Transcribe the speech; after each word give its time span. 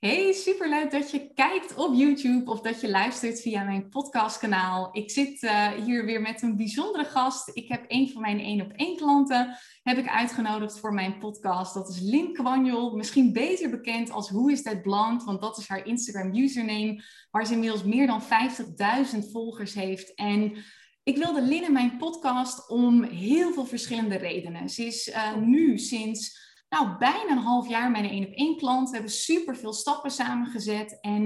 Hey, 0.00 0.32
superleuk 0.32 0.90
dat 0.90 1.10
je 1.10 1.32
kijkt 1.34 1.74
op 1.74 1.94
YouTube 1.94 2.50
of 2.50 2.60
dat 2.60 2.80
je 2.80 2.90
luistert 2.90 3.40
via 3.40 3.64
mijn 3.64 3.88
podcastkanaal. 3.88 4.88
Ik 4.92 5.10
zit 5.10 5.42
uh, 5.42 5.68
hier 5.68 6.04
weer 6.04 6.20
met 6.20 6.42
een 6.42 6.56
bijzondere 6.56 7.04
gast. 7.04 7.50
Ik 7.52 7.68
heb 7.68 7.84
een 7.88 8.10
van 8.10 8.20
mijn 8.20 8.40
één 8.40 8.60
op 8.60 8.72
één 8.72 8.96
klanten 8.96 9.56
heb 9.82 9.98
ik 9.98 10.08
uitgenodigd 10.08 10.78
voor 10.78 10.94
mijn 10.94 11.18
podcast. 11.18 11.74
Dat 11.74 11.88
is 11.88 12.00
Lin 12.00 12.32
Kwanjol, 12.32 12.96
misschien 12.96 13.32
beter 13.32 13.70
bekend 13.70 14.10
als 14.10 14.28
Hoe 14.28 14.52
is 14.52 14.62
dat 14.62 14.82
blond, 14.82 15.24
want 15.24 15.40
dat 15.40 15.58
is 15.58 15.68
haar 15.68 15.86
Instagram 15.86 16.34
username, 16.34 17.02
waar 17.30 17.46
ze 17.46 17.52
inmiddels 17.52 17.84
meer 17.84 18.06
dan 18.06 18.22
50.000 18.22 19.30
volgers 19.32 19.74
heeft. 19.74 20.14
En 20.14 20.56
ik 21.02 21.16
wilde 21.16 21.42
Lin 21.42 21.64
in 21.64 21.72
mijn 21.72 21.96
podcast 21.96 22.68
om 22.70 23.02
heel 23.02 23.52
veel 23.52 23.66
verschillende 23.66 24.16
redenen. 24.16 24.68
Ze 24.68 24.84
is 24.84 25.08
uh, 25.08 25.36
nu 25.36 25.78
sinds 25.78 26.49
nou, 26.70 26.98
bijna 26.98 27.30
een 27.30 27.38
half 27.38 27.68
jaar 27.68 27.90
mijn 27.90 28.08
één 28.08 28.26
op 28.26 28.32
één 28.32 28.56
klant. 28.56 28.88
We 28.88 28.94
hebben 28.94 29.12
super 29.12 29.56
veel 29.56 29.72
stappen 29.72 30.10
samengezet. 30.10 30.98
En 31.00 31.22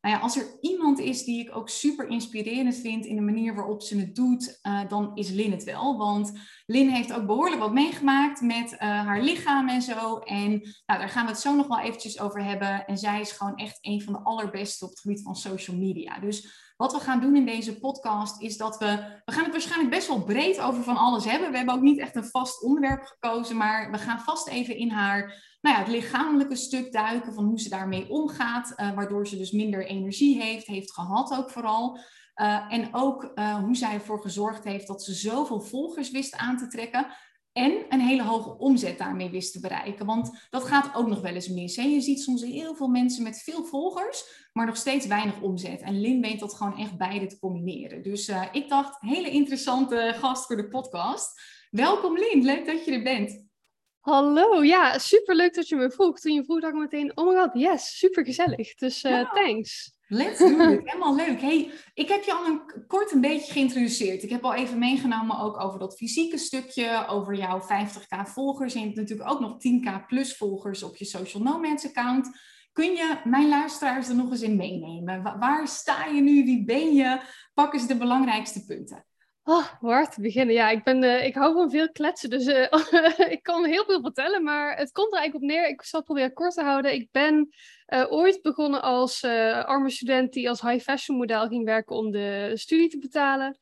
nou 0.00 0.14
ja, 0.14 0.18
als 0.18 0.36
er 0.36 0.46
iemand 0.60 0.98
is 0.98 1.24
die 1.24 1.40
ik 1.40 1.56
ook 1.56 1.68
super 1.68 2.08
inspirerend 2.08 2.76
vind 2.76 3.04
in 3.04 3.16
de 3.16 3.22
manier 3.22 3.54
waarop 3.54 3.82
ze 3.82 3.98
het 3.98 4.14
doet, 4.14 4.58
uh, 4.62 4.80
dan 4.88 5.10
is 5.14 5.30
Lin 5.30 5.50
het 5.50 5.64
wel. 5.64 5.96
Want 5.96 6.32
Lin 6.66 6.88
heeft 6.88 7.12
ook 7.12 7.26
behoorlijk 7.26 7.60
wat 7.60 7.72
meegemaakt 7.72 8.40
met 8.40 8.72
uh, 8.72 8.78
haar 8.78 9.22
lichaam 9.22 9.68
en 9.68 9.82
zo. 9.82 10.18
En 10.18 10.50
nou, 10.86 11.00
daar 11.00 11.08
gaan 11.08 11.24
we 11.24 11.30
het 11.30 11.40
zo 11.40 11.54
nog 11.54 11.66
wel 11.66 11.80
eventjes 11.80 12.20
over 12.20 12.44
hebben. 12.44 12.86
En 12.86 12.98
zij 12.98 13.20
is 13.20 13.32
gewoon 13.32 13.56
echt 13.56 13.78
een 13.80 14.02
van 14.02 14.12
de 14.12 14.18
allerbeste 14.18 14.84
op 14.84 14.90
het 14.90 15.00
gebied 15.00 15.22
van 15.22 15.36
social 15.36 15.76
media. 15.76 16.18
Dus 16.18 16.65
wat 16.76 16.92
we 16.92 17.00
gaan 17.00 17.20
doen 17.20 17.36
in 17.36 17.46
deze 17.46 17.78
podcast 17.78 18.42
is 18.42 18.56
dat 18.56 18.78
we, 18.78 19.20
we 19.24 19.32
gaan 19.32 19.42
het 19.42 19.52
waarschijnlijk 19.52 19.90
best 19.90 20.08
wel 20.08 20.22
breed 20.22 20.60
over 20.60 20.82
van 20.82 20.96
alles 20.96 21.24
hebben. 21.24 21.50
We 21.50 21.56
hebben 21.56 21.74
ook 21.74 21.80
niet 21.80 21.98
echt 21.98 22.16
een 22.16 22.24
vast 22.24 22.62
onderwerp 22.62 23.04
gekozen, 23.04 23.56
maar 23.56 23.90
we 23.90 23.98
gaan 23.98 24.20
vast 24.20 24.48
even 24.48 24.76
in 24.76 24.90
haar, 24.90 25.20
nou 25.60 25.76
ja, 25.76 25.82
het 25.82 25.92
lichamelijke 25.92 26.56
stuk 26.56 26.92
duiken 26.92 27.34
van 27.34 27.44
hoe 27.44 27.60
ze 27.60 27.68
daarmee 27.68 28.08
omgaat, 28.08 28.72
uh, 28.76 28.94
waardoor 28.94 29.26
ze 29.26 29.36
dus 29.36 29.50
minder 29.50 29.86
energie 29.86 30.42
heeft, 30.42 30.66
heeft 30.66 30.92
gehad 30.92 31.36
ook 31.38 31.50
vooral. 31.50 31.98
Uh, 32.36 32.72
en 32.72 32.94
ook 32.94 33.30
uh, 33.34 33.54
hoe 33.54 33.76
zij 33.76 33.92
ervoor 33.94 34.20
gezorgd 34.20 34.64
heeft 34.64 34.86
dat 34.86 35.02
ze 35.02 35.14
zoveel 35.14 35.60
volgers 35.60 36.10
wist 36.10 36.36
aan 36.36 36.56
te 36.56 36.66
trekken. 36.66 37.06
En 37.56 37.84
een 37.88 38.00
hele 38.00 38.22
hoge 38.22 38.58
omzet 38.58 38.98
daarmee 38.98 39.30
wist 39.30 39.52
te 39.52 39.60
bereiken. 39.60 40.06
Want 40.06 40.46
dat 40.50 40.64
gaat 40.64 40.94
ook 40.94 41.06
nog 41.06 41.20
wel 41.20 41.34
eens 41.34 41.48
mis. 41.48 41.76
Hè? 41.76 41.82
Je 41.82 42.00
ziet 42.00 42.20
soms 42.20 42.42
heel 42.42 42.74
veel 42.74 42.88
mensen 42.88 43.22
met 43.22 43.42
veel 43.42 43.64
volgers, 43.64 44.48
maar 44.52 44.66
nog 44.66 44.76
steeds 44.76 45.06
weinig 45.06 45.40
omzet. 45.40 45.80
En 45.80 46.00
Lin 46.00 46.20
weet 46.20 46.40
dat 46.40 46.54
gewoon 46.54 46.78
echt 46.78 46.96
beide 46.96 47.26
te 47.26 47.38
combineren. 47.38 48.02
Dus 48.02 48.28
uh, 48.28 48.42
ik 48.52 48.68
dacht, 48.68 49.00
hele 49.00 49.30
interessante 49.30 50.14
gast 50.18 50.46
voor 50.46 50.56
de 50.56 50.68
podcast. 50.68 51.40
Welkom 51.70 52.18
Lin, 52.18 52.44
leuk 52.44 52.66
dat 52.66 52.84
je 52.84 52.92
er 52.92 53.02
bent. 53.02 53.44
Hallo, 54.00 54.64
ja, 54.64 54.98
super 54.98 55.34
leuk 55.34 55.54
dat 55.54 55.68
je 55.68 55.76
me 55.76 55.90
vroeg. 55.90 56.20
Toen 56.20 56.34
je 56.34 56.44
vroeg, 56.44 56.60
dacht 56.60 56.74
ik 56.74 56.80
meteen, 56.80 57.16
oh 57.16 57.28
my 57.28 57.40
god, 57.40 57.50
yes, 57.52 57.98
super 57.98 58.24
gezellig. 58.24 58.74
Dus 58.74 59.04
uh, 59.04 59.10
ja. 59.10 59.30
thanks. 59.34 59.95
Let's 60.08 60.38
do 60.38 60.46
it. 60.46 60.80
Helemaal 60.84 61.14
leuk. 61.14 61.40
Hey, 61.40 61.72
ik 61.94 62.08
heb 62.08 62.22
je 62.22 62.34
al 62.34 62.46
een, 62.46 62.84
kort 62.86 63.12
een 63.12 63.20
beetje 63.20 63.52
geïntroduceerd. 63.52 64.22
Ik 64.22 64.30
heb 64.30 64.44
al 64.44 64.54
even 64.54 64.78
meegenomen 64.78 65.38
ook 65.38 65.60
over 65.60 65.78
dat 65.78 65.96
fysieke 65.96 66.38
stukje, 66.38 67.06
over 67.08 67.34
jouw 67.34 67.60
50k 67.60 68.30
volgers. 68.30 68.74
En 68.74 68.80
je 68.80 68.86
hebt 68.86 68.98
natuurlijk 68.98 69.30
ook 69.30 69.40
nog 69.40 69.56
10k 69.56 70.06
plus 70.06 70.36
volgers 70.36 70.82
op 70.82 70.96
je 70.96 71.04
Social 71.04 71.42
Nomads 71.42 71.86
account. 71.86 72.30
Kun 72.72 72.90
je 72.90 73.20
mijn 73.24 73.48
luisteraars 73.48 74.08
er 74.08 74.14
nog 74.14 74.30
eens 74.30 74.42
in 74.42 74.56
meenemen? 74.56 75.22
Waar 75.22 75.68
sta 75.68 76.06
je 76.06 76.20
nu? 76.20 76.44
Wie 76.44 76.64
ben 76.64 76.94
je? 76.94 77.20
Pak 77.54 77.74
eens 77.74 77.86
de 77.86 77.96
belangrijkste 77.96 78.64
punten. 78.64 79.06
Oh, 79.48 79.66
waar 79.80 80.10
te 80.10 80.20
beginnen? 80.20 80.54
Ja, 80.54 80.70
ik, 80.70 80.84
ben, 80.84 81.02
uh, 81.02 81.24
ik 81.24 81.34
hou 81.34 81.54
van 81.54 81.70
veel 81.70 81.92
kletsen, 81.92 82.30
dus 82.30 82.46
uh, 82.46 83.28
ik 83.34 83.42
kan 83.42 83.64
heel 83.64 83.84
veel 83.84 84.00
vertellen, 84.00 84.42
maar 84.42 84.76
het 84.76 84.92
komt 84.92 85.12
er 85.12 85.18
eigenlijk 85.18 85.44
op 85.44 85.50
neer. 85.50 85.68
Ik 85.68 85.82
zal 85.82 85.98
het 85.98 86.08
proberen 86.08 86.32
kort 86.32 86.54
te 86.54 86.62
houden. 86.62 86.94
Ik 86.94 87.08
ben 87.10 87.48
uh, 87.88 88.12
ooit 88.12 88.42
begonnen 88.42 88.82
als 88.82 89.24
arme 89.64 89.90
student 89.90 90.32
die 90.32 90.48
als 90.48 90.60
high 90.60 90.82
fashion 90.82 91.16
model 91.16 91.48
ging 91.48 91.64
werken 91.64 91.96
om 91.96 92.10
de 92.10 92.50
studie 92.54 92.88
te 92.88 92.98
betalen. 92.98 93.58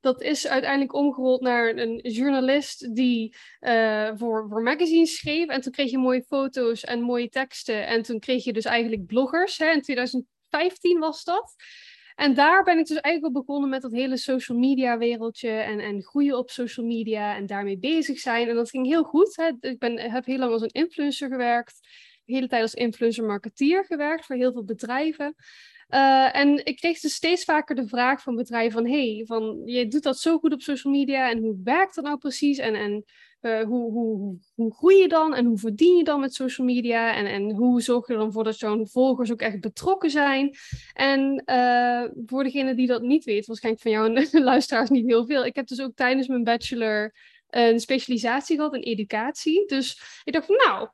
Dat 0.00 0.22
is 0.22 0.46
uiteindelijk 0.46 0.94
omgerold 0.94 1.40
naar 1.40 1.76
een 1.76 1.98
journalist 1.98 2.94
die 2.94 3.36
voor, 4.14 4.46
voor 4.48 4.62
magazines 4.62 5.16
schreef. 5.16 5.46
En 5.46 5.60
toen 5.60 5.72
kreeg 5.72 5.90
je 5.90 5.98
mooie 5.98 6.24
foto's 6.28 6.84
en 6.84 7.00
mooie 7.00 7.28
teksten. 7.28 7.86
En 7.86 8.02
toen 8.02 8.18
kreeg 8.18 8.44
je 8.44 8.52
dus 8.52 8.64
eigenlijk 8.64 9.06
bloggers. 9.06 9.58
Hè? 9.58 9.70
In 9.70 9.82
2015 9.82 10.98
was 10.98 11.24
dat. 11.24 11.54
En 12.18 12.34
daar 12.34 12.64
ben 12.64 12.78
ik 12.78 12.86
dus 12.86 13.00
eigenlijk 13.00 13.36
op 13.36 13.46
begonnen 13.46 13.70
met 13.70 13.82
dat 13.82 13.92
hele 13.92 14.16
social 14.16 14.58
media 14.58 14.98
wereldje 14.98 15.50
en, 15.50 15.80
en 15.80 16.02
groeien 16.02 16.38
op 16.38 16.50
social 16.50 16.86
media 16.86 17.36
en 17.36 17.46
daarmee 17.46 17.78
bezig 17.78 18.18
zijn. 18.18 18.48
En 18.48 18.54
dat 18.54 18.70
ging 18.70 18.86
heel 18.86 19.02
goed. 19.02 19.36
Hè. 19.36 19.68
Ik 19.68 19.78
ben, 19.78 19.98
heb 19.98 20.24
heel 20.24 20.38
lang 20.38 20.52
als 20.52 20.62
een 20.62 20.68
influencer 20.68 21.28
gewerkt, 21.28 21.78
de 22.24 22.32
hele 22.32 22.48
tijd 22.48 22.62
als 22.62 22.74
influencer 22.74 23.24
marketeer 23.24 23.84
gewerkt 23.84 24.26
voor 24.26 24.36
heel 24.36 24.52
veel 24.52 24.64
bedrijven. 24.64 25.34
Uh, 25.88 26.36
en 26.36 26.64
ik 26.64 26.76
kreeg 26.76 27.00
dus 27.00 27.14
steeds 27.14 27.44
vaker 27.44 27.74
de 27.74 27.88
vraag 27.88 28.22
van 28.22 28.34
bedrijven 28.34 28.72
van, 28.72 28.90
hey, 28.90 29.24
van, 29.26 29.62
je 29.64 29.88
doet 29.88 30.02
dat 30.02 30.18
zo 30.18 30.38
goed 30.38 30.52
op 30.52 30.62
social 30.62 30.92
media 30.92 31.30
en 31.30 31.38
hoe 31.38 31.60
werkt 31.64 31.94
dat 31.94 32.04
nou 32.04 32.18
precies? 32.18 32.58
En, 32.58 32.74
en 32.74 33.04
uh, 33.40 33.62
hoe, 33.62 33.92
hoe, 33.92 34.38
hoe 34.54 34.74
groei 34.74 34.96
je 34.96 35.08
dan 35.08 35.34
en 35.34 35.44
hoe 35.44 35.58
verdien 35.58 35.96
je 35.96 36.04
dan 36.04 36.20
met 36.20 36.34
social 36.34 36.66
media? 36.66 37.14
En, 37.14 37.26
en 37.26 37.50
hoe 37.54 37.80
zorg 37.80 38.06
je 38.06 38.12
er 38.12 38.18
dan 38.18 38.32
voor 38.32 38.44
dat 38.44 38.58
jouw 38.58 38.86
volgers 38.86 39.32
ook 39.32 39.40
echt 39.40 39.60
betrokken 39.60 40.10
zijn? 40.10 40.56
En 40.92 41.42
uh, 41.46 42.04
voor 42.26 42.44
degene 42.44 42.74
die 42.74 42.86
dat 42.86 43.02
niet 43.02 43.24
weet, 43.24 43.46
waarschijnlijk 43.46 43.82
van 43.82 43.92
jou 43.92 44.14
en 44.14 44.42
luisteraars 44.52 44.90
niet 44.90 45.06
heel 45.06 45.26
veel. 45.26 45.44
Ik 45.44 45.54
heb 45.54 45.66
dus 45.66 45.80
ook 45.80 45.94
tijdens 45.94 46.28
mijn 46.28 46.44
bachelor 46.44 47.14
een 47.50 47.80
specialisatie 47.80 48.56
gehad 48.56 48.74
in 48.74 48.80
educatie. 48.80 49.66
Dus 49.66 50.20
ik 50.24 50.32
dacht 50.32 50.46
van 50.46 50.56
nou, 50.56 50.88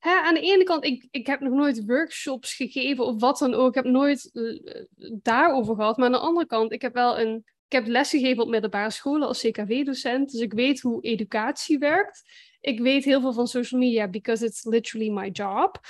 aan 0.00 0.34
de 0.34 0.40
ene 0.40 0.64
kant, 0.64 0.84
ik, 0.84 1.08
ik 1.10 1.26
heb 1.26 1.40
nog 1.40 1.52
nooit 1.52 1.84
workshops 1.86 2.54
gegeven 2.54 3.04
of 3.04 3.20
wat 3.20 3.38
dan 3.38 3.54
ook. 3.54 3.68
Ik 3.68 3.74
heb 3.74 3.84
nooit 3.84 4.30
uh, 4.32 4.84
daarover 5.22 5.74
gehad. 5.74 5.96
Maar 5.96 6.06
aan 6.06 6.12
de 6.12 6.18
andere 6.18 6.46
kant, 6.46 6.72
ik 6.72 6.82
heb 6.82 6.94
wel 6.94 7.18
een 7.18 7.44
ik 7.68 7.72
heb 7.72 7.86
lesgegeven 7.86 8.42
op 8.42 8.48
middelbare 8.48 8.90
scholen 8.90 9.28
als 9.28 9.40
CKW-docent, 9.40 10.30
dus 10.30 10.40
ik 10.40 10.52
weet 10.52 10.80
hoe 10.80 11.02
educatie 11.02 11.78
werkt. 11.78 12.22
Ik 12.60 12.80
weet 12.80 13.04
heel 13.04 13.20
veel 13.20 13.32
van 13.32 13.46
social 13.46 13.80
media, 13.80 14.08
because 14.08 14.44
it's 14.44 14.64
literally 14.64 15.10
my 15.10 15.28
job. 15.28 15.80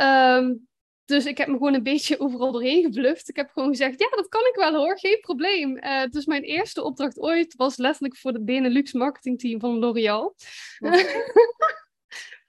Um, 0.00 0.68
dus 1.04 1.26
ik 1.26 1.38
heb 1.38 1.48
me 1.48 1.52
gewoon 1.52 1.74
een 1.74 1.82
beetje 1.82 2.20
overal 2.20 2.52
doorheen 2.52 2.82
gebluft. 2.82 3.28
Ik 3.28 3.36
heb 3.36 3.50
gewoon 3.50 3.68
gezegd, 3.68 4.00
ja, 4.00 4.08
dat 4.08 4.28
kan 4.28 4.40
ik 4.40 4.54
wel 4.54 4.74
hoor, 4.74 4.98
geen 4.98 5.18
probleem. 5.20 5.76
Uh, 5.76 6.04
dus 6.04 6.26
mijn 6.26 6.42
eerste 6.42 6.82
opdracht 6.82 7.18
ooit 7.18 7.54
was 7.56 7.76
letterlijk 7.76 8.16
voor 8.16 8.32
het 8.32 8.44
Benelux 8.44 8.92
marketingteam 8.92 9.60
van 9.60 9.78
L'Oréal. 9.78 10.34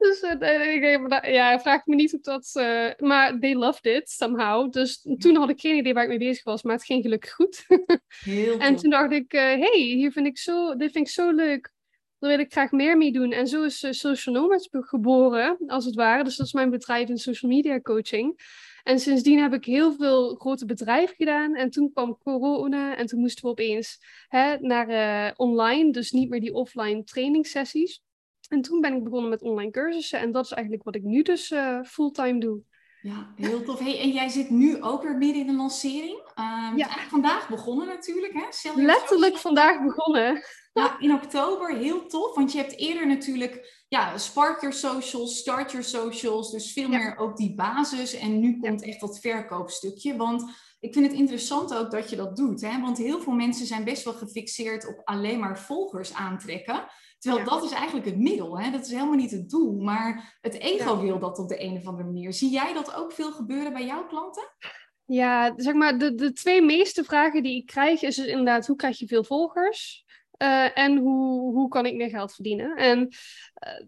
Dus 0.01 0.21
uh, 0.21 1.33
ja, 1.33 1.59
vraag 1.59 1.85
me 1.85 1.95
niet 1.95 2.13
of 2.13 2.21
dat. 2.21 2.51
Uh, 2.55 2.89
maar 2.97 3.39
they 3.39 3.55
loved 3.55 3.85
it 3.85 4.09
somehow. 4.09 4.71
Dus 4.71 5.07
toen 5.17 5.35
had 5.35 5.49
ik 5.49 5.59
geen 5.59 5.75
idee 5.75 5.93
waar 5.93 6.03
ik 6.03 6.09
mee 6.09 6.17
bezig 6.17 6.43
was, 6.43 6.63
maar 6.63 6.75
het 6.75 6.85
ging 6.85 7.03
gelukkig 7.03 7.31
goed. 7.31 7.65
Heel 8.23 8.59
en 8.59 8.75
toen 8.75 8.89
dacht 8.89 9.11
ik: 9.11 9.33
uh, 9.33 9.41
hey, 9.41 9.79
hier 9.79 10.11
vind 10.11 10.27
ik 10.27 10.37
zo, 10.37 10.75
dit 10.75 10.91
vind 10.91 11.07
ik 11.07 11.13
zo 11.13 11.31
leuk. 11.31 11.71
Daar 12.19 12.29
wil 12.29 12.39
ik 12.39 12.51
graag 12.51 12.71
meer 12.71 12.97
mee 12.97 13.11
doen. 13.11 13.31
En 13.31 13.47
zo 13.47 13.63
is 13.63 13.87
Social 13.89 14.35
Nomads 14.35 14.69
geboren, 14.71 15.57
als 15.67 15.85
het 15.85 15.95
ware. 15.95 16.23
Dus 16.23 16.35
dat 16.35 16.45
is 16.45 16.53
mijn 16.53 16.69
bedrijf 16.69 17.09
in 17.09 17.17
social 17.17 17.51
media 17.51 17.79
coaching. 17.79 18.39
En 18.83 18.99
sindsdien 18.99 19.39
heb 19.39 19.53
ik 19.53 19.65
heel 19.65 19.93
veel 19.93 20.35
grote 20.35 20.65
bedrijven 20.65 21.15
gedaan. 21.15 21.55
En 21.55 21.69
toen 21.69 21.91
kwam 21.93 22.17
corona 22.17 22.95
en 22.95 23.05
toen 23.05 23.19
moesten 23.19 23.43
we 23.43 23.49
opeens 23.49 23.97
hè, 24.27 24.57
naar 24.59 25.33
online, 25.35 25.91
dus 25.91 26.11
niet 26.11 26.29
meer 26.29 26.39
die 26.39 26.53
offline 26.53 27.03
trainingssessies. 27.03 28.01
En 28.51 28.61
toen 28.61 28.81
ben 28.81 28.93
ik 28.93 29.03
begonnen 29.03 29.29
met 29.29 29.41
online 29.41 29.71
cursussen. 29.71 30.19
En 30.19 30.31
dat 30.31 30.45
is 30.45 30.51
eigenlijk 30.51 30.83
wat 30.83 30.95
ik 30.95 31.03
nu 31.03 31.21
dus 31.21 31.51
uh, 31.51 31.83
fulltime 31.83 32.39
doe. 32.39 32.61
Ja, 33.01 33.33
heel 33.35 33.63
tof. 33.63 33.79
Hey, 33.79 33.99
en 33.99 34.11
jij 34.11 34.29
zit 34.29 34.49
nu 34.49 34.81
ook 34.81 35.03
weer 35.03 35.17
midden 35.17 35.41
in 35.41 35.47
de 35.47 35.55
lancering. 35.55 36.17
Um, 36.39 36.77
ja. 36.77 36.87
vandaag 37.09 37.49
begonnen 37.49 37.87
natuurlijk, 37.87 38.33
hè? 38.33 38.71
Letterlijk 38.75 39.37
vandaag 39.37 39.83
begonnen. 39.83 40.43
Ja, 40.73 40.99
in 40.99 41.13
oktober, 41.13 41.75
heel 41.75 42.07
tof. 42.07 42.35
Want 42.35 42.51
je 42.51 42.57
hebt 42.57 42.77
eerder 42.77 43.07
natuurlijk, 43.07 43.83
ja, 43.87 44.17
Spark 44.17 44.61
Your 44.61 44.75
Socials, 44.75 45.37
Start 45.37 45.71
Your 45.71 45.85
Socials. 45.85 46.51
Dus 46.51 46.73
veel 46.73 46.91
ja. 46.91 46.97
meer 46.97 47.17
ook 47.17 47.37
die 47.37 47.55
basis. 47.55 48.13
En 48.13 48.39
nu 48.39 48.59
komt 48.59 48.83
echt 48.83 48.99
dat 48.99 49.19
verkoopstukje. 49.19 50.15
Want 50.15 50.43
ik 50.79 50.93
vind 50.93 51.05
het 51.05 51.15
interessant 51.15 51.75
ook 51.75 51.91
dat 51.91 52.09
je 52.09 52.15
dat 52.15 52.35
doet. 52.35 52.61
Hè? 52.61 52.81
Want 52.81 52.97
heel 52.97 53.19
veel 53.19 53.33
mensen 53.33 53.65
zijn 53.65 53.83
best 53.83 54.03
wel 54.03 54.13
gefixeerd 54.13 54.87
op 54.87 55.01
alleen 55.03 55.39
maar 55.39 55.59
volgers 55.59 56.13
aantrekken. 56.13 56.85
Terwijl 57.21 57.45
dat 57.45 57.63
is 57.63 57.71
eigenlijk 57.71 58.05
het 58.05 58.17
middel. 58.17 58.59
Hè? 58.59 58.71
Dat 58.71 58.85
is 58.85 58.91
helemaal 58.91 59.15
niet 59.15 59.31
het 59.31 59.49
doel. 59.49 59.81
Maar 59.81 60.37
het 60.41 60.53
ego 60.53 60.99
wil 60.99 61.19
dat 61.19 61.39
op 61.39 61.47
de 61.47 61.63
een 61.63 61.77
of 61.77 61.87
andere 61.87 62.07
manier. 62.07 62.33
Zie 62.33 62.49
jij 62.49 62.73
dat 62.73 62.95
ook 62.95 63.11
veel 63.11 63.31
gebeuren 63.31 63.73
bij 63.73 63.85
jouw 63.85 64.05
klanten? 64.05 64.43
Ja, 65.05 65.53
zeg 65.55 65.73
maar, 65.73 65.97
de, 65.97 66.15
de 66.15 66.33
twee 66.33 66.61
meeste 66.61 67.03
vragen 67.03 67.43
die 67.43 67.55
ik 67.55 67.65
krijg 67.65 68.01
is 68.01 68.15
dus 68.15 68.25
inderdaad, 68.25 68.67
hoe 68.67 68.75
krijg 68.75 68.99
je 68.99 69.07
veel 69.07 69.23
volgers? 69.23 70.05
Uh, 70.37 70.77
en 70.77 70.97
hoe, 70.97 71.53
hoe 71.53 71.67
kan 71.67 71.85
ik 71.85 71.95
meer 71.95 72.09
geld 72.09 72.33
verdienen? 72.33 72.75
En 72.75 72.99
uh, 72.99 73.87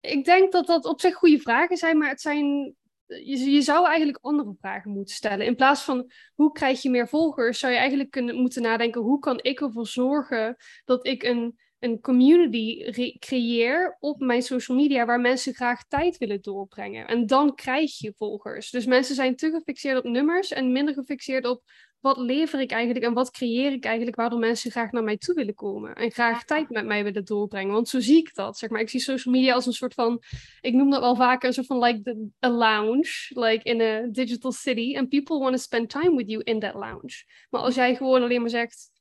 ik 0.00 0.24
denk 0.24 0.52
dat 0.52 0.66
dat 0.66 0.84
op 0.84 1.00
zich 1.00 1.14
goede 1.14 1.38
vragen 1.38 1.76
zijn, 1.76 1.98
maar 1.98 2.08
het 2.08 2.20
zijn 2.20 2.74
je, 3.06 3.50
je, 3.50 3.62
zou 3.62 3.86
eigenlijk 3.86 4.18
andere 4.22 4.54
vragen 4.60 4.90
moeten 4.90 5.14
stellen. 5.14 5.46
In 5.46 5.56
plaats 5.56 5.82
van 5.82 6.10
hoe 6.34 6.52
krijg 6.52 6.82
je 6.82 6.90
meer 6.90 7.08
volgers, 7.08 7.58
zou 7.58 7.72
je 7.72 7.78
eigenlijk 7.78 8.10
kunnen, 8.10 8.34
moeten 8.34 8.62
nadenken: 8.62 9.00
hoe 9.00 9.18
kan 9.18 9.38
ik 9.42 9.60
ervoor 9.60 9.86
zorgen 9.86 10.56
dat 10.84 11.06
ik 11.06 11.22
een 11.22 11.58
een 11.82 12.00
community 12.00 12.90
creëer 13.18 13.96
op 14.00 14.20
mijn 14.20 14.42
social 14.42 14.76
media 14.76 15.04
waar 15.04 15.20
mensen 15.20 15.54
graag 15.54 15.84
tijd 15.88 16.18
willen 16.18 16.42
doorbrengen. 16.42 17.06
En 17.06 17.26
dan 17.26 17.54
krijg 17.54 17.98
je 17.98 18.12
volgers. 18.16 18.70
Dus 18.70 18.86
mensen 18.86 19.14
zijn 19.14 19.36
te 19.36 19.50
gefixeerd 19.50 19.98
op 19.98 20.04
nummers 20.04 20.50
en 20.50 20.72
minder 20.72 20.94
gefixeerd 20.94 21.46
op 21.46 21.62
wat 22.00 22.16
lever 22.16 22.60
ik 22.60 22.70
eigenlijk 22.70 23.04
en 23.04 23.12
wat 23.12 23.30
creëer 23.30 23.72
ik 23.72 23.84
eigenlijk 23.84 24.16
waardoor 24.16 24.38
mensen 24.38 24.70
graag 24.70 24.90
naar 24.90 25.02
mij 25.02 25.16
toe 25.16 25.34
willen 25.34 25.54
komen 25.54 25.94
en 25.94 26.10
graag 26.10 26.44
tijd 26.44 26.70
met 26.70 26.86
mij 26.86 27.04
willen 27.04 27.24
doorbrengen. 27.24 27.72
Want 27.72 27.88
zo 27.88 28.00
zie 28.00 28.18
ik 28.18 28.34
dat. 28.34 28.58
Zeg 28.58 28.70
maar. 28.70 28.80
Ik 28.80 28.88
zie 28.88 29.00
social 29.00 29.34
media 29.34 29.54
als 29.54 29.66
een 29.66 29.72
soort 29.72 29.94
van, 29.94 30.22
ik 30.60 30.74
noem 30.74 30.90
dat 30.90 31.00
wel 31.00 31.16
vaker 31.16 31.48
een 31.48 31.54
soort 31.54 31.66
van 31.66 31.78
like 31.78 32.02
the, 32.02 32.28
a 32.46 32.50
lounge, 32.50 33.10
like 33.28 33.62
in 33.62 33.80
a 33.80 34.06
digital 34.10 34.52
city. 34.52 34.96
And 34.96 35.08
people 35.08 35.38
want 35.38 35.56
to 35.56 35.62
spend 35.62 35.90
time 35.90 36.16
with 36.16 36.30
you 36.30 36.42
in 36.42 36.60
that 36.60 36.74
lounge. 36.74 37.24
Maar 37.50 37.60
als 37.60 37.74
jij 37.74 37.96
gewoon 37.96 38.22
alleen 38.22 38.40
maar 38.40 38.50
zegt, 38.50 38.91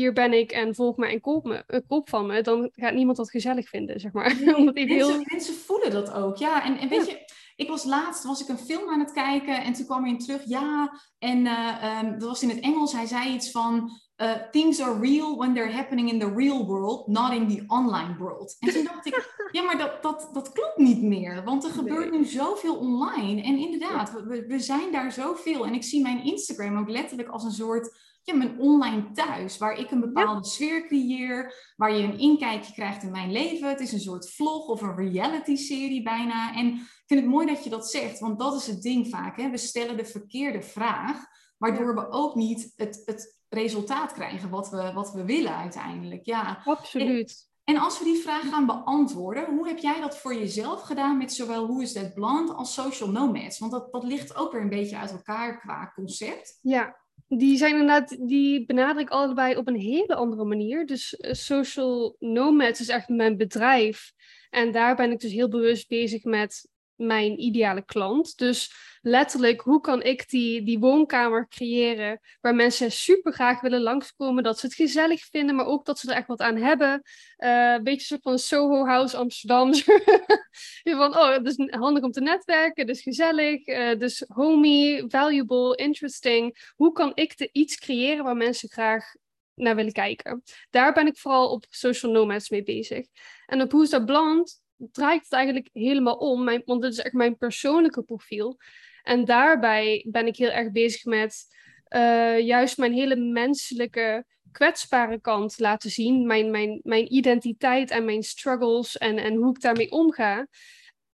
hier 0.00 0.12
ben 0.12 0.32
ik 0.32 0.52
en 0.52 0.74
volg 0.74 0.96
me 0.96 1.06
en 1.06 1.20
koop, 1.20 1.44
me, 1.44 1.64
uh, 1.68 1.80
koop 1.88 2.08
van 2.08 2.26
me, 2.26 2.42
dan 2.42 2.70
gaat 2.72 2.94
niemand 2.94 3.16
dat 3.16 3.30
gezellig 3.30 3.68
vinden, 3.68 4.00
zeg 4.00 4.12
maar. 4.12 4.36
Nee, 4.40 4.64
mensen, 4.72 4.88
heel... 4.88 5.22
mensen, 5.24 5.54
voelen 5.54 5.90
dat 5.90 6.12
ook, 6.12 6.36
ja. 6.36 6.64
En, 6.64 6.78
en 6.78 6.88
weet 6.88 7.06
je, 7.06 7.24
ik 7.56 7.68
was 7.68 7.84
laatst, 7.84 8.24
was 8.24 8.42
ik 8.42 8.48
een 8.48 8.58
film 8.58 8.88
aan 8.88 9.00
het 9.00 9.12
kijken 9.12 9.62
en 9.62 9.72
toen 9.72 9.86
kwam 9.86 10.04
hij 10.04 10.18
terug, 10.18 10.42
ja, 10.44 11.00
en 11.18 11.38
uh, 11.38 12.00
um, 12.02 12.18
dat 12.18 12.28
was 12.28 12.42
in 12.42 12.48
het 12.48 12.60
Engels, 12.60 12.92
hij 12.92 13.06
zei 13.06 13.34
iets 13.34 13.50
van, 13.50 13.90
uh, 14.16 14.32
things 14.50 14.80
are 14.80 15.00
real 15.00 15.36
when 15.36 15.54
they're 15.54 15.72
happening 15.72 16.10
in 16.10 16.18
the 16.18 16.32
real 16.34 16.66
world, 16.66 17.08
not 17.08 17.32
in 17.32 17.48
the 17.48 17.64
online 17.66 18.16
world. 18.18 18.56
En 18.58 18.72
toen 18.72 18.84
dacht 18.84 19.06
ik, 19.06 19.34
ja, 19.52 19.62
maar 19.62 19.78
dat, 19.78 20.02
dat, 20.02 20.28
dat 20.32 20.52
klopt 20.52 20.76
niet 20.76 21.02
meer, 21.02 21.44
want 21.44 21.64
er 21.64 21.70
gebeurt 21.70 22.10
nu 22.10 22.24
zoveel 22.24 22.76
online. 22.76 23.42
En 23.42 23.58
inderdaad, 23.58 24.12
we, 24.12 24.46
we 24.46 24.58
zijn 24.58 24.92
daar 24.92 25.12
zoveel. 25.12 25.66
En 25.66 25.74
ik 25.74 25.84
zie 25.84 26.02
mijn 26.02 26.24
Instagram 26.24 26.78
ook 26.78 26.88
letterlijk 26.88 27.28
als 27.28 27.44
een 27.44 27.50
soort 27.50 28.09
ja, 28.22 28.34
mijn 28.34 28.58
online 28.58 29.10
thuis, 29.10 29.58
waar 29.58 29.78
ik 29.78 29.90
een 29.90 30.00
bepaalde 30.00 30.46
sfeer 30.46 30.86
creëer, 30.86 31.54
waar 31.76 31.92
je 31.92 32.02
een 32.02 32.18
inkijkje 32.18 32.72
krijgt 32.72 33.02
in 33.02 33.10
mijn 33.10 33.32
leven. 33.32 33.68
Het 33.68 33.80
is 33.80 33.92
een 33.92 34.00
soort 34.00 34.30
vlog 34.30 34.66
of 34.66 34.82
een 34.82 34.96
reality-serie 34.96 36.02
bijna. 36.02 36.54
En 36.54 36.66
ik 36.66 37.02
vind 37.06 37.20
het 37.20 37.30
mooi 37.30 37.46
dat 37.46 37.64
je 37.64 37.70
dat 37.70 37.90
zegt, 37.90 38.18
want 38.18 38.38
dat 38.38 38.54
is 38.54 38.66
het 38.66 38.82
ding 38.82 39.08
vaak. 39.08 39.36
Hè? 39.36 39.50
We 39.50 39.56
stellen 39.56 39.96
de 39.96 40.04
verkeerde 40.04 40.62
vraag, 40.62 41.24
waardoor 41.58 41.94
we 41.94 42.10
ook 42.10 42.34
niet 42.34 42.72
het, 42.76 43.02
het 43.04 43.38
resultaat 43.48 44.12
krijgen 44.12 44.50
wat 44.50 44.70
we, 44.70 44.92
wat 44.92 45.12
we 45.12 45.24
willen 45.24 45.56
uiteindelijk. 45.56 46.26
Ja, 46.26 46.62
absoluut. 46.64 47.48
En, 47.64 47.74
en 47.74 47.80
als 47.80 47.98
we 47.98 48.04
die 48.04 48.22
vraag 48.22 48.48
gaan 48.48 48.66
beantwoorden, 48.66 49.44
hoe 49.44 49.68
heb 49.68 49.78
jij 49.78 50.00
dat 50.00 50.18
voor 50.18 50.34
jezelf 50.34 50.82
gedaan 50.82 51.18
met 51.18 51.32
zowel 51.32 51.66
Hoe 51.66 51.82
is 51.82 51.92
dat 51.92 52.14
Blond 52.14 52.54
als 52.54 52.74
Social 52.74 53.10
Nomads? 53.10 53.58
Want 53.58 53.72
dat, 53.72 53.92
dat 53.92 54.04
ligt 54.04 54.36
ook 54.36 54.52
weer 54.52 54.60
een 54.60 54.68
beetje 54.68 54.96
uit 54.96 55.10
elkaar 55.10 55.60
qua 55.60 55.92
concept. 55.94 56.58
Ja, 56.62 56.99
die 57.38 57.56
zijn 57.56 57.72
inderdaad, 57.72 58.28
die 58.28 58.66
benader 58.66 59.02
ik 59.02 59.10
allebei 59.10 59.56
op 59.56 59.68
een 59.68 59.80
hele 59.80 60.14
andere 60.14 60.44
manier. 60.44 60.86
Dus 60.86 61.18
uh, 61.18 61.32
Social 61.32 62.16
Nomads 62.18 62.80
is 62.80 62.88
echt 62.88 63.08
mijn 63.08 63.36
bedrijf. 63.36 64.12
En 64.50 64.72
daar 64.72 64.96
ben 64.96 65.10
ik 65.10 65.20
dus 65.20 65.32
heel 65.32 65.48
bewust 65.48 65.88
bezig 65.88 66.24
met 66.24 66.69
mijn 67.00 67.40
ideale 67.40 67.84
klant. 67.84 68.38
Dus 68.38 68.72
letterlijk, 69.02 69.60
hoe 69.60 69.80
kan 69.80 70.02
ik 70.02 70.28
die, 70.28 70.62
die 70.62 70.78
woonkamer 70.78 71.48
creëren 71.48 72.20
waar 72.40 72.54
mensen 72.54 72.92
super 72.92 73.32
graag 73.32 73.60
willen 73.60 73.80
langskomen, 73.80 74.42
dat 74.42 74.58
ze 74.58 74.66
het 74.66 74.74
gezellig 74.74 75.24
vinden, 75.24 75.54
maar 75.54 75.66
ook 75.66 75.84
dat 75.84 75.98
ze 75.98 76.10
er 76.10 76.16
echt 76.16 76.26
wat 76.26 76.40
aan 76.40 76.56
hebben. 76.56 77.02
Uh, 77.38 77.72
een 77.72 77.82
beetje 77.82 78.06
soort 78.06 78.22
van 78.22 78.38
Soho 78.38 78.86
House 78.86 79.16
Amsterdam. 79.16 79.74
van, 80.84 81.16
oh, 81.16 81.32
het 81.32 81.46
is 81.46 81.68
handig 81.70 82.02
om 82.02 82.10
te 82.10 82.20
netwerken, 82.20 82.86
dus 82.86 83.02
gezellig, 83.02 83.66
uh, 83.66 83.98
dus 83.98 84.24
homey, 84.28 85.04
valuable, 85.08 85.76
interesting. 85.76 86.72
Hoe 86.76 86.92
kan 86.92 87.12
ik 87.14 87.40
er 87.40 87.48
iets 87.52 87.76
creëren 87.76 88.24
waar 88.24 88.36
mensen 88.36 88.68
graag 88.68 89.14
naar 89.54 89.76
willen 89.76 89.92
kijken? 89.92 90.42
Daar 90.70 90.92
ben 90.92 91.06
ik 91.06 91.18
vooral 91.18 91.50
op 91.50 91.64
social 91.68 92.12
nomads 92.12 92.48
mee 92.48 92.62
bezig. 92.62 93.06
En 93.46 93.62
op 93.62 93.70
Who's 93.70 94.04
Blonde 94.04 94.50
draait 94.92 95.22
het 95.22 95.32
eigenlijk 95.32 95.68
helemaal 95.72 96.16
om, 96.16 96.44
mijn, 96.44 96.62
want 96.64 96.82
dit 96.82 96.92
is 96.92 96.98
echt 96.98 97.14
mijn 97.14 97.36
persoonlijke 97.36 98.02
profiel. 98.02 98.58
En 99.02 99.24
daarbij 99.24 100.06
ben 100.08 100.26
ik 100.26 100.36
heel 100.36 100.50
erg 100.50 100.72
bezig 100.72 101.04
met 101.04 101.46
uh, 101.88 102.38
juist 102.38 102.78
mijn 102.78 102.92
hele 102.92 103.16
menselijke, 103.16 104.24
kwetsbare 104.52 105.20
kant 105.20 105.58
laten 105.58 105.90
zien. 105.90 106.26
Mijn, 106.26 106.50
mijn, 106.50 106.80
mijn 106.82 107.14
identiteit 107.14 107.90
en 107.90 108.04
mijn 108.04 108.22
struggles 108.22 108.98
en, 108.98 109.18
en 109.18 109.34
hoe 109.34 109.50
ik 109.50 109.60
daarmee 109.60 109.90
omga. 109.90 110.46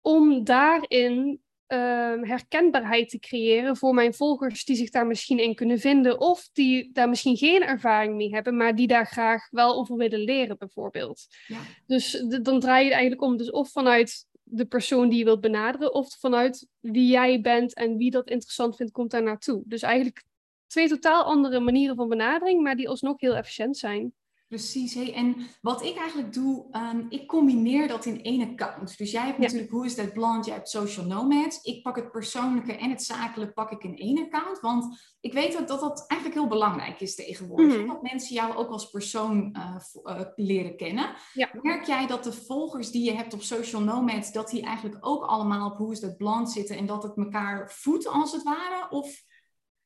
Om 0.01 0.43
daarin 0.43 1.41
uh, 1.67 2.21
herkenbaarheid 2.21 3.09
te 3.09 3.19
creëren 3.19 3.77
voor 3.77 3.93
mijn 3.93 4.13
volgers 4.13 4.65
die 4.65 4.75
zich 4.75 4.89
daar 4.89 5.07
misschien 5.07 5.39
in 5.39 5.55
kunnen 5.55 5.79
vinden. 5.79 6.19
Of 6.19 6.49
die 6.53 6.89
daar 6.93 7.09
misschien 7.09 7.37
geen 7.37 7.63
ervaring 7.63 8.15
mee 8.15 8.29
hebben, 8.29 8.57
maar 8.57 8.75
die 8.75 8.87
daar 8.87 9.07
graag 9.07 9.49
wel 9.49 9.75
over 9.75 9.95
willen 9.95 10.19
leren, 10.19 10.57
bijvoorbeeld. 10.57 11.25
Ja. 11.47 11.59
Dus 11.87 12.23
dan 12.41 12.59
draai 12.59 12.83
je 12.83 12.89
het 12.89 12.97
eigenlijk 12.99 13.21
om. 13.21 13.37
Dus 13.37 13.51
of 13.51 13.71
vanuit 13.71 14.25
de 14.43 14.65
persoon 14.65 15.09
die 15.09 15.17
je 15.17 15.23
wilt 15.23 15.41
benaderen, 15.41 15.93
of 15.93 16.15
vanuit 16.19 16.67
wie 16.79 17.07
jij 17.07 17.41
bent 17.41 17.73
en 17.73 17.97
wie 17.97 18.11
dat 18.11 18.29
interessant 18.29 18.75
vindt, 18.75 18.91
komt 18.91 19.11
daar 19.11 19.23
naartoe. 19.23 19.63
Dus 19.65 19.81
eigenlijk 19.81 20.23
twee 20.67 20.87
totaal 20.87 21.23
andere 21.23 21.59
manieren 21.59 21.95
van 21.95 22.09
benadering, 22.09 22.61
maar 22.61 22.75
die 22.75 22.89
alsnog 22.89 23.19
heel 23.19 23.35
efficiënt 23.35 23.77
zijn. 23.77 24.13
Precies. 24.47 24.93
Hey, 24.93 25.13
en 25.13 25.35
wat 25.61 25.83
ik 25.83 25.97
eigenlijk 25.97 26.33
doe, 26.33 26.65
um, 26.71 27.05
ik 27.09 27.27
combineer 27.27 27.87
dat 27.87 28.05
in 28.05 28.23
één 28.23 28.49
account. 28.49 28.97
Dus 28.97 29.11
jij 29.11 29.25
hebt 29.25 29.37
natuurlijk 29.37 29.71
Hoe 29.71 29.85
is 29.85 29.95
dat 29.95 30.13
blond, 30.13 30.45
jij 30.45 30.55
hebt 30.55 30.69
Social 30.69 31.05
Nomads. 31.05 31.61
Ik 31.61 31.83
pak 31.83 31.95
het 31.95 32.11
persoonlijke 32.11 32.73
en 32.73 32.89
het 32.89 33.03
zakelijke 33.03 33.53
pak 33.53 33.71
ik 33.71 33.83
in 33.83 33.97
één 33.97 34.17
account. 34.17 34.59
Want 34.59 35.15
ik 35.19 35.33
weet 35.33 35.53
dat 35.53 35.67
dat, 35.67 35.79
dat 35.79 36.05
eigenlijk 36.07 36.39
heel 36.39 36.49
belangrijk 36.49 37.01
is 37.01 37.15
tegenwoordig. 37.15 37.77
Mm 37.77 37.87
Dat 37.87 38.01
mensen 38.01 38.35
jou 38.35 38.55
ook 38.55 38.69
als 38.69 38.89
persoon 38.89 39.55
uh, 39.57 39.75
uh, 40.03 40.21
leren 40.35 40.77
kennen. 40.77 41.15
Ja. 41.33 41.49
Merk 41.61 41.85
jij 41.85 42.07
dat 42.07 42.23
de 42.23 42.33
volgers 42.33 42.91
die 42.91 43.03
je 43.03 43.13
hebt 43.13 43.33
op 43.33 43.41
Social 43.41 43.81
Nomads, 43.81 44.31
dat 44.31 44.49
die 44.49 44.61
eigenlijk 44.61 45.07
ook 45.07 45.23
allemaal 45.23 45.71
op 45.71 45.77
Hoe 45.77 45.91
is 45.91 45.99
dat 45.99 46.17
blond 46.17 46.51
zitten 46.51 46.77
en 46.77 46.85
dat 46.85 47.03
het 47.03 47.17
elkaar 47.17 47.71
voedt 47.71 48.07
als 48.07 48.31
het 48.31 48.43
ware? 48.43 48.89
Of... 48.89 49.23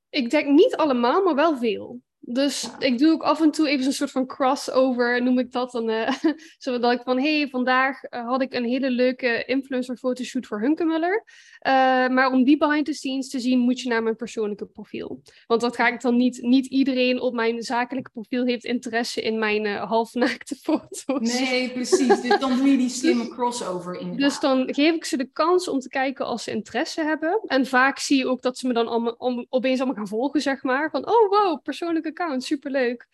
Ik 0.09 0.29
denk 0.29 0.47
niet 0.47 0.75
allemaal, 0.75 1.23
maar 1.23 1.35
wel 1.35 1.57
veel. 1.57 2.01
Dus 2.31 2.69
ik 2.79 2.97
doe 2.97 3.11
ook 3.11 3.23
af 3.23 3.41
en 3.41 3.51
toe 3.51 3.69
even 3.69 3.83
zo'n 3.83 3.93
soort 3.93 4.11
van 4.11 4.25
crossover, 4.25 5.23
noem 5.23 5.39
ik 5.39 5.51
dat. 5.51 5.71
Dan, 5.71 5.89
uh, 5.89 6.11
zodat 6.57 6.91
ik 6.91 7.01
van, 7.03 7.19
hey, 7.19 7.47
vandaag 7.51 8.03
uh, 8.03 8.27
had 8.27 8.41
ik 8.41 8.53
een 8.53 8.65
hele 8.65 8.89
leuke 8.89 9.43
influencer 9.45 9.97
fotoshoot 9.97 10.45
voor 10.45 10.61
Hunkemuller. 10.61 11.23
Uh, 11.67 11.71
maar 12.07 12.31
om 12.31 12.43
die 12.43 12.57
behind 12.57 12.85
the 12.85 12.93
scenes 12.93 13.29
te 13.29 13.39
zien, 13.39 13.59
moet 13.59 13.79
je 13.79 13.89
naar 13.89 14.03
mijn 14.03 14.15
persoonlijke 14.15 14.65
profiel. 14.65 15.21
Want 15.47 15.61
dat 15.61 15.75
ga 15.75 15.87
ik 15.87 16.01
dan 16.01 16.15
niet, 16.17 16.41
niet 16.41 16.65
iedereen 16.65 17.21
op 17.21 17.33
mijn 17.33 17.61
zakelijke 17.61 18.09
profiel 18.09 18.45
heeft 18.45 18.65
interesse 18.65 19.21
in 19.21 19.39
mijn 19.39 19.65
halfnaakte 19.65 20.55
foto's. 20.63 21.39
Nee, 21.39 21.69
precies. 21.69 22.21
dus 22.21 22.39
dan 22.39 22.57
doe 22.57 22.67
je 22.67 22.77
die 22.77 22.89
slimme 22.99 23.27
crossover 23.27 23.99
in. 23.99 24.15
Dus 24.15 24.39
dan 24.39 24.73
geef 24.73 24.95
ik 24.95 25.05
ze 25.05 25.17
de 25.17 25.29
kans 25.33 25.67
om 25.67 25.79
te 25.79 25.89
kijken 25.89 26.25
als 26.25 26.43
ze 26.43 26.51
interesse 26.51 27.01
hebben. 27.01 27.41
En 27.45 27.65
vaak 27.65 27.99
zie 27.99 28.17
je 28.17 28.27
ook 28.27 28.41
dat 28.41 28.57
ze 28.57 28.67
me 28.67 28.73
dan 28.73 28.87
allemaal, 28.87 29.15
om, 29.17 29.45
opeens 29.49 29.77
allemaal 29.79 29.97
gaan 29.97 30.07
volgen, 30.07 30.41
zeg 30.41 30.63
maar. 30.63 30.89
Van, 30.89 31.07
oh 31.07 31.29
wow, 31.29 31.61
persoonlijke 31.61 32.13
account, 32.19 32.43
superleuk. 32.43 33.07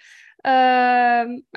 Uh, 0.46 0.52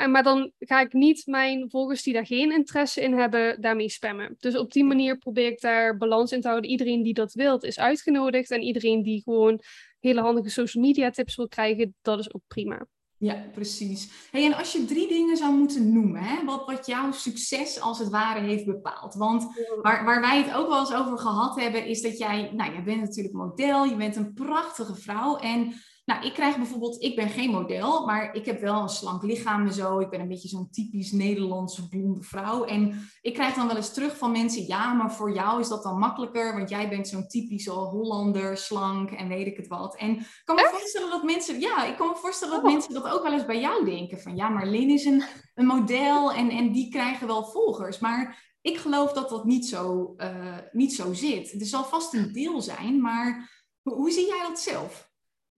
maar 0.06 0.22
dan 0.22 0.52
ga 0.58 0.80
ik 0.80 0.92
niet 0.92 1.26
mijn 1.26 1.70
volgers 1.70 2.02
die 2.02 2.12
daar 2.12 2.26
geen 2.26 2.52
interesse 2.52 3.02
in 3.02 3.12
hebben, 3.12 3.60
daarmee 3.60 3.88
spammen. 3.88 4.36
Dus 4.38 4.56
op 4.56 4.72
die 4.72 4.84
manier 4.84 5.18
probeer 5.18 5.46
ik 5.46 5.60
daar 5.60 5.96
balans 5.96 6.32
in 6.32 6.40
te 6.40 6.48
houden. 6.48 6.70
Iedereen 6.70 7.02
die 7.02 7.14
dat 7.14 7.32
wilt, 7.32 7.64
is 7.64 7.78
uitgenodigd. 7.78 8.50
En 8.50 8.62
iedereen 8.62 9.02
die 9.02 9.22
gewoon 9.22 9.60
hele 10.00 10.20
handige 10.20 10.50
social 10.50 10.84
media 10.84 11.10
tips 11.10 11.36
wil 11.36 11.48
krijgen, 11.48 11.94
dat 12.02 12.18
is 12.18 12.34
ook 12.34 12.42
prima. 12.46 12.86
Ja, 13.20 13.44
precies. 13.52 14.28
Hey, 14.30 14.44
en 14.44 14.54
als 14.54 14.72
je 14.72 14.84
drie 14.84 15.08
dingen 15.08 15.36
zou 15.36 15.54
moeten 15.54 15.92
noemen, 15.92 16.22
hè, 16.22 16.44
wat, 16.44 16.66
wat 16.66 16.86
jouw 16.86 17.12
succes 17.12 17.80
als 17.80 17.98
het 17.98 18.08
ware 18.08 18.40
heeft 18.40 18.64
bepaald. 18.64 19.14
Want 19.14 19.46
waar, 19.82 20.04
waar 20.04 20.20
wij 20.20 20.42
het 20.42 20.54
ook 20.54 20.68
wel 20.68 20.80
eens 20.80 20.94
over 20.94 21.18
gehad 21.18 21.60
hebben, 21.60 21.86
is 21.86 22.02
dat 22.02 22.18
jij, 22.18 22.50
nou, 22.52 22.72
jij 22.72 22.82
bent 22.82 23.00
natuurlijk 23.00 23.34
model, 23.34 23.84
je 23.84 23.96
bent 23.96 24.16
een 24.16 24.32
prachtige 24.32 24.94
vrouw. 24.94 25.36
En 25.36 25.74
nou, 26.08 26.26
ik 26.26 26.32
krijg 26.32 26.56
bijvoorbeeld, 26.56 27.02
ik 27.02 27.16
ben 27.16 27.28
geen 27.28 27.50
model, 27.50 28.06
maar 28.06 28.34
ik 28.34 28.44
heb 28.44 28.60
wel 28.60 28.82
een 28.82 28.88
slank 28.88 29.22
lichaam 29.22 29.66
en 29.66 29.72
zo. 29.72 29.98
Ik 29.98 30.10
ben 30.10 30.20
een 30.20 30.28
beetje 30.28 30.48
zo'n 30.48 30.70
typisch 30.70 31.12
Nederlandse 31.12 31.88
blonde 31.88 32.22
vrouw. 32.22 32.64
En 32.64 33.08
ik 33.20 33.34
krijg 33.34 33.54
dan 33.54 33.66
wel 33.66 33.76
eens 33.76 33.92
terug 33.92 34.16
van 34.16 34.32
mensen, 34.32 34.66
ja, 34.66 34.92
maar 34.92 35.12
voor 35.12 35.32
jou 35.32 35.60
is 35.60 35.68
dat 35.68 35.82
dan 35.82 35.98
makkelijker, 35.98 36.56
want 36.56 36.68
jij 36.68 36.88
bent 36.88 37.08
zo'n 37.08 37.26
typische 37.26 37.70
Hollander, 37.70 38.56
slank 38.56 39.10
en 39.10 39.28
weet 39.28 39.46
ik 39.46 39.56
het 39.56 39.66
wat. 39.66 39.96
En 39.96 40.10
ik 40.10 40.42
kan 40.44 40.54
me 40.54 40.68
voorstellen 40.72 41.10
dat 41.10 41.22
mensen, 41.22 41.60
ja, 41.60 41.84
ik 41.84 41.96
kan 41.96 42.08
me 42.08 42.16
voorstellen 42.16 42.54
dat 42.54 42.64
oh. 42.64 42.72
mensen 42.72 42.94
dat 42.94 43.08
ook 43.08 43.22
wel 43.22 43.32
eens 43.32 43.46
bij 43.46 43.60
jou 43.60 43.84
denken. 43.84 44.20
Van 44.20 44.36
ja, 44.36 44.48
maar 44.48 44.66
Lin 44.66 44.90
is 44.90 45.04
een, 45.04 45.22
een 45.54 45.66
model 45.66 46.32
en, 46.32 46.50
en 46.50 46.72
die 46.72 46.90
krijgen 46.90 47.26
wel 47.26 47.44
volgers. 47.44 47.98
Maar 47.98 48.52
ik 48.60 48.76
geloof 48.76 49.12
dat 49.12 49.28
dat 49.28 49.44
niet 49.44 49.66
zo, 49.66 50.14
uh, 50.16 50.56
niet 50.72 50.94
zo 50.94 51.12
zit. 51.12 51.60
Er 51.60 51.66
zal 51.66 51.84
vast 51.84 52.14
een 52.14 52.32
deel 52.32 52.60
zijn, 52.60 53.00
maar 53.00 53.50
hoe, 53.82 53.94
hoe 53.94 54.10
zie 54.10 54.26
jij 54.26 54.42
dat 54.48 54.60
zelf? 54.60 55.07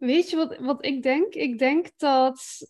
Weet 0.01 0.31
je 0.31 0.37
wat, 0.37 0.57
wat 0.59 0.85
ik 0.85 1.03
denk? 1.03 1.35
Ik 1.35 1.59
denk 1.59 1.89
dat 1.97 2.69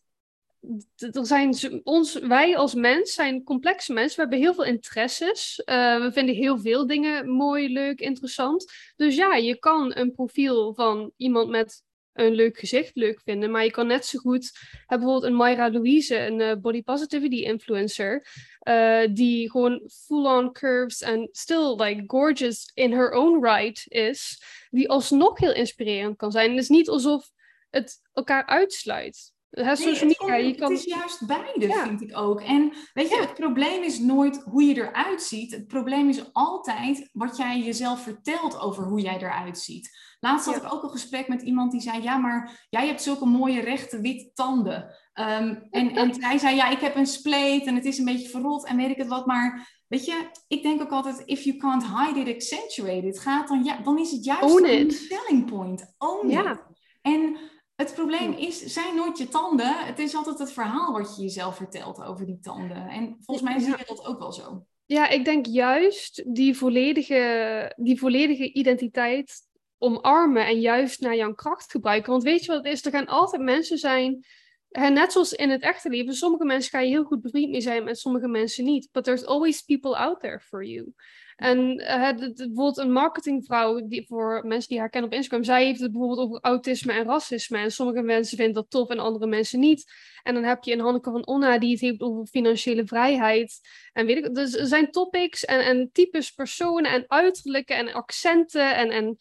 er 0.96 1.26
zijn 1.26 1.80
ons, 1.84 2.14
wij 2.14 2.56
als 2.56 2.74
mens 2.74 3.14
zijn 3.14 3.44
complexe 3.44 3.92
mensen. 3.92 4.16
We 4.16 4.20
hebben 4.20 4.38
heel 4.38 4.54
veel 4.54 4.64
interesses. 4.64 5.62
Uh, 5.64 6.00
we 6.00 6.12
vinden 6.12 6.34
heel 6.34 6.58
veel 6.58 6.86
dingen 6.86 7.30
mooi, 7.30 7.72
leuk, 7.72 8.00
interessant. 8.00 8.72
Dus 8.96 9.16
ja, 9.16 9.34
je 9.34 9.58
kan 9.58 9.96
een 9.96 10.12
profiel 10.12 10.74
van 10.74 11.12
iemand 11.16 11.48
met 11.48 11.82
een 12.12 12.32
leuk 12.32 12.58
gezicht 12.58 12.96
leuk 12.96 13.20
vinden. 13.24 13.50
Maar 13.50 13.64
je 13.64 13.70
kan 13.70 13.86
net 13.86 14.06
zo 14.06 14.18
goed, 14.18 14.50
heb 14.86 14.98
bijvoorbeeld 14.98 15.32
een 15.32 15.34
Mayra 15.34 15.70
Louise, 15.70 16.18
een 16.18 16.40
uh, 16.40 16.54
body 16.54 16.82
positivity 16.82 17.36
influencer, 17.36 18.26
uh, 18.68 19.02
die 19.12 19.50
gewoon 19.50 19.90
full-on 20.06 20.52
curves 20.52 21.00
en 21.00 21.28
still 21.32 21.74
like 21.76 22.02
gorgeous 22.06 22.70
in 22.74 22.92
her 22.92 23.10
own 23.10 23.44
right 23.44 23.84
is, 23.88 24.42
die 24.70 24.88
alsnog 24.88 25.38
heel 25.38 25.54
inspirerend 25.54 26.16
kan 26.16 26.30
zijn. 26.30 26.50
Het 26.50 26.60
is 26.60 26.68
niet 26.68 26.88
alsof 26.88 27.30
het 27.70 28.00
elkaar 28.12 28.46
uitsluit. 28.46 29.32
Het, 29.50 29.78
social 29.78 30.14
media, 30.20 30.34
je 30.34 30.54
kan... 30.54 30.70
het 30.70 30.78
is 30.78 30.84
juist 30.84 31.26
beide, 31.26 31.72
vind 31.72 32.02
ik 32.02 32.16
ook. 32.16 32.40
En 32.40 32.72
weet 32.92 33.08
je, 33.08 33.20
het 33.20 33.34
probleem 33.34 33.82
is 33.82 33.98
nooit 33.98 34.42
hoe 34.42 34.62
je 34.64 34.74
eruit 34.74 35.22
ziet. 35.22 35.52
Het 35.52 35.66
probleem 35.66 36.08
is 36.08 36.32
altijd 36.32 37.08
wat 37.12 37.36
jij 37.36 37.60
jezelf 37.60 38.02
vertelt 38.02 38.58
over 38.58 38.84
hoe 38.84 39.00
jij 39.00 39.16
eruit 39.16 39.58
ziet. 39.58 39.90
Laatst 40.20 40.46
had 40.46 40.56
ik 40.56 40.72
ook 40.72 40.82
een 40.82 40.90
gesprek 40.90 41.28
met 41.28 41.42
iemand 41.42 41.72
die 41.72 41.80
zei: 41.80 42.02
Ja, 42.02 42.16
maar 42.16 42.66
jij 42.70 42.86
hebt 42.86 43.02
zulke 43.02 43.26
mooie 43.26 43.60
rechte 43.60 44.00
witte 44.00 44.30
tanden. 44.34 44.94
Ehm, 45.12 45.54
en, 45.70 45.90
en 45.90 46.20
hij 46.24 46.38
zei: 46.38 46.56
Ja, 46.56 46.70
ik 46.70 46.80
heb 46.80 46.96
een 46.96 47.06
spleet 47.06 47.66
en 47.66 47.74
het 47.74 47.84
is 47.84 47.98
een 47.98 48.04
beetje 48.04 48.28
verrot 48.28 48.66
en 48.66 48.76
weet 48.76 48.90
ik 48.90 48.96
het 48.96 49.08
wat. 49.08 49.26
Maar 49.26 49.82
weet 49.88 50.04
je, 50.04 50.30
ik 50.48 50.62
denk 50.62 50.80
ook 50.80 50.90
altijd: 50.90 51.22
If 51.24 51.42
you 51.42 51.56
can't 51.56 51.84
hide 51.86 52.20
it, 52.20 52.34
accentuate 52.34 53.06
it. 53.06 53.20
Gaat 53.20 53.48
dan, 53.48 53.64
ja, 53.64 53.76
dan 53.82 53.98
is 53.98 54.10
het 54.10 54.24
juist 54.24 54.60
een 54.60 54.90
selling 54.90 55.46
point. 55.46 55.94
Own 55.98 56.28
ja. 56.28 56.52
it. 56.52 56.64
En 57.02 57.36
het 57.76 57.94
probleem 57.94 58.32
is, 58.32 58.64
zijn 58.64 58.96
nooit 58.96 59.18
je 59.18 59.28
tanden. 59.28 59.86
Het 59.86 59.98
is 59.98 60.14
altijd 60.14 60.38
het 60.38 60.52
verhaal 60.52 60.92
wat 60.92 61.16
je 61.16 61.22
jezelf 61.22 61.56
vertelt 61.56 62.02
over 62.02 62.26
die 62.26 62.38
tanden. 62.40 62.88
En 62.88 63.16
volgens 63.20 63.48
mij 63.48 63.58
zie 63.58 63.76
je 63.76 63.84
dat 63.86 64.06
ook 64.06 64.18
wel 64.18 64.32
zo. 64.32 64.64
Ja, 64.86 65.08
ik 65.08 65.24
denk 65.24 65.46
juist 65.46 66.34
die 66.34 66.56
volledige, 66.56 67.74
die 67.76 67.98
volledige 67.98 68.52
identiteit 68.52 69.48
omarmen 69.80 70.46
en 70.46 70.60
juist 70.60 71.00
naar 71.00 71.16
jouw 71.16 71.34
kracht 71.34 71.70
gebruiken. 71.70 72.10
Want 72.10 72.22
weet 72.22 72.44
je 72.44 72.52
wat 72.52 72.64
het 72.64 72.72
is? 72.72 72.84
Er 72.84 72.90
gaan 72.90 73.06
altijd 73.06 73.42
mensen 73.42 73.78
zijn, 73.78 74.24
net 74.70 75.12
zoals 75.12 75.32
in 75.32 75.50
het 75.50 75.62
echte 75.62 75.88
leven, 75.88 76.14
sommige 76.14 76.44
mensen 76.44 76.70
ga 76.70 76.80
je 76.80 76.88
heel 76.88 77.04
goed 77.04 77.22
bevriend 77.22 77.50
mee 77.50 77.60
zijn, 77.60 77.88
en 77.88 77.96
sommige 77.96 78.28
mensen 78.28 78.64
niet. 78.64 78.88
But 78.92 79.04
there's 79.04 79.24
always 79.24 79.62
people 79.62 79.96
out 79.96 80.20
there 80.20 80.40
for 80.40 80.64
you. 80.64 80.94
En 81.40 81.76
bijvoorbeeld 81.76 82.78
een 82.78 82.92
marketingvrouw, 82.92 83.86
die, 83.86 84.06
voor 84.06 84.42
mensen 84.46 84.68
die 84.68 84.78
haar 84.78 84.88
kennen 84.88 85.10
op 85.10 85.16
Instagram, 85.16 85.44
zij 85.44 85.64
heeft 85.64 85.80
het 85.80 85.92
bijvoorbeeld 85.92 86.28
over 86.28 86.40
autisme 86.40 86.92
en 86.92 87.04
racisme. 87.04 87.58
En 87.58 87.72
sommige 87.72 88.02
mensen 88.02 88.36
vinden 88.36 88.54
dat 88.54 88.70
tof 88.70 88.88
en 88.88 88.98
andere 88.98 89.26
mensen 89.26 89.60
niet. 89.60 89.92
En 90.22 90.34
dan 90.34 90.42
heb 90.42 90.64
je 90.64 90.72
een 90.72 90.80
Hanneke 90.80 91.10
van 91.10 91.26
Onna 91.26 91.58
die 91.58 91.70
het 91.70 91.80
heeft 91.80 92.00
over 92.00 92.26
financiële 92.26 92.86
vrijheid. 92.86 93.60
En 93.92 94.06
weet 94.06 94.16
ik, 94.16 94.34
dus 94.34 94.54
er 94.54 94.66
zijn 94.66 94.90
topics 94.90 95.44
en, 95.44 95.60
en 95.64 95.90
types 95.92 96.30
personen 96.30 96.90
en 96.90 97.04
uiterlijke 97.06 97.74
en 97.74 97.92
accenten 97.92 98.76
en, 98.76 98.90
en 98.90 99.16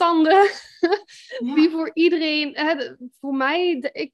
tanden. 0.00 0.50
Die 1.56 1.70
voor 1.70 1.90
iedereen, 1.94 2.56
hè, 2.56 2.96
voor 3.20 3.34
mij, 3.34 3.90
ik 3.92 4.12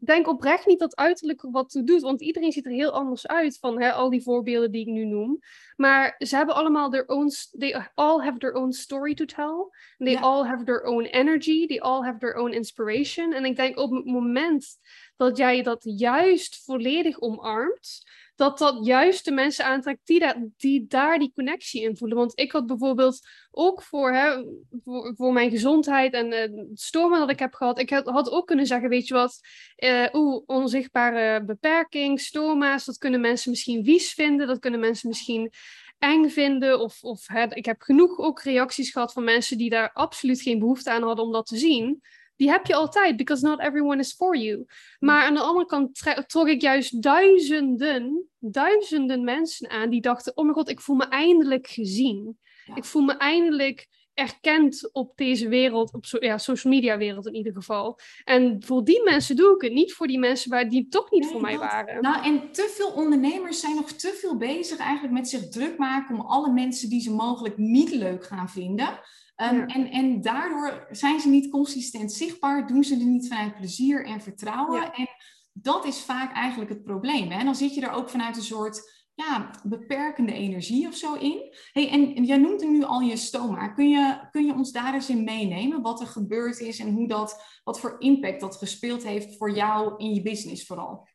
denk 0.00 0.28
oprecht 0.28 0.66
niet 0.66 0.78
dat 0.78 0.96
uiterlijk 0.96 1.42
er 1.42 1.50
wat 1.50 1.70
toe 1.70 1.84
doet. 1.84 2.02
Want 2.02 2.22
iedereen 2.22 2.52
ziet 2.52 2.64
er 2.66 2.72
heel 2.72 2.90
anders 2.90 3.26
uit 3.26 3.58
van 3.58 3.80
hè, 3.80 3.92
al 3.92 4.10
die 4.10 4.22
voorbeelden 4.22 4.70
die 4.70 4.80
ik 4.80 4.92
nu 4.92 5.04
noem. 5.04 5.38
Maar 5.76 6.14
ze 6.18 6.36
hebben 6.36 6.54
allemaal 6.54 6.90
their 6.90 7.06
own, 7.06 7.30
they 7.58 7.86
all 7.94 8.20
have 8.20 8.38
their 8.38 8.54
own 8.54 8.72
story 8.72 9.14
to 9.14 9.24
tell. 9.24 9.70
They 9.98 10.16
all 10.16 10.44
have 10.44 10.64
their 10.64 10.82
own 10.82 11.04
energy. 11.04 11.66
They 11.66 11.80
all 11.80 12.02
have 12.02 12.18
their 12.18 12.34
own 12.34 12.52
inspiration. 12.52 13.32
En 13.32 13.44
ik 13.44 13.56
denk 13.56 13.78
op 13.78 13.90
het 13.90 14.04
moment 14.04 14.76
dat 15.16 15.36
jij 15.36 15.62
dat 15.62 15.82
juist 15.82 16.64
volledig 16.64 17.20
omarmt, 17.20 18.02
dat 18.38 18.58
dat 18.58 18.86
juist 18.86 19.24
de 19.24 19.30
mensen 19.30 19.64
aantrekt 19.64 20.06
die, 20.06 20.52
die 20.56 20.86
daar 20.86 21.18
die 21.18 21.32
connectie 21.34 21.82
in 21.82 21.96
voelen. 21.96 22.16
Want 22.16 22.38
ik 22.38 22.52
had 22.52 22.66
bijvoorbeeld 22.66 23.26
ook 23.50 23.82
voor, 23.82 24.12
hè, 24.12 24.44
voor, 24.84 25.14
voor 25.16 25.32
mijn 25.32 25.50
gezondheid 25.50 26.12
en 26.12 26.32
uh, 26.32 26.64
stormen 26.74 27.18
dat 27.18 27.30
ik 27.30 27.38
heb 27.38 27.54
gehad, 27.54 27.78
ik 27.78 27.90
had, 27.90 28.06
had 28.06 28.30
ook 28.30 28.46
kunnen 28.46 28.66
zeggen, 28.66 28.88
weet 28.88 29.06
je 29.06 29.14
wat, 29.14 29.40
uh, 29.76 30.06
oeh, 30.12 30.42
onzichtbare 30.46 31.44
beperking, 31.44 32.20
stoma's, 32.20 32.84
dat 32.84 32.98
kunnen 32.98 33.20
mensen 33.20 33.50
misschien 33.50 33.84
vies 33.84 34.12
vinden, 34.12 34.46
dat 34.46 34.58
kunnen 34.58 34.80
mensen 34.80 35.08
misschien 35.08 35.52
eng 35.98 36.28
vinden. 36.28 36.80
Of, 36.80 37.02
of 37.02 37.26
hè, 37.26 37.54
ik 37.54 37.64
heb 37.64 37.80
genoeg 37.80 38.18
ook 38.18 38.42
reacties 38.42 38.90
gehad 38.90 39.12
van 39.12 39.24
mensen 39.24 39.58
die 39.58 39.70
daar 39.70 39.92
absoluut 39.92 40.42
geen 40.42 40.58
behoefte 40.58 40.90
aan 40.90 41.02
hadden 41.02 41.24
om 41.24 41.32
dat 41.32 41.46
te 41.46 41.56
zien 41.56 42.02
die 42.38 42.50
heb 42.50 42.66
je 42.66 42.74
altijd, 42.74 43.16
because 43.16 43.46
not 43.46 43.60
everyone 43.60 43.98
is 43.98 44.12
for 44.12 44.36
you. 44.36 44.64
Maar 44.98 45.24
aan 45.24 45.34
de 45.34 45.40
andere 45.40 45.66
kant 45.66 46.02
trok 46.26 46.48
ik 46.48 46.60
juist 46.60 47.02
duizenden, 47.02 48.28
duizenden 48.38 49.24
mensen 49.24 49.70
aan 49.70 49.90
die 49.90 50.00
dachten: 50.00 50.36
oh 50.36 50.44
mijn 50.44 50.56
god, 50.56 50.68
ik 50.68 50.80
voel 50.80 50.96
me 50.96 51.04
eindelijk 51.04 51.66
gezien. 51.66 52.38
Ik 52.74 52.84
voel 52.84 53.02
me 53.02 53.12
eindelijk 53.12 53.86
erkend 54.14 54.88
op 54.92 55.16
deze 55.16 55.48
wereld, 55.48 55.92
op 55.94 56.04
ja, 56.04 56.38
social 56.38 56.72
media 56.72 56.96
wereld 56.96 57.26
in 57.26 57.34
ieder 57.34 57.52
geval. 57.52 57.98
En 58.24 58.62
voor 58.64 58.84
die 58.84 59.02
mensen 59.02 59.36
doe 59.36 59.54
ik 59.54 59.60
het, 59.60 59.72
niet 59.72 59.92
voor 59.92 60.06
die 60.06 60.18
mensen 60.18 60.50
waar 60.50 60.68
die 60.68 60.88
toch 60.88 61.10
niet 61.10 61.26
voor 61.26 61.40
mij 61.40 61.58
waren. 61.58 62.02
Nou, 62.02 62.24
en 62.24 62.52
te 62.52 62.72
veel 62.76 62.90
ondernemers 62.90 63.60
zijn 63.60 63.74
nog 63.74 63.92
te 63.92 64.18
veel 64.20 64.36
bezig 64.36 64.78
eigenlijk 64.78 65.14
met 65.14 65.28
zich 65.28 65.48
druk 65.48 65.78
maken 65.78 66.14
om 66.14 66.20
alle 66.20 66.52
mensen 66.52 66.88
die 66.88 67.00
ze 67.00 67.10
mogelijk 67.10 67.56
niet 67.56 67.90
leuk 67.90 68.24
gaan 68.24 68.48
vinden. 68.48 69.00
Ehm, 69.38 69.60
en, 69.60 69.90
en 69.90 70.20
daardoor 70.20 70.86
zijn 70.90 71.20
ze 71.20 71.28
niet 71.28 71.50
consistent 71.50 72.12
zichtbaar, 72.12 72.66
doen 72.66 72.84
ze 72.84 72.94
er 72.94 73.04
niet 73.04 73.28
vanuit 73.28 73.54
plezier 73.54 74.04
en 74.04 74.20
vertrouwen. 74.20 74.92
En 74.92 75.08
dat 75.52 75.84
is 75.84 76.00
vaak 76.00 76.32
eigenlijk 76.32 76.70
het 76.70 76.82
probleem. 76.82 77.30
Hè? 77.30 77.38
En 77.38 77.44
dan 77.44 77.54
zit 77.54 77.74
je 77.74 77.80
er 77.80 77.92
ook 77.92 78.10
vanuit 78.10 78.36
een 78.36 78.42
soort 78.42 79.06
ja, 79.14 79.50
beperkende 79.62 80.32
energie 80.32 80.88
of 80.88 80.94
zo 80.94 81.14
in. 81.14 81.54
Hey, 81.72 81.90
en 81.90 82.24
jij 82.24 82.36
noemt 82.36 82.62
er 82.62 82.70
nu 82.70 82.82
al 82.82 83.00
je 83.00 83.16
stoma. 83.16 83.68
Kun 83.68 83.88
je, 83.88 84.28
kun 84.30 84.46
je 84.46 84.54
ons 84.54 84.72
daar 84.72 84.94
eens 84.94 85.10
in 85.10 85.24
meenemen? 85.24 85.82
Wat 85.82 86.00
er 86.00 86.06
gebeurd 86.06 86.60
is 86.60 86.78
en 86.78 86.92
hoe 86.92 87.08
dat, 87.08 87.60
wat 87.64 87.80
voor 87.80 87.96
impact 87.98 88.40
dat 88.40 88.56
gespeeld 88.56 89.04
heeft 89.04 89.36
voor 89.36 89.50
jou 89.50 89.94
in 89.96 90.14
je 90.14 90.22
business 90.22 90.66
vooral? 90.66 91.08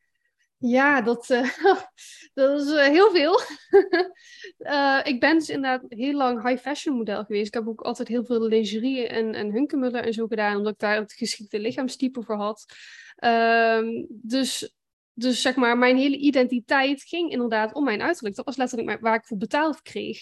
Ja, 0.65 1.01
dat, 1.01 1.29
uh, 1.29 1.57
dat 2.33 2.61
is 2.61 2.67
uh, 2.67 2.87
heel 2.87 3.11
veel. 3.11 3.39
uh, 4.59 4.99
ik 5.13 5.19
ben 5.19 5.37
dus 5.37 5.49
inderdaad 5.49 5.85
heel 5.87 6.13
lang 6.13 6.47
high 6.47 6.61
fashion 6.61 6.95
model 6.95 7.23
geweest. 7.23 7.47
Ik 7.47 7.53
heb 7.53 7.67
ook 7.67 7.81
altijd 7.81 8.07
heel 8.07 8.25
veel 8.25 8.47
lingerie 8.47 9.07
en, 9.07 9.33
en 9.33 9.67
en 9.93 10.13
zo 10.13 10.27
gedaan, 10.27 10.57
omdat 10.57 10.73
ik 10.73 10.79
daar 10.79 10.95
het 10.95 11.13
geschikte 11.13 11.59
lichaamstype 11.59 12.23
voor 12.23 12.35
had. 12.35 12.65
Uh, 13.19 14.05
dus, 14.09 14.73
dus 15.13 15.41
zeg 15.41 15.55
maar, 15.55 15.77
mijn 15.77 15.97
hele 15.97 16.17
identiteit 16.17 17.03
ging 17.03 17.31
inderdaad 17.31 17.73
om 17.73 17.83
mijn 17.83 18.01
uiterlijk. 18.01 18.35
Dat 18.35 18.45
was 18.45 18.57
letterlijk 18.57 19.01
waar 19.01 19.15
ik 19.15 19.25
voor 19.25 19.37
betaald 19.37 19.81
kreeg. 19.81 20.21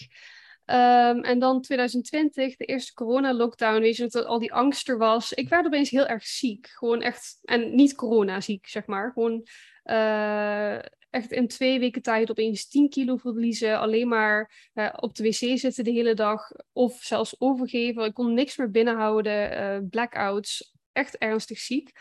Um, 0.66 1.20
en 1.20 1.38
dan 1.38 1.60
2020, 1.60 2.56
de 2.56 2.64
eerste 2.64 2.94
corona-lockdown, 2.94 3.80
weet 3.80 3.96
je, 3.96 4.06
dat 4.08 4.24
al 4.24 4.38
die 4.38 4.52
angst 4.52 4.88
er 4.88 4.98
was. 4.98 5.32
Ik 5.32 5.48
werd 5.48 5.66
opeens 5.66 5.90
heel 5.90 6.06
erg 6.06 6.26
ziek. 6.26 6.66
Gewoon 6.66 7.02
echt, 7.02 7.38
en 7.42 7.74
niet 7.74 7.94
corona-ziek, 7.94 8.66
zeg 8.66 8.86
maar. 8.86 9.12
Gewoon 9.12 9.46
echt 11.12 11.32
in 11.32 11.48
twee 11.48 11.78
weken 11.78 12.02
tijd 12.02 12.30
opeens 12.30 12.68
10 12.68 12.88
kilo 12.88 13.16
verliezen. 13.16 13.78
Alleen 13.78 14.08
maar 14.08 14.70
uh, 14.74 14.88
op 14.96 15.14
de 15.14 15.22
wc 15.22 15.58
zitten 15.58 15.84
de 15.84 15.90
hele 15.90 16.14
dag. 16.14 16.50
Of 16.72 17.02
zelfs 17.02 17.40
overgeven. 17.40 18.04
Ik 18.04 18.14
kon 18.14 18.34
niks 18.34 18.56
meer 18.56 18.70
binnenhouden. 18.70 19.52
Uh, 19.52 19.88
blackouts. 19.90 20.74
Echt 20.92 21.18
ernstig 21.18 21.58
ziek. 21.58 21.92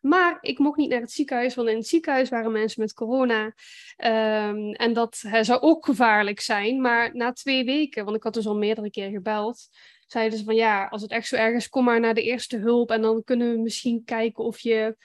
Maar 0.00 0.38
ik 0.40 0.58
mocht 0.58 0.76
niet 0.76 0.90
naar 0.90 1.00
het 1.00 1.12
ziekenhuis, 1.12 1.54
want 1.54 1.68
in 1.68 1.76
het 1.76 1.86
ziekenhuis 1.86 2.28
waren 2.28 2.52
mensen 2.52 2.80
met 2.80 2.92
corona. 2.92 3.44
Um, 3.44 4.72
en 4.72 4.92
dat 4.92 5.16
zou 5.40 5.60
ook 5.60 5.84
gevaarlijk 5.84 6.40
zijn. 6.40 6.80
Maar 6.80 7.16
na 7.16 7.32
twee 7.32 7.64
weken, 7.64 8.04
want 8.04 8.16
ik 8.16 8.22
had 8.22 8.34
dus 8.34 8.46
al 8.46 8.56
meerdere 8.56 8.90
keer 8.90 9.10
gebeld, 9.10 9.68
zeiden 10.06 10.38
ze 10.38 10.44
van 10.44 10.54
ja, 10.54 10.86
als 10.86 11.02
het 11.02 11.10
echt 11.10 11.26
zo 11.26 11.36
erg 11.36 11.56
is, 11.56 11.68
kom 11.68 11.84
maar 11.84 12.00
naar 12.00 12.14
de 12.14 12.22
eerste 12.22 12.56
hulp. 12.56 12.90
En 12.90 13.02
dan 13.02 13.24
kunnen 13.24 13.52
we 13.52 13.58
misschien 13.58 14.04
kijken 14.04 14.44
of 14.44 14.58
je 14.60 14.96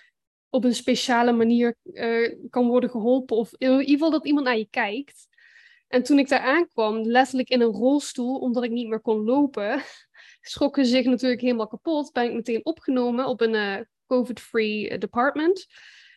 op 0.56 0.64
een 0.64 0.76
speciale 0.76 1.32
manier 1.32 1.78
uh, 1.84 2.36
kan 2.50 2.68
worden 2.68 2.90
geholpen. 2.90 3.38
Of 3.38 3.52
in 3.58 3.70
ieder 3.72 3.88
geval 3.88 4.12
dat 4.12 4.26
iemand 4.26 4.46
naar 4.46 4.58
je 4.58 4.68
kijkt. 4.70 5.28
En 5.88 6.04
toen 6.04 6.20
ik 6.20 6.28
daar 6.28 6.40
aankwam, 6.40 7.02
letterlijk 7.02 7.50
in 7.50 7.62
een 7.62 7.72
rolstoel, 7.72 8.40
omdat 8.40 8.64
ik 8.64 8.72
niet 8.72 8.88
meer 8.88 9.00
kon 9.00 9.24
lopen, 9.24 9.82
schrokken 10.42 10.86
ze 10.86 10.92
zich 10.92 11.06
natuurlijk 11.06 11.42
helemaal 11.42 11.68
kapot. 11.68 12.12
Ben 12.12 12.24
ik 12.24 12.34
meteen 12.34 12.66
opgenomen 12.66 13.26
op 13.26 13.42
een 13.42 13.54
uh, 13.54 13.78
COVID-free 14.08 14.98
department. 14.98 15.66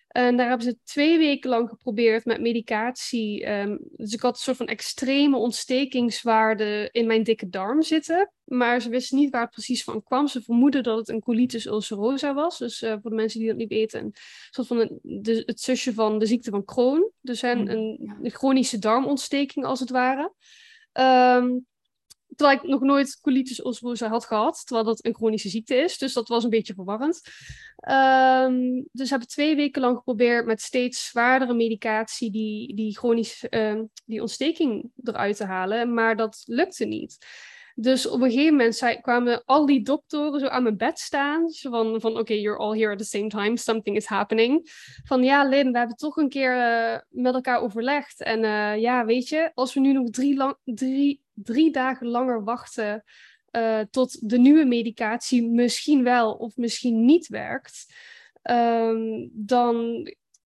En 0.08 0.36
daar 0.36 0.48
hebben 0.48 0.66
ze 0.66 0.78
twee 0.84 1.18
weken 1.18 1.50
lang 1.50 1.68
geprobeerd 1.68 2.24
met 2.24 2.40
medicatie. 2.40 3.44
Ehm, 3.44 3.76
dus 3.80 4.12
ik 4.12 4.20
had 4.20 4.34
een 4.34 4.40
soort 4.40 4.56
van 4.56 4.66
extreme 4.66 5.36
ontstekingswaarde 5.36 6.88
in 6.92 7.06
mijn 7.06 7.22
dikke 7.22 7.48
darm 7.48 7.82
zitten. 7.82 8.32
Maar 8.44 8.80
ze 8.80 8.88
wisten 8.88 9.18
niet 9.18 9.30
waar 9.30 9.42
het 9.42 9.50
precies 9.50 9.84
van 9.84 10.02
kwam. 10.02 10.26
Ze 10.26 10.42
vermoeden 10.42 10.82
dat 10.82 10.98
het 10.98 11.08
een 11.08 11.20
colitis 11.20 11.66
ulcerosa 11.66 12.34
was. 12.34 12.58
Dus 12.58 12.82
uh, 12.82 12.94
voor 13.00 13.10
de 13.10 13.16
mensen 13.16 13.38
die 13.38 13.48
dat 13.48 13.56
niet 13.56 13.68
weten, 13.68 14.04
een 14.04 14.14
soort 14.50 14.66
van 14.66 14.78
een, 14.78 14.98
de, 15.02 15.42
het 15.46 15.60
zusje 15.60 15.94
van 15.94 16.18
de 16.18 16.26
ziekte 16.26 16.50
van 16.50 16.64
Crohn. 16.64 17.12
Dus 17.20 17.42
een, 17.42 17.60
mm, 17.60 17.68
een, 17.68 18.16
een 18.22 18.30
chronische 18.30 18.78
darmontsteking 18.78 19.64
als 19.64 19.80
het 19.80 19.90
ware. 19.90 20.32
Um, 20.92 21.66
Terwijl 22.38 22.58
ik 22.58 22.68
nog 22.68 22.80
nooit 22.80 23.18
colitis 23.20 23.64
ulcerosa 23.64 24.08
had 24.08 24.24
gehad, 24.24 24.62
terwijl 24.66 24.86
dat 24.86 25.04
een 25.04 25.14
chronische 25.14 25.48
ziekte 25.48 25.74
is. 25.74 25.98
Dus 25.98 26.12
dat 26.12 26.28
was 26.28 26.44
een 26.44 26.50
beetje 26.50 26.74
verwarrend. 26.74 27.20
Um, 27.88 28.88
dus 28.92 29.10
hebben 29.10 29.28
twee 29.28 29.56
weken 29.56 29.80
lang 29.80 29.96
geprobeerd 29.96 30.46
met 30.46 30.62
steeds 30.62 31.06
zwaardere 31.06 31.54
medicatie 31.54 32.30
die, 32.30 32.74
die 32.74 32.98
chronische 32.98 33.46
uh, 33.50 33.82
die 34.06 34.20
ontsteking 34.20 34.90
eruit 35.02 35.36
te 35.36 35.44
halen. 35.44 35.94
Maar 35.94 36.16
dat 36.16 36.42
lukte 36.46 36.84
niet. 36.84 37.18
Dus 37.80 38.08
op 38.08 38.20
een 38.20 38.30
gegeven 38.30 38.56
moment 38.56 38.76
zei, 38.76 39.00
kwamen 39.00 39.42
al 39.44 39.66
die 39.66 39.82
doktoren 39.82 40.40
zo 40.40 40.46
aan 40.46 40.62
mijn 40.62 40.76
bed 40.76 40.98
staan. 40.98 41.52
Van, 41.52 42.00
van 42.00 42.10
oké, 42.10 42.20
okay, 42.20 42.40
you're 42.40 42.58
all 42.58 42.78
here 42.78 42.92
at 42.92 42.98
the 42.98 43.04
same 43.04 43.28
time, 43.28 43.56
something 43.56 43.96
is 43.96 44.06
happening. 44.06 44.70
Van 45.04 45.22
ja, 45.22 45.44
Lynn, 45.44 45.72
we 45.72 45.78
hebben 45.78 45.96
toch 45.96 46.16
een 46.16 46.28
keer 46.28 46.56
uh, 46.56 46.98
met 47.08 47.34
elkaar 47.34 47.60
overlegd. 47.60 48.22
En 48.22 48.42
uh, 48.42 48.80
ja, 48.80 49.04
weet 49.04 49.28
je, 49.28 49.50
als 49.54 49.74
we 49.74 49.80
nu 49.80 49.92
nog 49.92 50.10
drie, 50.10 50.36
lang, 50.36 50.56
drie, 50.64 51.22
drie 51.34 51.70
dagen 51.70 52.06
langer 52.06 52.44
wachten 52.44 53.04
uh, 53.50 53.80
tot 53.90 54.28
de 54.28 54.38
nieuwe 54.38 54.64
medicatie 54.64 55.50
misschien 55.50 56.04
wel 56.04 56.32
of 56.32 56.56
misschien 56.56 57.04
niet 57.04 57.28
werkt, 57.28 57.94
um, 58.42 59.30
dan 59.32 60.06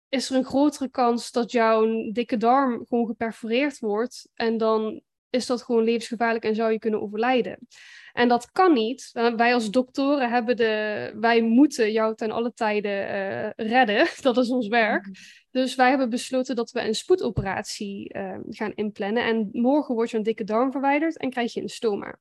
is 0.09 0.29
er 0.29 0.35
een 0.35 0.45
grotere 0.45 0.89
kans 0.89 1.31
dat 1.31 1.51
jouw 1.51 2.11
dikke 2.11 2.37
darm 2.37 2.85
gewoon 2.87 3.05
geperforeerd 3.05 3.79
wordt. 3.79 4.29
En 4.33 4.57
dan 4.57 5.01
is 5.29 5.45
dat 5.45 5.61
gewoon 5.61 5.83
levensgevaarlijk 5.83 6.45
en 6.45 6.55
zou 6.55 6.71
je 6.71 6.79
kunnen 6.79 7.01
overlijden. 7.01 7.67
En 8.13 8.27
dat 8.27 8.51
kan 8.51 8.73
niet. 8.73 9.09
Wij 9.35 9.53
als 9.53 9.71
doktoren 9.71 10.29
hebben 10.29 10.55
de. 10.55 11.13
Wij 11.19 11.41
moeten 11.41 11.91
jou 11.91 12.15
ten 12.15 12.31
alle 12.31 12.53
tijden 12.53 12.91
uh, 12.91 13.49
redden. 13.67 14.07
Dat 14.21 14.37
is 14.37 14.49
ons 14.49 14.67
werk. 14.67 15.05
Mhm. 15.05 15.13
Dus 15.51 15.75
wij 15.75 15.89
hebben 15.89 16.09
besloten 16.09 16.55
dat 16.55 16.71
we 16.71 16.81
een 16.81 16.95
spoedoperatie 16.95 18.15
uh, 18.17 18.37
gaan 18.49 18.73
inplannen. 18.75 19.25
En 19.25 19.49
morgen 19.51 19.95
wordt 19.95 20.11
je 20.11 20.17
een 20.17 20.23
dikke 20.23 20.43
darm 20.43 20.71
verwijderd 20.71 21.17
en 21.17 21.29
krijg 21.29 21.53
je 21.53 21.61
een 21.61 21.69
stoma. 21.69 22.19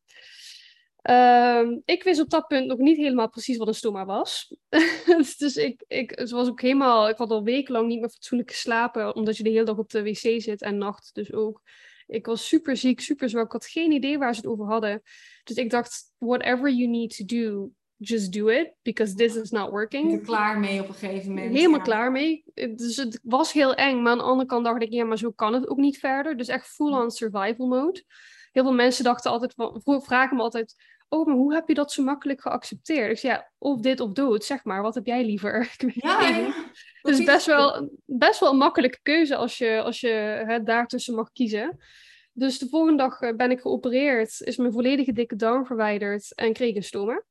Uh, 1.10 1.76
ik 1.84 2.02
wist 2.02 2.20
op 2.20 2.30
dat 2.30 2.46
punt 2.46 2.66
nog 2.66 2.78
niet 2.78 2.96
helemaal 2.96 3.28
precies 3.28 3.56
wat 3.56 3.68
een 3.68 3.74
stoma 3.74 4.04
was. 4.04 4.56
dus 5.38 5.56
ik, 5.56 5.84
ik, 5.86 6.28
was 6.30 6.48
ook 6.48 6.60
helemaal, 6.60 7.08
ik 7.08 7.16
had 7.16 7.30
al 7.30 7.42
wekenlang 7.42 7.88
niet 7.88 8.00
meer 8.00 8.10
fatsoenlijk 8.10 8.50
geslapen, 8.50 9.14
omdat 9.14 9.36
je 9.36 9.42
de 9.42 9.50
hele 9.50 9.64
dag 9.64 9.78
op 9.78 9.90
de 9.90 10.02
wc 10.02 10.42
zit 10.42 10.62
en 10.62 10.78
nacht 10.78 11.10
dus 11.14 11.32
ook. 11.32 11.62
Ik 12.06 12.26
was 12.26 12.48
super 12.48 12.76
ziek, 12.76 13.00
super 13.00 13.28
zwak. 13.28 13.44
Ik 13.44 13.52
had 13.52 13.66
geen 13.66 13.92
idee 13.92 14.18
waar 14.18 14.34
ze 14.34 14.40
het 14.40 14.50
over 14.50 14.66
hadden. 14.66 15.02
Dus 15.44 15.56
ik 15.56 15.70
dacht, 15.70 16.12
whatever 16.18 16.70
you 16.70 16.88
need 16.88 17.16
to 17.16 17.24
do, 17.24 17.70
just 17.96 18.32
do 18.32 18.48
it. 18.48 18.72
Because 18.82 19.14
this 19.14 19.34
is 19.34 19.50
not 19.50 19.70
working. 19.70 20.12
Ik 20.12 20.18
er 20.18 20.24
klaar 20.24 20.58
mee 20.58 20.80
op 20.80 20.88
een 20.88 20.94
gegeven 20.94 21.28
moment. 21.28 21.54
Helemaal 21.54 21.80
klaar 21.80 22.12
mee. 22.12 22.44
Dus 22.54 22.96
het 22.96 23.20
was 23.22 23.52
heel 23.52 23.74
eng. 23.74 24.02
Maar 24.02 24.12
aan 24.12 24.18
de 24.18 24.24
andere 24.24 24.48
kant 24.48 24.64
dacht 24.64 24.82
ik, 24.82 24.92
ja, 24.92 25.04
maar 25.04 25.18
zo 25.18 25.30
kan 25.30 25.54
het 25.54 25.68
ook 25.68 25.78
niet 25.78 25.98
verder. 25.98 26.36
Dus 26.36 26.48
echt 26.48 26.66
full 26.66 26.92
on 26.92 27.10
survival 27.10 27.66
mode. 27.66 28.04
Heel 28.52 28.64
veel 28.64 28.74
mensen 28.74 29.04
dachten 29.04 29.30
altijd, 29.30 29.54
vragen 29.84 30.36
me 30.36 30.42
altijd, 30.42 30.74
oh, 31.08 31.26
maar 31.26 31.34
hoe 31.34 31.54
heb 31.54 31.68
je 31.68 31.74
dat 31.74 31.92
zo 31.92 32.02
makkelijk 32.02 32.40
geaccepteerd? 32.40 33.10
Ik 33.10 33.18
zei, 33.18 33.32
ja, 33.32 33.50
of 33.58 33.80
dit 33.80 34.00
of 34.00 34.12
dood, 34.12 34.44
zeg 34.44 34.64
maar. 34.64 34.82
Wat 34.82 34.94
heb 34.94 35.06
jij 35.06 35.24
liever? 35.24 35.74
ja, 35.94 36.28
ja. 36.28 36.54
Dus 37.02 37.24
best 37.24 37.46
wel, 37.46 37.90
best 38.04 38.40
wel 38.40 38.50
een 38.50 38.56
makkelijke 38.56 38.98
keuze 39.02 39.36
als 39.36 39.58
je, 39.58 39.82
als 39.82 40.00
je 40.00 40.42
hè, 40.46 40.62
daartussen 40.62 41.14
mag 41.14 41.32
kiezen. 41.32 41.78
Dus 42.32 42.58
de 42.58 42.68
volgende 42.68 43.02
dag 43.02 43.20
eh, 43.20 43.36
ben 43.36 43.50
ik 43.50 43.60
geopereerd, 43.60 44.40
is 44.40 44.56
mijn 44.56 44.72
volledige 44.72 45.12
dikke 45.12 45.36
darm 45.36 45.66
verwijderd 45.66 46.34
en 46.34 46.52
kreeg 46.52 46.76
een 46.76 46.82
stoma. 46.82 47.22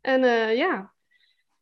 En 0.00 0.22
uh, 0.22 0.56
ja, 0.56 0.94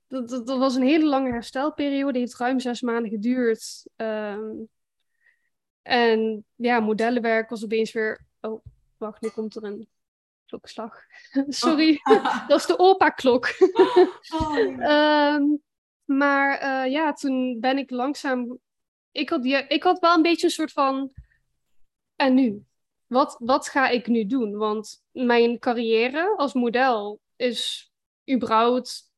dat, 0.06 0.28
dat, 0.28 0.46
dat, 0.46 0.58
was 0.58 0.74
een 0.74 0.82
hele 0.82 1.06
lange 1.06 1.30
herstelperiode, 1.30 2.18
heeft 2.18 2.36
ruim 2.36 2.60
zes 2.60 2.80
maanden 2.80 3.10
geduurd. 3.10 3.86
Um, 3.96 4.68
en 5.82 6.44
ja, 6.54 6.80
modellenwerk 6.80 7.48
was 7.48 7.64
opeens 7.64 7.92
weer. 7.92 8.26
Oh, 8.40 8.64
wacht, 8.96 9.20
nu 9.20 9.28
komt 9.28 9.56
er 9.56 9.64
een 9.64 9.88
klokslag. 10.54 10.94
Sorry, 11.48 12.00
oh. 12.02 12.46
dat 12.48 12.60
is 12.60 12.66
de 12.66 12.78
opa-klok. 12.78 13.48
oh, 14.32 14.56
um, 15.36 15.62
maar 16.20 16.62
uh, 16.62 16.92
ja, 16.92 17.12
toen 17.12 17.60
ben 17.60 17.78
ik 17.78 17.90
langzaam. 17.90 18.58
Ik 19.10 19.28
had, 19.28 19.44
ja, 19.44 19.68
ik 19.68 19.82
had 19.82 19.98
wel 19.98 20.14
een 20.14 20.22
beetje 20.22 20.46
een 20.46 20.52
soort 20.52 20.72
van. 20.72 21.12
En 22.16 22.34
nu? 22.34 22.64
Wat, 23.06 23.36
wat 23.38 23.68
ga 23.68 23.88
ik 23.88 24.06
nu 24.06 24.26
doen? 24.26 24.56
Want 24.56 25.02
mijn 25.10 25.58
carrière 25.58 26.34
als 26.36 26.52
model 26.52 27.20
is 27.36 27.92
überhaupt. 28.30 29.12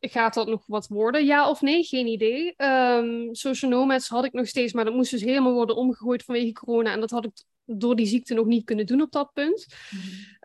Gaat 0.00 0.34
dat 0.34 0.46
nog 0.46 0.62
wat 0.66 0.88
worden? 0.88 1.24
Ja 1.24 1.48
of 1.48 1.60
nee? 1.60 1.84
Geen 1.84 2.06
idee. 2.06 2.54
Um, 2.56 3.34
social 3.34 3.70
nomads 3.70 4.08
had 4.08 4.24
ik 4.24 4.32
nog 4.32 4.46
steeds, 4.46 4.72
maar 4.72 4.84
dat 4.84 4.94
moest 4.94 5.10
dus 5.10 5.22
helemaal 5.22 5.52
worden 5.52 5.76
omgegooid 5.76 6.22
vanwege 6.22 6.52
corona. 6.52 6.92
En 6.92 7.00
dat 7.00 7.10
had 7.10 7.24
ik 7.24 7.44
door 7.64 7.96
die 7.96 8.06
ziekte 8.06 8.34
nog 8.34 8.46
niet 8.46 8.64
kunnen 8.64 8.86
doen 8.86 9.02
op 9.02 9.12
dat 9.12 9.32
punt. 9.32 9.66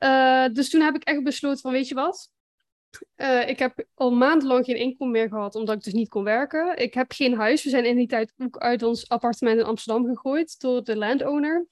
Uh, 0.04 0.48
dus 0.52 0.70
toen 0.70 0.82
heb 0.82 0.96
ik 0.96 1.04
echt 1.04 1.24
besloten 1.24 1.60
van, 1.60 1.72
weet 1.72 1.88
je 1.88 1.96
wat? 1.96 2.32
Uh, 3.18 3.50
ik 3.50 3.60
heb 3.60 3.86
al 3.94 4.12
maandenlang 4.12 4.66
geen 4.66 4.78
inkomen 4.78 5.14
meer 5.14 5.28
gehad, 5.28 5.56
omdat 5.56 5.76
ik 5.76 5.84
dus 5.84 5.94
niet 5.94 6.10
kon 6.10 6.24
werken. 6.24 6.78
Ik 6.78 6.94
heb 6.94 7.12
geen 7.12 7.36
huis. 7.36 7.64
We 7.64 7.70
zijn 7.70 7.86
in 7.86 7.96
die 7.96 8.08
tijd 8.08 8.34
ook 8.38 8.58
uit 8.58 8.84
ons 8.84 9.10
appartement 9.10 9.60
in 9.60 9.66
Amsterdam 9.66 10.06
gegooid 10.06 10.60
door 10.60 10.84
de 10.84 10.96
landowner. 10.96 11.68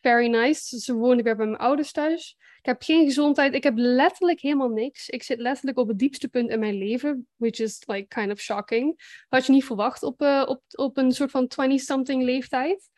Very 0.00 0.26
nice. 0.26 0.78
Ze 0.78 0.94
wonen 0.94 1.24
weer 1.24 1.36
bij 1.36 1.46
mijn 1.46 1.60
ouders 1.60 1.92
thuis. 1.92 2.36
Ik 2.58 2.66
heb 2.66 2.82
geen 2.82 3.04
gezondheid. 3.04 3.54
Ik 3.54 3.62
heb 3.62 3.74
letterlijk 3.76 4.40
helemaal 4.40 4.68
niks. 4.68 5.08
Ik 5.08 5.22
zit 5.22 5.38
letterlijk 5.38 5.78
op 5.78 5.88
het 5.88 5.98
diepste 5.98 6.28
punt 6.28 6.50
in 6.50 6.58
mijn 6.58 6.74
leven, 6.74 7.26
which 7.36 7.58
is 7.58 7.82
like 7.86 8.06
kind 8.06 8.32
of 8.32 8.40
shocking. 8.40 9.00
Had 9.28 9.46
je 9.46 9.52
niet 9.52 9.64
verwacht 9.64 10.02
op, 10.02 10.22
uh, 10.22 10.44
op, 10.46 10.62
op 10.74 10.96
een 10.96 11.12
soort 11.12 11.30
van 11.30 11.50
20-something 11.60 12.22
leeftijd. 12.22 12.90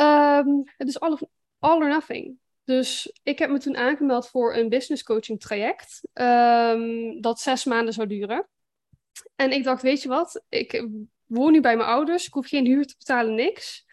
Um, 0.00 0.62
het 0.76 0.88
is 0.88 1.00
all, 1.00 1.18
all 1.58 1.76
or 1.76 1.88
nothing. 1.88 2.38
Dus 2.64 3.18
ik 3.22 3.38
heb 3.38 3.50
me 3.50 3.58
toen 3.58 3.76
aangemeld 3.76 4.28
voor 4.28 4.54
een 4.54 4.68
business 4.68 5.02
coaching 5.02 5.40
traject. 5.40 6.00
Um, 6.14 7.20
dat 7.20 7.40
zes 7.40 7.64
maanden 7.64 7.94
zou 7.94 8.08
duren. 8.08 8.48
En 9.36 9.52
ik 9.52 9.64
dacht, 9.64 9.82
weet 9.82 10.02
je 10.02 10.08
wat? 10.08 10.44
Ik 10.48 10.88
woon 11.26 11.52
nu 11.52 11.60
bij 11.60 11.76
mijn 11.76 11.88
ouders. 11.88 12.26
Ik 12.26 12.32
hoef 12.32 12.48
geen 12.48 12.66
huur 12.66 12.86
te 12.86 12.94
betalen, 12.98 13.34
niks. 13.34 13.86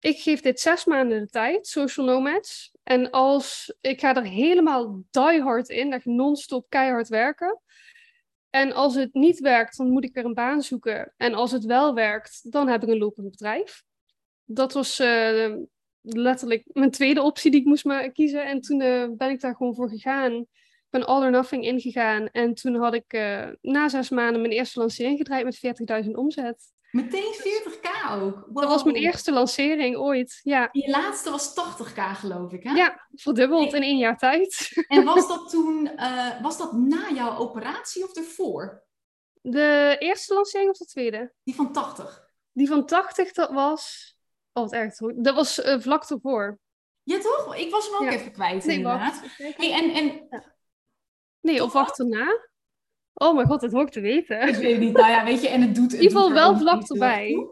Ik 0.00 0.18
geef 0.18 0.40
dit 0.40 0.60
zes 0.60 0.84
maanden 0.84 1.20
de 1.20 1.28
tijd, 1.28 1.66
social 1.66 2.06
nomads. 2.06 2.72
En 2.82 3.10
als 3.10 3.76
ik 3.80 4.00
ga 4.00 4.14
er 4.14 4.24
helemaal 4.24 5.02
die 5.10 5.42
hard 5.42 5.68
in, 5.68 5.92
echt 5.92 6.04
non-stop 6.04 6.66
keihard 6.68 7.08
werken. 7.08 7.60
En 8.50 8.72
als 8.72 8.94
het 8.94 9.14
niet 9.14 9.40
werkt, 9.40 9.76
dan 9.76 9.90
moet 9.90 10.04
ik 10.04 10.14
weer 10.14 10.24
een 10.24 10.34
baan 10.34 10.62
zoeken. 10.62 11.14
En 11.16 11.34
als 11.34 11.50
het 11.50 11.64
wel 11.64 11.94
werkt, 11.94 12.52
dan 12.52 12.68
heb 12.68 12.82
ik 12.82 12.88
een 12.88 12.98
lopend 12.98 13.30
bedrijf. 13.30 13.84
Dat 14.46 14.72
was 14.72 15.00
uh, 15.00 15.54
letterlijk 16.00 16.64
mijn 16.72 16.90
tweede 16.90 17.22
optie 17.22 17.50
die 17.50 17.60
ik 17.60 17.66
moest 17.66 17.84
maar 17.84 18.10
kiezen. 18.10 18.46
En 18.46 18.60
toen 18.60 18.80
uh, 18.80 19.06
ben 19.16 19.30
ik 19.30 19.40
daar 19.40 19.56
gewoon 19.56 19.74
voor 19.74 19.88
gegaan. 19.88 20.32
Ik 20.32 20.92
ben 20.92 21.06
all 21.06 21.22
or 21.22 21.30
nothing 21.30 21.64
ingegaan. 21.64 22.28
En 22.28 22.54
toen 22.54 22.74
had 22.74 22.94
ik 22.94 23.12
uh, 23.12 23.48
na 23.60 23.88
zes 23.88 24.08
maanden 24.08 24.40
mijn 24.40 24.52
eerste 24.52 24.78
lancering 24.78 25.18
gedraaid 25.18 25.44
met 25.44 26.04
40.000 26.04 26.10
omzet. 26.10 26.74
Meteen 26.90 27.34
40k 27.34 28.10
ook? 28.10 28.44
Wow. 28.46 28.60
Dat 28.60 28.68
was 28.70 28.84
mijn 28.84 28.96
eerste 28.96 29.32
lancering 29.32 29.96
ooit, 29.96 30.40
ja. 30.42 30.68
Je 30.72 30.90
laatste 30.90 31.30
was 31.30 31.50
80k 31.50 32.00
geloof 32.18 32.52
ik, 32.52 32.62
hè? 32.62 32.72
Ja, 32.72 33.06
verdubbeld 33.14 33.72
in 33.72 33.82
één 33.82 33.98
jaar 33.98 34.18
tijd. 34.18 34.70
En 34.88 35.04
was 35.04 35.28
dat 35.28 35.50
toen, 35.50 35.90
uh, 35.96 36.42
was 36.42 36.58
dat 36.58 36.72
na 36.72 37.10
jouw 37.14 37.36
operatie 37.36 38.04
of 38.04 38.16
ervoor? 38.16 38.84
De 39.40 39.96
eerste 39.98 40.34
lancering 40.34 40.70
of 40.70 40.76
de 40.76 40.84
tweede? 40.84 41.32
Die 41.42 41.54
van 41.54 41.72
80? 41.72 42.30
Die 42.52 42.68
van 42.68 42.86
80, 42.86 43.32
dat 43.32 43.50
was 43.50 44.15
Oh, 44.56 44.62
wat 44.62 44.72
erg. 44.72 44.96
Dat 45.16 45.34
was 45.34 45.58
uh, 45.58 45.80
vlak 45.80 46.04
ervoor. 46.04 46.58
Ja, 47.02 47.18
toch? 47.18 47.56
Ik 47.56 47.70
was 47.70 47.86
hem 47.86 47.94
ook 47.94 48.12
ja. 48.12 48.18
even 48.18 48.32
kwijt, 48.32 48.64
nee, 48.64 48.76
inderdaad. 48.76 49.22
Hey, 49.36 49.72
en, 49.72 49.90
en... 49.90 50.26
Ja. 50.30 50.54
Nee, 51.40 51.62
of 51.62 51.72
wacht 51.72 51.98
erna. 51.98 52.48
Oh 53.14 53.34
mijn 53.34 53.46
god, 53.46 53.60
dat 53.60 53.72
hoor 53.72 53.82
ik 53.82 53.90
te 53.90 54.00
weten. 54.00 54.48
Ik 54.48 54.54
weet 54.54 54.78
niet. 54.78 54.92
Nou 54.92 55.10
ja, 55.10 55.24
weet 55.24 55.42
je, 55.42 55.48
en 55.48 55.60
het 55.60 55.74
doet... 55.74 55.92
In 55.92 56.00
ieder 56.00 56.16
geval 56.16 56.32
wel 56.32 56.56
vlak 56.56 56.88
erbij. 56.88 57.48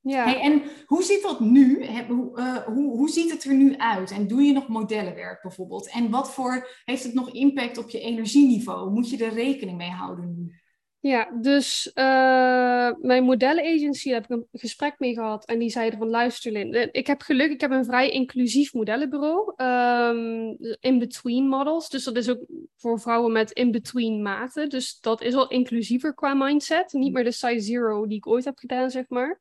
Ja. 0.00 0.24
Hey, 0.24 0.40
en 0.40 0.62
hoe 0.86 1.02
zit 1.02 1.22
dat 1.22 1.40
nu? 1.40 1.86
Hoe, 2.06 2.38
uh, 2.38 2.56
hoe, 2.56 2.96
hoe 2.96 3.08
ziet 3.08 3.30
het 3.30 3.44
er 3.44 3.54
nu 3.54 3.76
uit? 3.76 4.10
En 4.10 4.26
doe 4.26 4.42
je 4.42 4.52
nog 4.52 4.68
modellenwerk 4.68 5.42
bijvoorbeeld? 5.42 5.90
En 5.90 6.10
wat 6.10 6.32
voor 6.32 6.68
heeft 6.84 7.02
het 7.02 7.14
nog 7.14 7.30
impact 7.30 7.78
op 7.78 7.90
je 7.90 8.00
energieniveau? 8.00 8.90
Moet 8.90 9.10
je 9.10 9.24
er 9.24 9.32
rekening 9.32 9.76
mee 9.76 9.90
houden 9.90 10.34
nu? 10.34 10.60
Ja, 11.00 11.30
dus 11.40 11.90
uh, 11.94 12.90
mijn 13.00 13.24
modellenagency 13.24 14.10
heb 14.10 14.24
ik 14.24 14.30
een 14.30 14.46
gesprek 14.52 14.94
mee 14.98 15.14
gehad 15.14 15.46
en 15.46 15.58
die 15.58 15.70
zeiden 15.70 15.98
van 15.98 16.08
luister 16.08 16.52
Lin, 16.52 16.88
ik 16.92 17.06
heb 17.06 17.20
geluk, 17.20 17.50
ik 17.50 17.60
heb 17.60 17.70
een 17.70 17.84
vrij 17.84 18.10
inclusief 18.10 18.72
modellenbureau, 18.72 19.52
um, 19.56 20.56
in-between 20.80 21.48
models, 21.48 21.88
dus 21.88 22.04
dat 22.04 22.16
is 22.16 22.28
ook 22.28 22.44
voor 22.76 23.00
vrouwen 23.00 23.32
met 23.32 23.50
in-between 23.50 24.22
maten, 24.22 24.68
dus 24.68 25.00
dat 25.00 25.22
is 25.22 25.34
al 25.34 25.48
inclusiever 25.48 26.14
qua 26.14 26.34
mindset, 26.34 26.92
niet 26.92 27.12
meer 27.12 27.24
de 27.24 27.32
size 27.32 27.60
zero 27.60 28.06
die 28.06 28.16
ik 28.16 28.26
ooit 28.26 28.44
heb 28.44 28.58
gedaan, 28.58 28.90
zeg 28.90 29.04
maar. 29.08 29.38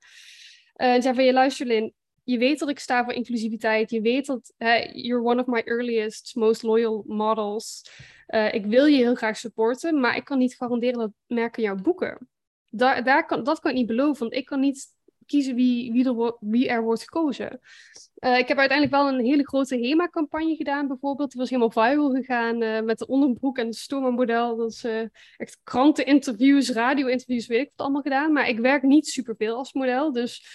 Uh, 0.76 0.93
en 0.93 1.02
zei 1.02 1.15
van 1.15 1.26
je 1.26 1.34
luister 1.34 1.65
Lin, 1.65 1.93
je 2.28 2.38
weet 2.38 2.60
dat 2.60 2.70
ik 2.70 2.80
sta 2.80 3.04
voor 3.04 3.13
inclusiviteit. 3.13 3.90
Je 3.90 4.02
weet 4.02 4.26
dat 4.26 4.54
uh, 4.58 4.94
you're 4.94 5.24
one 5.24 5.42
of 5.42 5.48
my 5.48 5.62
earliest, 5.66 6.36
most 6.36 6.63
loyal 6.63 7.04
models. 7.08 7.92
Uh, 8.28 8.54
ik 8.54 8.66
wil 8.66 8.86
je 8.86 8.98
heel 8.98 9.16
graag 9.16 9.38
supporten, 9.38 10.00
maar 10.00 10.16
ik 10.16 10.26
kan 10.26 10.38
niet 10.38 10.56
garanderen 10.56 11.00
dat 11.00 11.12
merken 11.28 11.63
jou 11.63 11.82
boeken. 11.82 12.30
Daar, 12.70 13.04
daar 13.04 13.26
kan, 13.26 13.44
dat 13.44 13.60
kan 13.60 13.72
ik 13.72 13.78
niet 13.78 13.88
beloven, 13.88 14.20
want 14.20 14.34
ik 14.34 14.46
kan 14.46 14.60
niet 14.60 14.86
kiezen 15.26 15.56
wie, 15.56 15.92
wie, 15.92 16.06
er, 16.06 16.38
wie 16.40 16.68
er 16.68 16.84
wordt 16.84 17.02
gekozen. 17.02 17.60
Uh, 18.20 18.38
ik 18.38 18.48
heb 18.48 18.58
uiteindelijk 18.58 18.98
wel 18.98 19.08
een 19.08 19.26
hele 19.26 19.48
grote 19.48 19.78
HEMA-campagne 19.78 20.56
gedaan, 20.56 20.88
bijvoorbeeld. 20.88 21.32
Die 21.32 21.40
was 21.40 21.50
helemaal 21.50 21.72
viral 21.72 22.12
gegaan 22.12 22.62
uh, 22.62 22.82
met 22.82 22.98
de 22.98 23.08
onderbroek 23.08 23.58
en 23.58 23.66
het 23.66 23.76
Stoma-model. 23.76 24.56
Dat 24.56 24.72
is 24.72 24.84
uh, 24.84 25.02
echt 25.38 25.60
kranteninterviews, 25.63 26.70
radio-interviews, 26.70 27.48
weet 27.48 27.62
ik 27.62 27.72
wat 27.76 27.86
allemaal 27.86 28.02
gedaan. 28.02 28.32
Maar 28.32 28.50
ik 28.50 28.60
werk 28.60 28.84
niet 28.84 29.08
superveel 29.08 29.56
als 29.56 29.74
model, 29.74 30.12
dus 30.12 30.46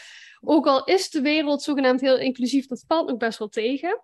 ook 0.45 0.67
al 0.67 0.85
is 0.85 1.11
de 1.11 1.21
wereld 1.21 1.63
zogenaamd 1.63 2.01
heel 2.01 2.19
inclusief, 2.19 2.67
dat 2.67 2.85
valt 2.87 3.09
nog 3.09 3.17
best 3.17 3.39
wel 3.39 3.49
tegen. 3.49 4.03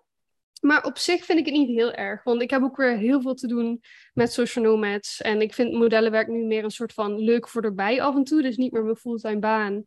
Maar 0.61 0.83
op 0.83 0.97
zich 0.97 1.25
vind 1.25 1.39
ik 1.39 1.45
het 1.45 1.53
niet 1.53 1.69
heel 1.69 1.91
erg. 1.91 2.23
Want 2.23 2.41
ik 2.41 2.49
heb 2.49 2.63
ook 2.63 2.77
weer 2.77 2.97
heel 2.97 3.21
veel 3.21 3.33
te 3.33 3.47
doen 3.47 3.81
met 4.13 4.33
social 4.33 4.65
nomads. 4.65 5.21
En 5.21 5.41
ik 5.41 5.53
vind 5.53 5.73
modellenwerk 5.73 6.27
nu 6.27 6.45
meer 6.45 6.63
een 6.63 6.71
soort 6.71 6.93
van 6.93 7.19
leuk 7.19 7.47
voor 7.47 7.61
erbij 7.61 8.01
af 8.01 8.15
en 8.15 8.23
toe. 8.23 8.41
Dus 8.41 8.57
niet 8.57 8.71
meer 8.71 8.83
mijn 8.83 8.95
fulltime 8.95 9.39
baan. 9.39 9.83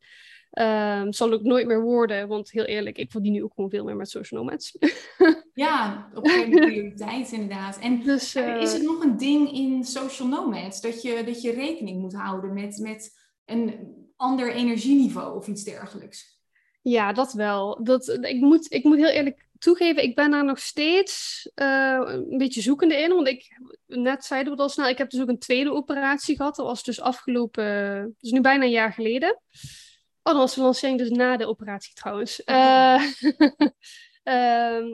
Um, 0.61 1.13
zal 1.13 1.33
ook 1.33 1.43
nooit 1.43 1.67
meer 1.67 1.83
worden. 1.83 2.29
Want 2.29 2.51
heel 2.51 2.65
eerlijk, 2.65 2.99
ik 2.99 3.11
verdien 3.11 3.33
nu 3.33 3.43
ook 3.43 3.53
gewoon 3.55 3.71
veel 3.71 3.85
meer 3.85 3.97
met 3.97 4.11
social 4.11 4.43
nomads. 4.43 4.77
ja, 5.55 6.09
op 6.15 6.27
een 6.27 6.51
prioriteit 6.51 7.33
inderdaad. 7.33 7.79
En 7.79 8.03
dus, 8.03 8.37
uh, 8.37 8.61
is 8.61 8.73
het 8.73 8.83
nog 8.83 9.03
een 9.03 9.17
ding 9.17 9.53
in 9.53 9.85
social 9.85 10.29
nomads? 10.29 10.81
Dat 10.81 11.03
je, 11.03 11.23
dat 11.25 11.43
je 11.43 11.53
rekening 11.53 12.01
moet 12.01 12.15
houden 12.15 12.55
met, 12.55 12.79
met 12.79 13.11
een 13.45 13.95
ander 14.17 14.53
energieniveau 14.53 15.37
of 15.37 15.47
iets 15.47 15.65
dergelijks? 15.65 16.42
Ja, 16.83 17.13
dat 17.13 17.33
wel. 17.33 17.85
Dat, 17.85 18.09
ik, 18.09 18.41
moet, 18.41 18.73
ik 18.73 18.85
moet 18.85 18.97
heel 18.97 19.09
eerlijk 19.09 19.47
toegeven, 19.59 20.03
ik 20.03 20.15
ben 20.15 20.31
daar 20.31 20.45
nog 20.45 20.59
steeds 20.59 21.49
uh, 21.55 22.01
een 22.05 22.39
beetje 22.39 22.61
zoekende 22.61 22.97
in. 22.97 23.15
Want 23.15 23.29
ik, 23.29 23.61
net 23.87 24.25
zeiden 24.25 24.53
we 24.53 24.63
het 24.63 24.69
al 24.69 24.75
snel, 24.75 24.89
ik 24.89 24.99
heb 24.99 25.11
dus 25.11 25.21
ook 25.21 25.29
een 25.29 25.39
tweede 25.39 25.73
operatie 25.73 26.37
gehad. 26.37 26.57
Dat 26.57 26.67
was 26.67 26.83
dus 26.83 27.01
afgelopen, 27.01 28.17
dus 28.19 28.31
nu 28.31 28.41
bijna 28.41 28.65
een 28.65 28.71
jaar 28.71 28.93
geleden. 28.93 29.41
Oh, 30.23 30.33
dat 30.33 30.37
was 30.37 30.55
de 30.55 30.61
lancering 30.61 30.99
dus 30.99 31.11
na 31.11 31.37
de 31.37 31.47
operatie 31.47 31.95
trouwens. 31.95 32.43
Uh, 32.45 33.03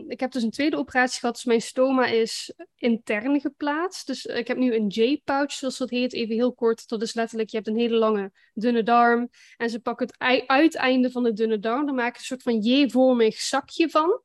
ik 0.08 0.20
heb 0.20 0.32
dus 0.32 0.42
een 0.42 0.50
tweede 0.50 0.76
operatie 0.76 1.20
gehad. 1.20 1.34
Dus 1.34 1.44
mijn 1.44 1.60
stoma 1.60 2.06
is 2.06 2.52
intern 2.76 3.40
geplaatst. 3.40 4.06
Dus 4.06 4.24
ik 4.24 4.48
heb 4.48 4.56
nu 4.56 4.74
een 4.74 4.86
J-pouch, 4.86 5.52
zoals 5.52 5.78
dat 5.78 5.90
heet. 5.90 6.12
Even 6.12 6.34
heel 6.34 6.54
kort. 6.54 6.88
Dat 6.88 7.02
is 7.02 7.14
letterlijk, 7.14 7.50
je 7.50 7.56
hebt 7.56 7.68
een 7.68 7.78
hele 7.78 7.96
lange 7.96 8.32
dunne 8.54 8.82
darm. 8.82 9.28
En 9.56 9.70
ze 9.70 9.80
pakken 9.80 10.06
het 10.06 10.46
uiteinde 10.46 11.10
van 11.10 11.22
de 11.22 11.32
dunne 11.32 11.58
darm. 11.58 11.86
Daar 11.86 11.94
maken 11.94 12.20
ze 12.22 12.32
een 12.32 12.40
soort 12.40 12.42
van 12.42 12.72
J-vormig 12.72 13.40
zakje 13.40 13.88
van. 13.88 14.22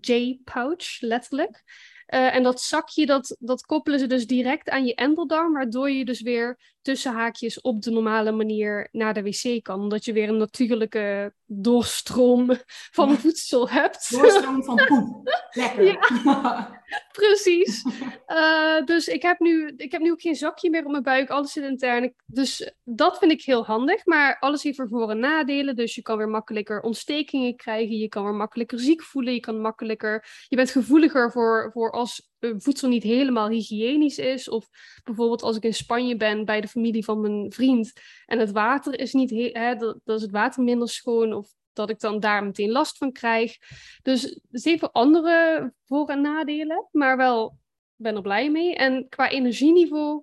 J-pouch, 0.00 1.00
letterlijk. 1.00 1.62
Uh, 2.08 2.34
en 2.34 2.42
dat 2.42 2.60
zakje, 2.60 3.06
dat, 3.06 3.36
dat 3.38 3.66
koppelen 3.66 3.98
ze 3.98 4.06
dus 4.06 4.26
direct 4.26 4.68
aan 4.68 4.84
je 4.84 4.94
endeldarm, 4.94 5.52
waardoor 5.52 5.90
je 5.90 6.04
dus 6.04 6.20
weer 6.20 6.58
tussen 6.82 7.12
haakjes 7.12 7.60
op 7.60 7.82
de 7.82 7.90
normale 7.90 8.32
manier 8.32 8.88
naar 8.92 9.14
de 9.14 9.22
wc 9.22 9.62
kan. 9.62 9.80
Omdat 9.80 10.04
je 10.04 10.12
weer 10.12 10.28
een 10.28 10.36
natuurlijke 10.36 11.34
doorstroom 11.46 12.50
van 12.98 13.16
voedsel 13.16 13.68
hebt. 13.68 14.10
Doorstroom 14.10 14.64
van 14.64 14.76
poep. 14.88 15.40
Lekker. 15.50 15.84
Ja, 15.84 16.82
precies. 17.12 17.84
Uh, 18.26 18.84
dus 18.84 19.08
ik 19.08 19.22
heb, 19.22 19.38
nu, 19.38 19.72
ik 19.76 19.92
heb 19.92 20.00
nu 20.00 20.10
ook 20.10 20.20
geen 20.20 20.34
zakje 20.34 20.70
meer 20.70 20.84
op 20.84 20.90
mijn 20.90 21.02
buik. 21.02 21.30
Alles 21.30 21.52
zit 21.52 21.64
intern. 21.64 22.14
Dus 22.26 22.72
dat 22.84 23.18
vind 23.18 23.32
ik 23.32 23.42
heel 23.42 23.64
handig. 23.64 24.06
Maar 24.06 24.38
alles 24.38 24.62
heeft 24.62 24.78
er 24.78 24.88
voor- 24.88 25.10
en 25.10 25.18
nadelen. 25.18 25.76
Dus 25.76 25.94
je 25.94 26.02
kan 26.02 26.16
weer 26.16 26.28
makkelijker 26.28 26.80
ontstekingen 26.80 27.56
krijgen. 27.56 27.96
Je 27.96 28.08
kan 28.08 28.24
weer 28.24 28.34
makkelijker 28.34 28.78
ziek 28.78 29.02
voelen. 29.02 29.34
Je 29.34 29.40
kan 29.40 29.60
makkelijker... 29.60 30.26
Je 30.48 30.56
bent 30.56 30.70
gevoeliger 30.70 31.32
voor, 31.32 31.70
voor 31.72 31.90
als 31.90 32.31
voedsel 32.58 32.88
niet 32.88 33.02
helemaal 33.02 33.48
hygiënisch 33.48 34.18
is. 34.18 34.48
Of 34.48 34.68
bijvoorbeeld 35.04 35.42
als 35.42 35.56
ik 35.56 35.62
in 35.62 35.74
Spanje 35.74 36.16
ben 36.16 36.44
bij 36.44 36.60
de 36.60 36.68
familie 36.68 37.04
van 37.04 37.20
mijn 37.20 37.52
vriend 37.52 37.92
en 38.26 38.38
het 38.38 38.50
water 38.50 38.98
is 38.98 39.12
niet 39.12 39.30
hè, 39.30 39.74
dat, 39.74 39.98
dat 40.04 40.16
is 40.16 40.22
het 40.22 40.30
water 40.30 40.62
minder 40.62 40.88
schoon 40.88 41.32
of 41.32 41.54
dat 41.72 41.90
ik 41.90 42.00
dan 42.00 42.20
daar 42.20 42.44
meteen 42.44 42.70
last 42.70 42.96
van 42.96 43.12
krijg. 43.12 43.56
Dus 44.02 44.40
heeft 44.50 44.92
andere 44.92 45.72
voor- 45.84 46.08
en 46.08 46.20
nadelen, 46.20 46.88
maar 46.92 47.16
wel 47.16 47.58
ben 47.94 48.16
er 48.16 48.22
blij 48.22 48.50
mee. 48.50 48.74
En 48.74 49.08
qua 49.08 49.30
energieniveau, 49.30 50.22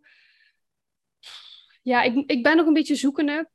ja, 1.82 2.02
ik, 2.02 2.30
ik 2.30 2.44
ben 2.44 2.58
nog 2.58 2.66
een 2.66 2.74
beetje 2.74 2.96
zoekende. 2.96 3.50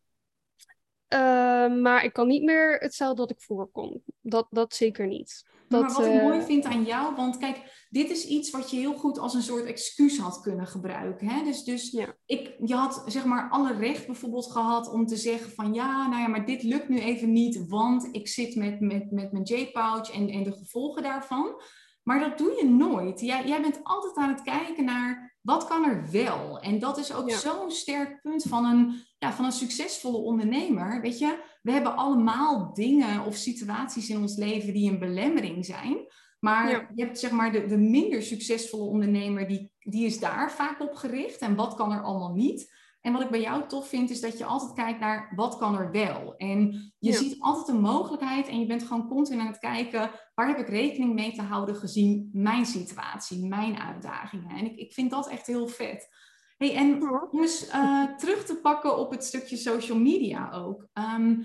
Uh, 1.09 1.75
maar 1.75 2.05
ik 2.05 2.13
kan 2.13 2.27
niet 2.27 2.43
meer 2.43 2.79
hetzelfde 2.79 3.21
dat 3.21 3.31
ik 3.31 3.41
voor 3.41 3.71
kon. 3.71 4.03
Dat, 4.21 4.47
dat 4.51 4.75
zeker 4.75 5.07
niet. 5.07 5.45
Dat, 5.81 5.83
maar 5.83 5.93
wat 5.93 6.15
ik 6.15 6.23
mooi 6.23 6.39
eh, 6.39 6.45
vind 6.45 6.65
aan 6.65 6.85
jou, 6.85 7.15
want 7.15 7.37
kijk, 7.37 7.87
dit 7.89 8.11
is 8.11 8.27
iets 8.27 8.51
wat 8.51 8.71
je 8.71 8.77
heel 8.77 8.95
goed 8.95 9.19
als 9.19 9.35
een 9.35 9.43
soort 9.43 9.65
excuus 9.65 10.19
had 10.19 10.41
kunnen 10.41 10.67
gebruiken. 10.67 11.29
Hè? 11.29 11.45
Dus, 11.45 11.65
dus 11.65 11.91
ja. 11.91 12.17
ik, 12.27 12.55
je 12.65 12.75
had 12.75 13.03
zeg 13.07 13.25
maar 13.25 13.51
alle 13.51 13.73
recht 13.73 14.07
bijvoorbeeld 14.07 14.53
gehad 14.53 14.93
om 14.93 15.07
te 15.07 15.17
zeggen 15.17 15.51
van 15.51 15.75
ja, 15.75 16.09
nou 16.09 16.23
ja, 16.23 16.29
maar 16.29 16.47
dit 16.47 16.63
lukt 16.63 16.89
nu 16.89 16.99
even 16.99 17.33
niet, 17.33 17.69
want 17.69 18.09
ik 18.13 18.29
zit 18.29 18.55
met, 18.55 18.81
met, 18.81 19.11
met 19.11 19.33
mijn 19.33 19.45
J-pouch 19.45 20.11
en, 20.11 20.29
en 20.29 20.43
de 20.43 20.53
gevolgen 20.53 21.03
daarvan. 21.03 21.63
Maar 22.03 22.21
dat 22.21 22.39
doe 22.39 22.55
je 22.57 22.69
nooit. 22.69 23.21
Jij, 23.21 23.47
jij 23.47 23.61
bent 23.61 23.81
altijd 23.83 24.17
aan 24.17 24.29
het 24.29 24.43
kijken 24.43 24.85
naar 24.85 25.34
wat 25.45 25.67
kan 25.67 25.85
er 25.85 26.11
wel. 26.11 26.61
En 26.61 26.79
dat 26.79 26.99
is 26.99 27.15
ook 27.15 27.31
zo'n 27.31 27.71
sterk 27.71 28.23
punt 28.23 28.43
van 28.43 28.65
een, 28.65 29.03
ja, 29.19 29.33
van 29.33 29.45
een 29.45 29.53
succesvolle 29.53 30.17
ondernemer. 30.17 31.01
Weet 31.01 31.19
je, 31.19 31.39
we 31.63 31.73
hebben 31.73 31.97
allemaal 31.97 32.73
dingen 32.73 33.25
of 33.25 33.37
situaties 33.37 34.09
in 34.09 34.21
ons 34.21 34.37
leven 34.37 34.73
die 34.73 34.91
een 34.91 34.99
belemmering 34.99 35.65
zijn. 35.65 36.07
Maar 36.39 36.91
je 36.95 37.05
hebt 37.05 37.19
zeg 37.19 37.31
maar 37.31 37.53
de, 37.53 37.67
de 37.67 37.77
minder 37.77 38.23
succesvolle 38.23 38.85
ondernemer, 38.85 39.49
die, 39.49 39.73
die 39.79 40.07
is 40.07 40.19
daar 40.19 40.53
vaak 40.53 40.81
op 40.81 40.95
gericht. 40.95 41.39
En 41.39 41.55
wat 41.55 41.75
kan 41.75 41.93
er 41.93 42.03
allemaal 42.03 42.35
niet? 42.35 42.73
En 43.05 43.13
wat 43.13 43.23
ik 43.23 43.31
bij 43.31 43.41
jou 43.41 43.69
tof 43.69 43.89
vind, 43.89 44.11
is 44.11 44.21
dat 44.21 44.39
je 44.39 44.45
altijd 44.45 44.73
kijkt 44.73 45.01
naar 45.01 45.33
wat 45.37 45.59
kan 45.59 45.79
er 45.79 45.91
wel. 45.91 46.35
En 46.37 46.93
je 46.99 47.13
ziet 47.13 47.37
altijd 47.41 47.69
een 47.69 47.81
mogelijkheid 47.81 48.49
en 48.49 48.61
je 48.61 48.67
bent 48.67 48.83
gewoon 48.83 49.09
continu 49.09 49.41
aan 49.41 49.47
het 49.47 49.59
kijken, 49.59 50.11
waar 50.35 50.49
heb 50.49 50.59
ik 50.59 50.69
rekening 50.69 51.15
mee 51.15 51.33
te 51.33 51.43
houden 51.43 51.77
gezien 51.77 52.31
mijn 52.33 52.67
situatie, 52.67 53.47
mijn 53.47 53.79
uitdagingen. 53.79 54.57
En 54.57 54.65
ik, 54.65 54.77
ik 54.77 54.93
vind 54.93 55.11
dat 55.11 55.29
echt 55.29 55.47
heel 55.47 55.67
vet. 55.67 56.09
Hey, 56.57 56.75
en 56.75 57.11
om 57.31 57.41
eens 57.41 57.69
uh, 57.69 58.17
terug 58.17 58.45
te 58.45 58.57
pakken 58.57 58.99
op 58.99 59.11
het 59.11 59.25
stukje 59.25 59.57
social 59.57 59.99
media 59.99 60.51
ook. 60.53 60.87
Um, 60.93 61.45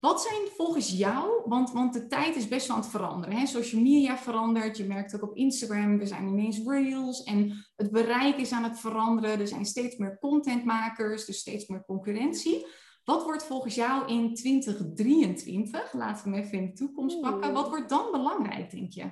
wat 0.00 0.22
zijn 0.22 0.42
volgens 0.56 0.90
jou, 0.98 1.42
want, 1.44 1.72
want 1.72 1.92
de 1.92 2.06
tijd 2.06 2.36
is 2.36 2.48
best 2.48 2.66
wel 2.66 2.76
aan 2.76 2.82
het 2.82 2.90
veranderen. 2.90 3.36
Hè? 3.36 3.46
Social 3.46 3.82
media 3.82 4.18
verandert, 4.18 4.76
je 4.76 4.84
merkt 4.84 5.14
ook 5.14 5.22
op 5.22 5.36
Instagram, 5.36 6.00
er 6.00 6.06
zijn 6.06 6.26
ineens 6.26 6.60
reels 6.66 7.22
en 7.22 7.66
het 7.76 7.90
bereik 7.90 8.36
is 8.36 8.52
aan 8.52 8.64
het 8.64 8.80
veranderen. 8.80 9.40
Er 9.40 9.48
zijn 9.48 9.64
steeds 9.64 9.96
meer 9.96 10.18
contentmakers, 10.18 11.24
dus 11.24 11.38
steeds 11.38 11.66
meer 11.66 11.84
concurrentie. 11.84 12.66
Wat 13.04 13.22
wordt 13.22 13.44
volgens 13.44 13.74
jou 13.74 14.08
in 14.08 14.34
2023, 14.34 15.92
laten 15.92 16.24
we 16.24 16.36
hem 16.36 16.44
even 16.44 16.58
in 16.58 16.66
de 16.66 16.72
toekomst 16.72 17.20
pakken, 17.20 17.52
wat 17.52 17.68
wordt 17.68 17.88
dan 17.88 18.10
belangrijk, 18.12 18.70
denk 18.70 18.92
je? 18.92 19.10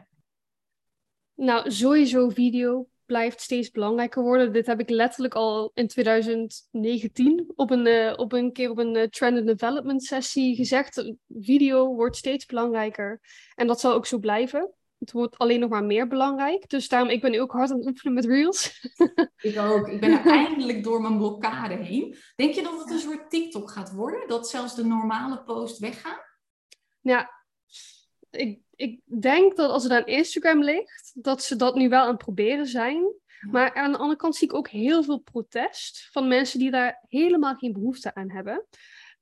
Nou, 1.34 1.70
sowieso 1.70 2.28
video 2.28 2.88
blijft 3.06 3.40
steeds 3.40 3.70
belangrijker 3.70 4.22
worden. 4.22 4.52
Dit 4.52 4.66
heb 4.66 4.80
ik 4.80 4.90
letterlijk 4.90 5.34
al 5.34 5.70
in 5.74 5.88
2019 5.88 7.52
op 7.54 7.70
een, 7.70 7.86
uh, 7.86 8.12
op 8.16 8.32
een 8.32 8.52
keer 8.52 8.70
op 8.70 8.78
een 8.78 8.96
uh, 8.96 9.02
trend 9.02 9.36
and 9.36 9.46
development 9.46 10.02
sessie 10.02 10.56
gezegd. 10.56 11.14
Video 11.28 11.94
wordt 11.94 12.16
steeds 12.16 12.46
belangrijker. 12.46 13.20
En 13.54 13.66
dat 13.66 13.80
zal 13.80 13.92
ook 13.92 14.06
zo 14.06 14.18
blijven. 14.18 14.74
Het 14.98 15.12
wordt 15.12 15.38
alleen 15.38 15.60
nog 15.60 15.70
maar 15.70 15.84
meer 15.84 16.08
belangrijk. 16.08 16.68
Dus 16.68 16.88
daarom, 16.88 17.08
ik 17.08 17.20
ben 17.20 17.30
nu 17.30 17.40
ook 17.40 17.52
hard 17.52 17.70
aan 17.70 17.76
het 17.76 17.86
oefenen 17.86 18.14
met 18.14 18.24
Reels. 18.24 18.80
ik 19.36 19.58
ook. 19.58 19.88
Ik 19.88 20.00
ben 20.00 20.10
er 20.10 20.26
eindelijk 20.26 20.84
door 20.84 21.00
mijn 21.00 21.18
blokkade 21.18 21.74
heen. 21.74 22.16
Denk 22.36 22.54
je 22.54 22.62
dat 22.62 22.80
het 22.80 22.90
een 22.90 22.98
soort 22.98 23.30
TikTok 23.30 23.70
gaat 23.70 23.92
worden? 23.92 24.28
Dat 24.28 24.48
zelfs 24.48 24.74
de 24.74 24.84
normale 24.84 25.42
post 25.42 25.78
weggaan? 25.78 26.18
Ja, 27.00 27.43
ik 28.36 28.64
ik 28.76 29.00
denk 29.20 29.56
dat 29.56 29.70
als 29.70 29.82
het 29.82 29.92
aan 29.92 30.06
Instagram 30.06 30.62
ligt, 30.62 31.12
dat 31.14 31.42
ze 31.42 31.56
dat 31.56 31.74
nu 31.74 31.88
wel 31.88 32.02
aan 32.02 32.08
het 32.08 32.18
proberen 32.18 32.66
zijn. 32.66 33.12
Maar 33.50 33.74
aan 33.74 33.92
de 33.92 33.98
andere 33.98 34.18
kant 34.18 34.36
zie 34.36 34.48
ik 34.48 34.54
ook 34.54 34.68
heel 34.68 35.02
veel 35.02 35.18
protest 35.18 36.08
van 36.12 36.28
mensen 36.28 36.58
die 36.58 36.70
daar 36.70 37.04
helemaal 37.08 37.54
geen 37.54 37.72
behoefte 37.72 38.14
aan 38.14 38.30
hebben. 38.30 38.66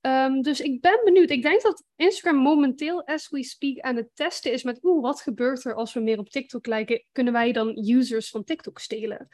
Um, 0.01 0.43
dus 0.43 0.61
ik 0.61 0.81
ben 0.81 1.01
benieuwd. 1.05 1.31
Ik 1.31 1.43
denk 1.43 1.63
dat 1.63 1.85
Instagram 1.97 2.37
momenteel, 2.37 3.07
as 3.07 3.29
we 3.29 3.45
speak, 3.45 3.79
aan 3.79 3.97
het 3.97 4.09
testen 4.15 4.53
is 4.53 4.63
met 4.63 4.79
oeh, 4.83 5.03
wat 5.03 5.21
gebeurt 5.21 5.65
er 5.65 5.75
als 5.75 5.93
we 5.93 6.01
meer 6.01 6.19
op 6.19 6.29
TikTok 6.29 6.67
lijken? 6.67 7.05
Kunnen 7.13 7.33
wij 7.33 7.53
dan 7.53 7.89
users 7.89 8.31
van 8.31 8.45
TikTok 8.45 8.79
stelen? 8.79 9.29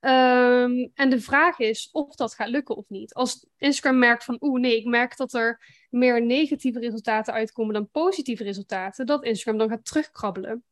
Um, 0.00 0.90
en 0.94 1.10
de 1.10 1.20
vraag 1.20 1.58
is 1.58 1.88
of 1.92 2.14
dat 2.14 2.34
gaat 2.34 2.48
lukken 2.48 2.76
of 2.76 2.84
niet. 2.88 3.14
Als 3.14 3.46
Instagram 3.56 3.98
merkt 3.98 4.24
van 4.24 4.36
oeh, 4.40 4.60
nee, 4.60 4.76
ik 4.76 4.84
merk 4.84 5.16
dat 5.16 5.32
er 5.32 5.60
meer 5.90 6.22
negatieve 6.22 6.78
resultaten 6.78 7.32
uitkomen 7.32 7.74
dan 7.74 7.90
positieve 7.90 8.44
resultaten, 8.44 9.06
dat 9.06 9.24
Instagram 9.24 9.58
dan 9.58 9.68
gaat 9.68 9.84
terugkrabbelen. 9.84 10.64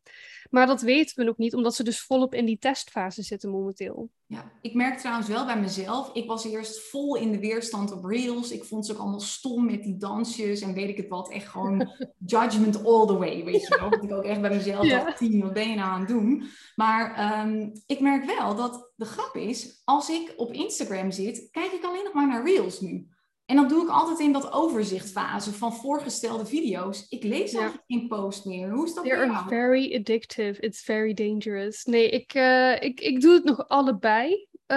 Maar 0.50 0.66
dat 0.66 0.80
weten 0.80 1.16
we 1.16 1.24
nog 1.24 1.36
niet, 1.36 1.54
omdat 1.54 1.74
ze 1.74 1.84
dus 1.84 2.00
volop 2.00 2.34
in 2.34 2.44
die 2.44 2.58
testfase 2.58 3.22
zitten 3.22 3.50
momenteel. 3.50 4.10
Ja, 4.28 4.52
ik 4.60 4.74
merk 4.74 4.98
trouwens 4.98 5.28
wel 5.28 5.44
bij 5.44 5.60
mezelf. 5.60 6.10
Ik 6.12 6.26
was 6.26 6.44
eerst 6.44 6.88
vol 6.88 7.16
in 7.16 7.32
de 7.32 7.38
weerstand 7.38 7.92
op 7.92 8.04
Reels. 8.04 8.50
Ik 8.50 8.64
vond 8.64 8.86
ze 8.86 8.92
ook 8.92 8.98
allemaal 8.98 9.20
stom 9.20 9.64
met 9.64 9.82
die 9.82 9.96
dansjes 9.96 10.60
en 10.60 10.74
weet 10.74 10.88
ik 10.88 10.96
het 10.96 11.08
wat. 11.08 11.30
Echt 11.30 11.48
gewoon 11.48 11.90
judgment 12.26 12.84
all 12.84 13.06
the 13.06 13.16
way, 13.16 13.44
weet 13.44 13.66
je 13.66 13.78
wel. 13.80 13.90
Dat 13.90 14.02
ik 14.02 14.12
ook 14.12 14.24
echt 14.24 14.40
bij 14.40 14.50
mezelf 14.56 14.84
ja. 14.84 15.04
dacht, 15.04 15.16
tien, 15.16 15.40
wat 15.40 15.52
ben 15.52 15.68
je 15.68 15.74
nou 15.74 15.90
aan 15.90 16.00
het 16.00 16.08
doen? 16.08 16.42
Maar 16.74 17.40
um, 17.46 17.72
ik 17.86 18.00
merk 18.00 18.24
wel 18.38 18.54
dat 18.54 18.90
de 18.96 19.04
grap 19.04 19.34
is, 19.34 19.82
als 19.84 20.10
ik 20.10 20.34
op 20.36 20.52
Instagram 20.52 21.10
zit, 21.10 21.48
kijk 21.50 21.72
ik 21.72 21.84
alleen 21.84 22.04
nog 22.04 22.12
maar 22.12 22.28
naar 22.28 22.44
Reels 22.44 22.80
nu. 22.80 23.08
En 23.46 23.56
dat 23.56 23.68
doe 23.68 23.82
ik 23.82 23.88
altijd 23.88 24.18
in 24.18 24.32
dat 24.32 24.52
overzichtfase 24.52 25.52
van 25.52 25.74
voorgestelde 25.74 26.46
video's. 26.46 27.06
Ik 27.08 27.22
lees 27.22 27.50
ja. 27.50 27.58
eigenlijk 27.58 27.88
geen 27.88 28.08
post 28.08 28.44
meer. 28.44 28.70
Hoe 28.70 28.86
is 28.86 28.94
dat 28.94 29.04
They 29.04 29.16
are 29.16 29.44
very 29.48 29.94
addictive. 29.94 30.60
It's 30.60 30.82
very 30.82 31.14
dangerous. 31.14 31.84
Nee, 31.84 32.10
ik, 32.10 32.34
uh, 32.34 32.82
ik, 32.82 33.00
ik 33.00 33.20
doe 33.20 33.32
het 33.32 33.44
nog 33.44 33.68
allebei. 33.68 34.46
Uh, 34.66 34.76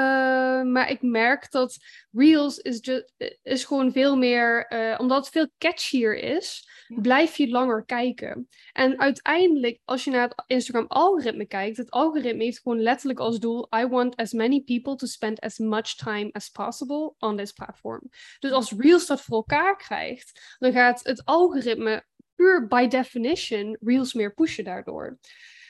maar 0.62 0.90
ik 0.90 1.02
merk 1.02 1.52
dat 1.52 1.78
Reels 2.12 2.58
is, 2.58 2.78
just, 2.82 3.14
is 3.44 3.64
gewoon 3.64 3.92
veel 3.92 4.18
meer... 4.18 4.74
Uh, 4.74 5.00
omdat 5.00 5.18
het 5.18 5.30
veel 5.30 5.48
catchier 5.58 6.18
is 6.18 6.68
blijf 6.96 7.38
je 7.38 7.50
langer 7.50 7.86
kijken. 7.86 8.48
En 8.72 9.00
uiteindelijk, 9.00 9.80
als 9.86 10.04
je 10.04 10.12
naar 10.12 10.24
het 10.28 10.44
Instagram-algoritme 10.48 11.46
kijkt, 11.46 11.78
het 11.78 11.92
algoritme 11.92 12.44
heeft 12.44 12.60
gewoon 12.60 12.82
letterlijk 12.82 13.20
als 13.20 13.40
doel: 13.40 13.68
I 13.78 13.86
want 13.86 14.16
as 14.16 14.34
many 14.34 14.62
people 14.62 14.96
to 14.96 15.08
spend 15.08 15.40
as 15.40 15.58
much 15.58 15.96
time 15.96 16.30
as 16.32 16.50
possible 16.50 17.14
on 17.20 17.38
this 17.38 17.52
platform. 17.52 18.02
Dus 18.40 18.52
als 18.52 18.72
Reels 18.78 19.06
dat 19.06 19.22
voor 19.22 19.36
elkaar 19.36 19.78
krijgt, 19.78 20.56
dan 20.60 20.72
gaat 20.72 21.04
het 21.04 21.26
algoritme 21.26 22.06
puur 22.36 22.68
by 22.68 22.88
definition 22.88 23.78
Reels 23.80 24.14
meer 24.14 24.34
pushen 24.34 24.64
daardoor. 24.64 25.18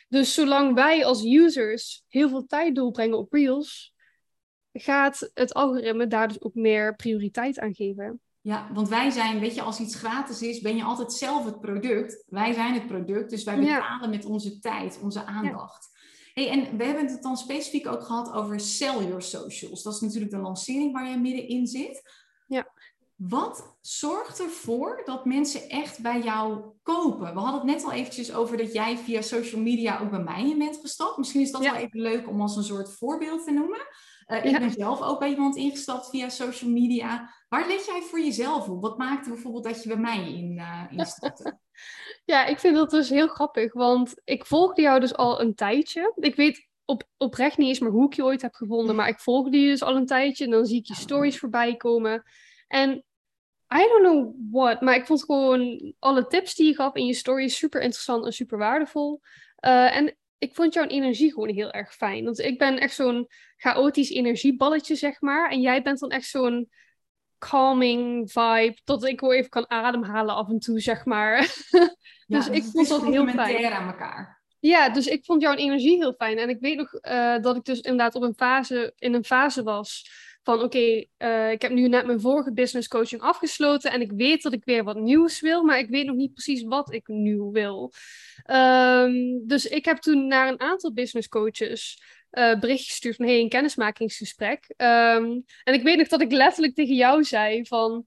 Dus 0.08 0.34
zolang 0.34 0.74
wij 0.74 1.06
als 1.06 1.24
users 1.24 2.04
heel 2.08 2.30
veel 2.30 2.46
tijd 2.46 2.76
doorbrengen 2.76 3.18
op 3.18 3.34
Reels, 3.34 3.94
gaat 4.74 5.32
het 5.34 5.54
algoritme 5.54 6.08
daar 6.08 6.28
dus 6.28 6.42
ook 6.42 6.54
meer 6.54 6.96
prioriteit 6.96 7.60
aan 7.60 7.76
geven. 7.76 8.22
Ja, 8.50 8.70
want 8.74 8.90
wij 8.90 9.10
zijn, 9.10 9.40
weet 9.40 9.56
je, 9.56 9.62
als 9.62 9.80
iets 9.80 9.96
gratis 9.96 10.42
is, 10.42 10.60
ben 10.60 10.76
je 10.76 10.84
altijd 10.84 11.14
zelf 11.14 11.46
het 11.46 11.60
product. 11.60 12.24
Wij 12.28 12.54
zijn 12.54 12.74
het 12.74 12.88
product, 12.88 13.30
dus 13.30 13.44
wij 13.44 13.60
betalen 13.60 14.10
met 14.10 14.26
onze 14.26 14.60
tijd, 14.60 15.00
onze 15.02 15.26
aandacht. 15.26 15.90
Hey, 16.34 16.50
en 16.50 16.78
we 16.78 16.84
hebben 16.84 17.08
het 17.08 17.24
dan 17.24 17.38
specifiek 17.38 17.88
ook 17.88 18.04
gehad 18.04 18.32
over 18.32 18.60
Sell 18.60 19.06
Your 19.06 19.22
Socials. 19.22 19.84
Dat 19.84 19.94
is 19.94 20.00
natuurlijk 20.00 20.32
de 20.32 20.38
lancering 20.38 20.94
waar 20.94 21.10
je 21.10 21.18
middenin 21.18 21.68
zit. 21.68 22.02
Ja. 22.48 22.72
Wat 23.16 23.78
zorgt 23.82 24.40
ervoor 24.40 25.02
dat 25.06 25.26
mensen 25.26 25.70
echt 25.70 26.02
bij 26.02 26.22
jou 26.22 26.64
kopen? 26.84 27.34
We 27.34 27.40
hadden 27.40 27.62
het 27.62 27.70
net 27.70 27.84
al 27.84 27.92
eventjes 27.92 28.34
over 28.34 28.58
dat 28.58 28.74
jij 28.74 28.98
via 28.98 29.22
social 29.22 29.62
media 29.62 30.00
ook 30.00 30.10
bij 30.10 30.24
mij 30.24 30.50
in 30.50 30.58
bent 30.58 30.80
gestapt. 30.82 31.18
Misschien 31.18 31.42
is 31.42 31.52
dat 31.52 31.62
wel 31.62 31.76
even 31.76 32.00
leuk 32.00 32.28
om 32.28 32.42
als 32.42 32.56
een 32.56 32.64
soort 32.64 32.94
voorbeeld 32.94 33.44
te 33.44 33.52
noemen. 33.52 33.88
Uh, 34.30 34.46
ik 34.46 34.60
ben 34.60 34.72
zelf 34.72 35.02
ook 35.02 35.20
bij 35.20 35.30
iemand 35.30 35.56
ingestapt 35.56 36.10
via 36.10 36.30
social 36.30 36.70
media. 36.70 37.30
Waar 37.48 37.68
let 37.68 37.86
jij 37.86 38.02
voor 38.02 38.20
jezelf 38.20 38.70
op? 38.70 38.82
Wat 38.82 38.98
maakte 38.98 39.30
bijvoorbeeld 39.30 39.64
dat 39.64 39.84
je 39.84 39.90
bij 39.90 39.98
mij 39.98 40.34
in, 40.34 40.58
uh, 40.58 40.84
instapte? 40.90 41.60
ja, 42.26 42.46
ik 42.46 42.60
vind 42.60 42.76
dat 42.76 42.90
dus 42.90 43.10
heel 43.10 43.28
grappig, 43.28 43.74
want 43.74 44.22
ik 44.24 44.46
volgde 44.46 44.82
jou 44.82 45.00
dus 45.00 45.16
al 45.16 45.42
een 45.42 45.56
tijdje. 45.56 46.14
Ik 46.16 46.36
weet 46.36 46.68
op, 46.86 47.04
oprecht 47.18 47.58
niet 47.58 47.68
eens 47.68 47.80
meer 47.80 47.92
hoe 47.92 48.06
ik 48.06 48.14
je 48.14 48.24
ooit 48.24 48.42
heb 48.42 48.54
gevonden, 48.54 48.96
maar 48.96 49.08
ik 49.08 49.20
volgde 49.20 49.58
je 49.58 49.68
dus 49.68 49.84
al 49.84 49.96
een 49.96 50.06
tijdje 50.06 50.46
en 50.46 50.52
dan 50.52 50.66
zie 50.66 50.80
ik 50.80 50.88
je 50.88 50.96
stories 50.96 51.40
voorbij 51.40 51.76
komen. 51.76 52.24
En 52.68 53.04
I 53.76 53.88
don't 53.88 54.04
know 54.04 54.36
what, 54.52 54.82
maar 54.82 54.96
ik 54.96 55.06
vond 55.06 55.24
gewoon 55.24 55.94
alle 56.00 56.28
tips 56.28 56.56
die 56.56 56.68
je 56.68 56.76
gaf 56.76 56.96
in 56.96 57.06
je 57.06 57.14
stories 57.14 57.58
super 57.58 57.82
interessant 57.82 58.26
en 58.26 58.34
super 58.34 58.58
waardevol. 58.58 59.22
Uh, 59.66 59.96
en 59.96 60.18
ik 60.40 60.56
vond 60.56 60.74
jouw 60.74 60.86
energie 60.86 61.34
gewoon 61.34 61.54
heel 61.54 61.72
erg 61.72 61.96
fijn. 61.96 62.24
Want 62.24 62.40
ik 62.40 62.58
ben 62.58 62.80
echt 62.80 62.96
zo'n 62.96 63.28
chaotisch 63.58 64.10
energieballetje, 64.10 64.96
zeg 64.96 65.22
maar. 65.22 65.50
En 65.50 65.62
jij 65.62 65.82
bent 65.82 66.00
dan 66.00 66.10
echt 66.10 66.28
zo'n 66.28 66.70
calming 67.38 68.32
vibe. 68.32 68.78
Tot 68.84 69.06
ik 69.06 69.20
wel 69.20 69.34
even 69.34 69.50
kan 69.50 69.70
ademhalen 69.70 70.36
af 70.36 70.50
en 70.50 70.60
toe, 70.60 70.80
zeg 70.80 71.06
maar. 71.06 71.56
dus 72.28 72.48
ik 72.48 72.64
vond 72.64 72.88
dat 72.88 73.06
heel 73.06 73.28
fijn. 73.28 73.72
aan 73.74 73.88
elkaar. 73.88 74.42
Ja, 74.60 74.90
dus 74.90 75.08
ik 75.08 75.26
vond 75.26 75.42
jouw 75.42 75.56
energie 75.56 75.98
heel 75.98 76.14
fijn. 76.14 76.38
En 76.38 76.50
ik 76.50 76.60
weet 76.60 76.78
nog 76.78 76.94
uh, 76.94 77.38
dat 77.42 77.56
ik 77.56 77.64
dus 77.64 77.80
inderdaad 77.80 78.16
op 78.16 78.22
een 78.22 78.36
fase, 78.36 78.94
in 78.96 79.14
een 79.14 79.26
fase 79.26 79.64
was 79.64 80.12
van 80.50 80.64
oké, 80.64 81.06
uh, 81.18 81.52
ik 81.52 81.62
heb 81.62 81.72
nu 81.72 81.88
net 81.88 82.06
mijn 82.06 82.20
vorige 82.20 82.54
business 82.54 82.88
coaching 82.88 83.22
afgesloten 83.22 83.92
en 83.92 84.02
ik 84.02 84.12
weet 84.12 84.44
dat 84.44 84.54
ik 84.54 84.66
weer 84.66 84.84
wat 84.84 85.00
nieuws 85.00 85.42
wil, 85.42 85.64
maar 85.64 85.80
ik 85.80 85.90
weet 85.90 86.06
nog 86.06 86.16
niet 86.16 86.34
precies 86.34 86.64
wat 86.64 86.94
ik 86.94 87.08
nieuw 87.08 87.52
wil. 87.52 87.94
Um, 88.52 89.48
dus 89.48 89.66
ik 89.66 89.86
heb 89.86 89.98
toen 89.98 90.28
naar 90.28 90.48
een 90.48 90.60
aantal 90.60 90.94
business 90.94 91.28
coaches 91.28 92.02
uh, 92.32 92.60
bericht 92.60 92.86
gestuurd 92.86 93.16
van 93.16 93.26
hey, 93.26 93.40
een 93.40 93.50
kennismakingsgesprek. 93.50 94.74
Um, 94.78 95.44
en 95.64 95.74
ik 95.74 95.84
weet 95.84 95.98
nog 95.98 96.08
dat 96.08 96.22
ik 96.22 96.32
letterlijk 96.32 96.76
tegen 96.76 96.96
jou 96.96 97.24
zei 97.24 97.66
van 97.66 98.06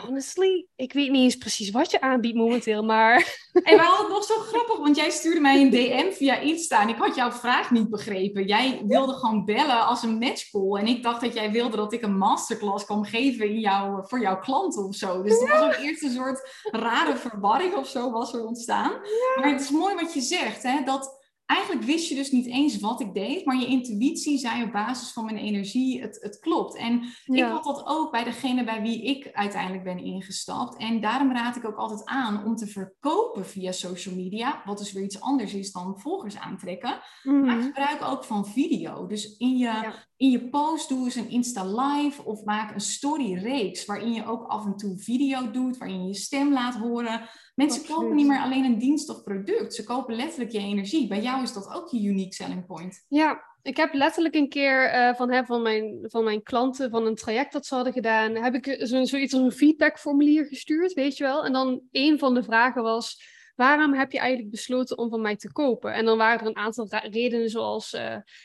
honestly, 0.00 0.66
ik 0.76 0.92
weet 0.92 1.10
niet 1.10 1.22
eens 1.22 1.36
precies 1.36 1.70
wat 1.70 1.90
je 1.90 2.00
aanbiedt 2.00 2.36
momenteel, 2.36 2.82
maar... 2.82 3.16
En 3.56 3.76
we 3.76 3.82
hadden 3.82 4.06
het 4.06 4.14
nog 4.14 4.24
zo 4.24 4.34
grappig, 4.34 4.78
want 4.78 4.96
jij 4.96 5.10
stuurde 5.10 5.40
mij 5.40 5.60
een 5.60 5.70
DM 5.70 6.12
via 6.12 6.38
Insta 6.38 6.82
en 6.82 6.88
ik 6.88 6.96
had 6.96 7.14
jouw 7.14 7.32
vraag 7.32 7.70
niet 7.70 7.90
begrepen. 7.90 8.46
Jij 8.46 8.82
wilde 8.86 9.12
gewoon 9.12 9.44
bellen 9.44 9.86
als 9.86 10.02
een 10.02 10.18
matchcall 10.18 10.78
en 10.78 10.86
ik 10.86 11.02
dacht 11.02 11.20
dat 11.20 11.34
jij 11.34 11.50
wilde 11.50 11.76
dat 11.76 11.92
ik 11.92 12.02
een 12.02 12.16
masterclass 12.16 12.84
kwam 12.84 13.04
geven 13.04 13.48
in 13.48 13.60
jou, 13.60 14.04
voor 14.06 14.20
jouw 14.20 14.38
klanten 14.38 14.84
of 14.84 14.94
zo. 14.94 15.22
Dus 15.22 15.38
dat 15.38 15.48
was 15.48 15.60
ook 15.60 15.84
eerst 15.84 16.02
een 16.02 16.10
soort 16.10 16.64
rare 16.70 17.16
verwarring 17.16 17.74
of 17.74 17.88
zo 17.88 18.10
was 18.10 18.34
er 18.34 18.46
ontstaan. 18.46 18.92
Maar 19.36 19.50
het 19.52 19.60
is 19.60 19.70
mooi 19.70 19.94
wat 19.94 20.14
je 20.14 20.20
zegt, 20.20 20.62
hè, 20.62 20.82
dat 20.84 21.15
eigenlijk 21.46 21.82
wist 21.82 22.08
je 22.08 22.14
dus 22.14 22.30
niet 22.30 22.46
eens 22.46 22.80
wat 22.80 23.00
ik 23.00 23.14
deed, 23.14 23.44
maar 23.44 23.56
je 23.56 23.66
intuïtie 23.66 24.38
zei 24.38 24.62
op 24.62 24.72
basis 24.72 25.12
van 25.12 25.24
mijn 25.24 25.36
energie, 25.36 26.00
het, 26.00 26.18
het 26.20 26.38
klopt. 26.38 26.76
En 26.76 27.02
ik 27.24 27.44
had 27.44 27.64
dat 27.64 27.86
ook 27.86 28.10
bij 28.10 28.24
degene 28.24 28.64
bij 28.64 28.82
wie 28.82 29.02
ik 29.02 29.30
uiteindelijk 29.32 29.84
ben 29.84 29.98
ingestapt. 29.98 30.76
En 30.76 31.00
daarom 31.00 31.32
raad 31.32 31.56
ik 31.56 31.66
ook 31.66 31.76
altijd 31.76 32.04
aan 32.04 32.44
om 32.44 32.56
te 32.56 32.66
verkopen 32.66 33.46
via 33.46 33.72
social 33.72 34.14
media, 34.14 34.62
wat 34.64 34.78
dus 34.78 34.92
weer 34.92 35.04
iets 35.04 35.20
anders 35.20 35.54
is 35.54 35.72
dan 35.72 35.98
volgers 35.98 36.38
aantrekken. 36.38 37.00
Maar 37.22 37.56
mhm. 37.56 37.62
gebruik 37.62 38.02
ook 38.02 38.24
van 38.24 38.46
video. 38.46 39.06
Dus 39.06 39.36
in 39.36 39.56
je, 39.56 39.92
in 40.16 40.30
je 40.30 40.48
post 40.48 40.88
doe 40.88 41.04
eens 41.04 41.14
een 41.14 41.30
Insta 41.30 41.64
Live 41.64 42.24
of 42.24 42.44
maak 42.44 42.74
een 42.74 42.80
story 42.80 43.34
reeks 43.34 43.84
waarin 43.84 44.12
je 44.12 44.26
ook 44.26 44.46
af 44.46 44.64
en 44.64 44.76
toe 44.76 44.98
video 44.98 45.50
doet, 45.50 45.78
waarin 45.78 46.02
je 46.02 46.06
je 46.06 46.14
stem 46.14 46.52
laat 46.52 46.74
horen. 46.74 47.28
Mensen 47.56 47.86
kopen 47.86 48.14
niet 48.14 48.26
meer 48.26 48.40
alleen 48.40 48.64
een 48.64 48.78
dienst 48.78 49.08
of 49.08 49.22
product. 49.22 49.74
Ze 49.74 49.84
kopen 49.84 50.16
letterlijk 50.16 50.50
je 50.50 50.58
energie. 50.58 51.08
Bij 51.08 51.22
jou 51.22 51.42
is 51.42 51.52
dat 51.52 51.74
ook 51.74 51.88
je 51.88 52.02
unique 52.02 52.34
selling 52.34 52.66
point. 52.66 53.04
Ja, 53.08 53.42
ik 53.62 53.76
heb 53.76 53.94
letterlijk 53.94 54.34
een 54.34 54.48
keer 54.48 54.94
uh, 54.94 55.14
van, 55.14 55.30
hè, 55.30 55.44
van, 55.44 55.62
mijn, 55.62 55.98
van 56.02 56.24
mijn 56.24 56.42
klanten, 56.42 56.90
van 56.90 57.06
een 57.06 57.14
traject 57.14 57.52
dat 57.52 57.66
ze 57.66 57.74
hadden 57.74 57.92
gedaan, 57.92 58.34
heb 58.34 58.54
ik 58.54 58.86
zo, 58.86 59.04
zoiets 59.04 59.34
als 59.34 59.42
een 59.42 59.52
feedbackformulier 59.52 60.44
gestuurd, 60.44 60.92
weet 60.92 61.16
je 61.16 61.24
wel. 61.24 61.44
En 61.44 61.52
dan 61.52 61.80
een 61.92 62.18
van 62.18 62.34
de 62.34 62.42
vragen 62.42 62.82
was 62.82 63.34
waarom 63.56 63.94
heb 63.94 64.12
je 64.12 64.18
eigenlijk 64.18 64.50
besloten 64.50 64.98
om 64.98 65.08
van 65.08 65.20
mij 65.20 65.36
te 65.36 65.52
kopen? 65.52 65.92
En 65.92 66.04
dan 66.04 66.18
waren 66.18 66.40
er 66.40 66.46
een 66.46 66.56
aantal 66.56 66.88
redenen 66.88 67.50
zoals, 67.50 67.94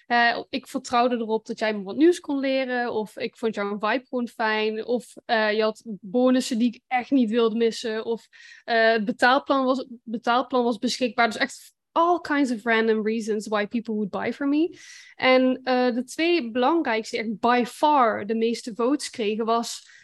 uh, 0.08 0.38
ik 0.50 0.68
vertrouwde 0.68 1.16
erop 1.16 1.46
dat 1.46 1.60
jij 1.60 1.74
me 1.74 1.84
wat 1.84 1.96
nieuws 1.96 2.20
kon 2.20 2.40
leren, 2.40 2.94
of 2.94 3.18
ik 3.18 3.38
vond 3.38 3.56
jouw 3.56 3.80
vibe 3.80 4.06
gewoon 4.10 4.28
fijn, 4.28 4.86
of 4.86 5.14
uh, 5.26 5.54
je 5.54 5.62
had 5.62 5.84
bonussen 5.86 6.58
die 6.58 6.68
ik 6.68 6.82
echt 6.88 7.12
niet 7.12 7.30
wilde 7.30 7.56
missen, 7.56 8.06
of 8.06 8.28
uh, 8.66 8.92
het 8.92 9.06
betaalplan 9.06 9.66
was, 9.66 9.86
betaalplan 10.04 10.64
was 10.64 10.78
beschikbaar. 10.78 11.28
Dus 11.28 11.38
echt 11.38 11.74
all 11.92 12.20
kinds 12.22 12.52
of 12.52 12.64
random 12.64 13.06
reasons 13.06 13.48
why 13.48 13.68
people 13.68 13.94
would 13.94 14.10
buy 14.10 14.34
from 14.34 14.50
me. 14.50 14.78
En 15.16 15.62
de 15.64 16.04
twee 16.06 16.52
belangrijkste, 16.52 17.18
echt 17.18 17.40
by 17.40 17.64
far 17.68 18.26
de 18.26 18.36
meeste 18.36 18.76
votes 18.76 19.10
kregen, 19.10 19.46
was... 19.46 20.00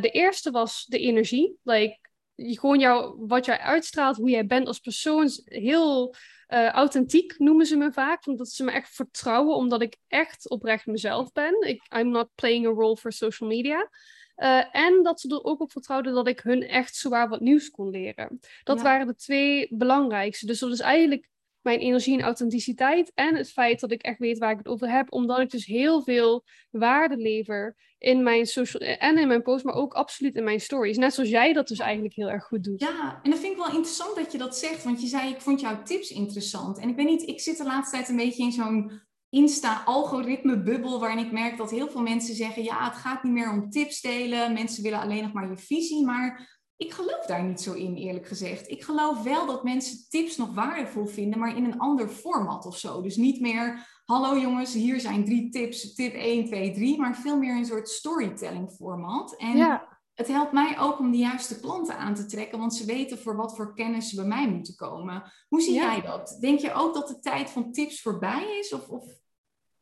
de 0.00 0.10
eerste 0.12 0.50
was 0.50 0.86
de 0.86 0.98
energie. 0.98 1.56
Like, 1.62 1.98
gewoon 2.36 2.78
jou, 2.78 3.14
wat 3.26 3.44
jij 3.44 3.58
uitstraalt, 3.58 4.16
hoe 4.16 4.30
jij 4.30 4.46
bent 4.46 4.66
als 4.66 4.78
persoon, 4.78 5.30
heel 5.44 6.14
uh, 6.48 6.68
authentiek 6.68 7.38
noemen 7.38 7.66
ze 7.66 7.76
me 7.76 7.92
vaak. 7.92 8.26
Omdat 8.26 8.48
ze 8.48 8.64
me 8.64 8.70
echt 8.70 8.94
vertrouwen, 8.94 9.56
omdat 9.56 9.82
ik 9.82 9.96
echt 10.08 10.48
oprecht 10.48 10.86
mezelf 10.86 11.32
ben. 11.32 11.60
Ik, 11.60 11.82
I'm 11.96 12.10
not 12.10 12.28
playing 12.34 12.66
a 12.66 12.70
role 12.70 12.96
for 12.96 13.12
social 13.12 13.48
media. 13.48 13.90
Uh, 14.36 14.76
en 14.76 15.02
dat 15.02 15.20
ze 15.20 15.28
er 15.28 15.44
ook 15.44 15.60
op 15.60 15.72
vertrouwden 15.72 16.14
dat 16.14 16.28
ik 16.28 16.40
hun 16.40 16.62
echt 16.62 16.96
zwaar 16.96 17.28
wat 17.28 17.40
nieuws 17.40 17.70
kon 17.70 17.90
leren. 17.90 18.40
Dat 18.64 18.82
waren 18.82 19.06
de 19.06 19.14
twee 19.14 19.68
belangrijkste. 19.70 20.46
Dus 20.46 20.58
dat 20.58 20.72
is 20.72 20.80
eigenlijk 20.80 21.28
mijn 21.62 21.78
energie 21.78 22.18
en 22.18 22.24
authenticiteit. 22.24 23.12
En 23.14 23.36
het 23.36 23.52
feit 23.52 23.80
dat 23.80 23.92
ik 23.92 24.02
echt 24.02 24.18
weet 24.18 24.38
waar 24.38 24.50
ik 24.50 24.58
het 24.58 24.68
over 24.68 24.90
heb. 24.90 25.12
Omdat 25.12 25.38
ik 25.38 25.50
dus 25.50 25.66
heel 25.66 26.02
veel 26.02 26.44
waarde 26.70 27.16
lever 27.16 27.76
in 27.98 28.22
mijn 28.22 28.46
social 28.46 28.96
en 28.96 29.18
in 29.18 29.28
mijn 29.28 29.42
post, 29.42 29.64
maar 29.64 29.74
ook 29.74 29.92
absoluut 29.92 30.34
in 30.34 30.44
mijn 30.44 30.60
stories. 30.60 30.96
Net 30.96 31.14
zoals 31.14 31.30
jij 31.30 31.52
dat 31.52 31.68
dus 31.68 31.78
eigenlijk 31.78 32.14
heel 32.14 32.30
erg 32.30 32.44
goed 32.44 32.64
doet. 32.64 32.80
Ja, 32.80 33.20
en 33.22 33.30
dat 33.30 33.40
vind 33.40 33.52
ik 33.52 33.58
wel 33.58 33.74
interessant 33.74 34.16
dat 34.16 34.32
je 34.32 34.38
dat 34.38 34.56
zegt. 34.56 34.84
Want 34.84 35.00
je 35.00 35.06
zei, 35.06 35.30
ik 35.30 35.40
vond 35.40 35.60
jouw 35.60 35.82
tips 35.82 36.10
interessant. 36.10 36.78
En 36.78 36.88
ik 36.88 36.96
weet 36.96 37.06
niet, 37.06 37.28
ik 37.28 37.40
zit 37.40 37.56
de 37.56 37.64
laatste 37.64 37.96
tijd 37.96 38.08
een 38.08 38.16
beetje 38.16 38.42
in 38.42 38.52
zo'n 38.52 39.00
Insta-algoritme-bubbel, 39.30 41.00
waarin 41.00 41.24
ik 41.24 41.32
merk 41.32 41.56
dat 41.56 41.70
heel 41.70 41.88
veel 41.88 42.00
mensen 42.00 42.34
zeggen: 42.34 42.62
ja, 42.62 42.84
het 42.84 42.96
gaat 42.96 43.22
niet 43.22 43.32
meer 43.32 43.50
om 43.50 43.70
tips 43.70 44.00
delen. 44.00 44.52
Mensen 44.52 44.82
willen 44.82 45.00
alleen 45.00 45.22
nog 45.22 45.32
maar 45.32 45.48
je 45.48 45.56
visie. 45.56 46.04
Maar 46.04 46.60
ik 46.84 46.92
geloof 46.92 47.26
daar 47.26 47.44
niet 47.44 47.60
zo 47.60 47.72
in, 47.72 47.94
eerlijk 47.94 48.26
gezegd. 48.26 48.70
Ik 48.70 48.82
geloof 48.82 49.22
wel 49.22 49.46
dat 49.46 49.64
mensen 49.64 50.08
tips 50.08 50.36
nog 50.36 50.54
waardevol 50.54 51.06
vinden, 51.06 51.38
maar 51.38 51.56
in 51.56 51.64
een 51.64 51.78
ander 51.78 52.08
format 52.08 52.66
of 52.66 52.78
zo. 52.78 53.02
Dus 53.02 53.16
niet 53.16 53.40
meer, 53.40 53.88
hallo 54.04 54.38
jongens, 54.38 54.74
hier 54.74 55.00
zijn 55.00 55.24
drie 55.24 55.48
tips, 55.48 55.94
tip 55.94 56.14
1, 56.14 56.46
2, 56.46 56.72
3, 56.72 56.98
maar 56.98 57.16
veel 57.16 57.38
meer 57.38 57.56
een 57.56 57.64
soort 57.64 57.88
storytelling 57.88 58.70
format. 58.70 59.36
En 59.36 59.56
ja. 59.56 59.98
het 60.14 60.28
helpt 60.28 60.52
mij 60.52 60.78
ook 60.78 60.98
om 60.98 61.10
de 61.10 61.18
juiste 61.18 61.60
klanten 61.60 61.96
aan 61.96 62.14
te 62.14 62.26
trekken, 62.26 62.58
want 62.58 62.74
ze 62.74 62.84
weten 62.84 63.18
voor 63.18 63.36
wat 63.36 63.56
voor 63.56 63.74
kennis 63.74 64.08
ze 64.08 64.16
bij 64.16 64.24
mij 64.24 64.48
moeten 64.48 64.74
komen. 64.74 65.32
Hoe 65.48 65.60
zie 65.60 65.74
jij 65.74 66.00
dat? 66.00 66.36
Denk 66.40 66.58
je 66.58 66.72
ook 66.72 66.94
dat 66.94 67.08
de 67.08 67.18
tijd 67.18 67.50
van 67.50 67.72
tips 67.72 68.02
voorbij 68.02 68.58
is? 68.58 68.72
Of, 68.72 68.88
of 68.88 69.04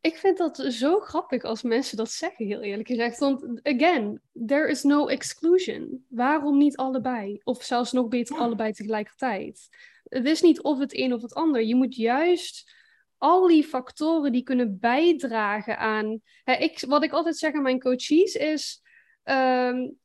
ik 0.01 0.17
vind 0.17 0.37
dat 0.37 0.57
zo 0.69 0.99
grappig 0.99 1.43
als 1.43 1.61
mensen 1.61 1.97
dat 1.97 2.11
zeggen, 2.11 2.45
heel 2.45 2.61
eerlijk 2.61 2.87
gezegd. 2.87 3.19
Want, 3.19 3.59
again, 3.63 4.21
there 4.45 4.69
is 4.69 4.83
no 4.83 5.07
exclusion. 5.07 6.05
Waarom 6.09 6.57
niet 6.57 6.77
allebei? 6.77 7.39
Of 7.43 7.63
zelfs 7.63 7.91
nog 7.91 8.07
beter 8.07 8.37
allebei 8.37 8.71
tegelijkertijd? 8.71 9.67
Het 10.03 10.25
is 10.25 10.41
niet 10.41 10.61
of 10.61 10.79
het 10.79 10.97
een 10.97 11.13
of 11.13 11.21
het 11.21 11.33
ander. 11.33 11.63
Je 11.63 11.75
moet 11.75 11.95
juist 11.95 12.73
al 13.17 13.47
die 13.47 13.63
factoren 13.63 14.31
die 14.31 14.43
kunnen 14.43 14.79
bijdragen 14.79 15.77
aan. 15.77 16.21
Hè, 16.43 16.53
ik, 16.53 16.83
wat 16.87 17.03
ik 17.03 17.11
altijd 17.11 17.37
zeg 17.37 17.53
aan 17.53 17.61
mijn 17.61 17.79
coaches 17.79 18.35
is. 18.35 18.81
Um, 19.23 19.99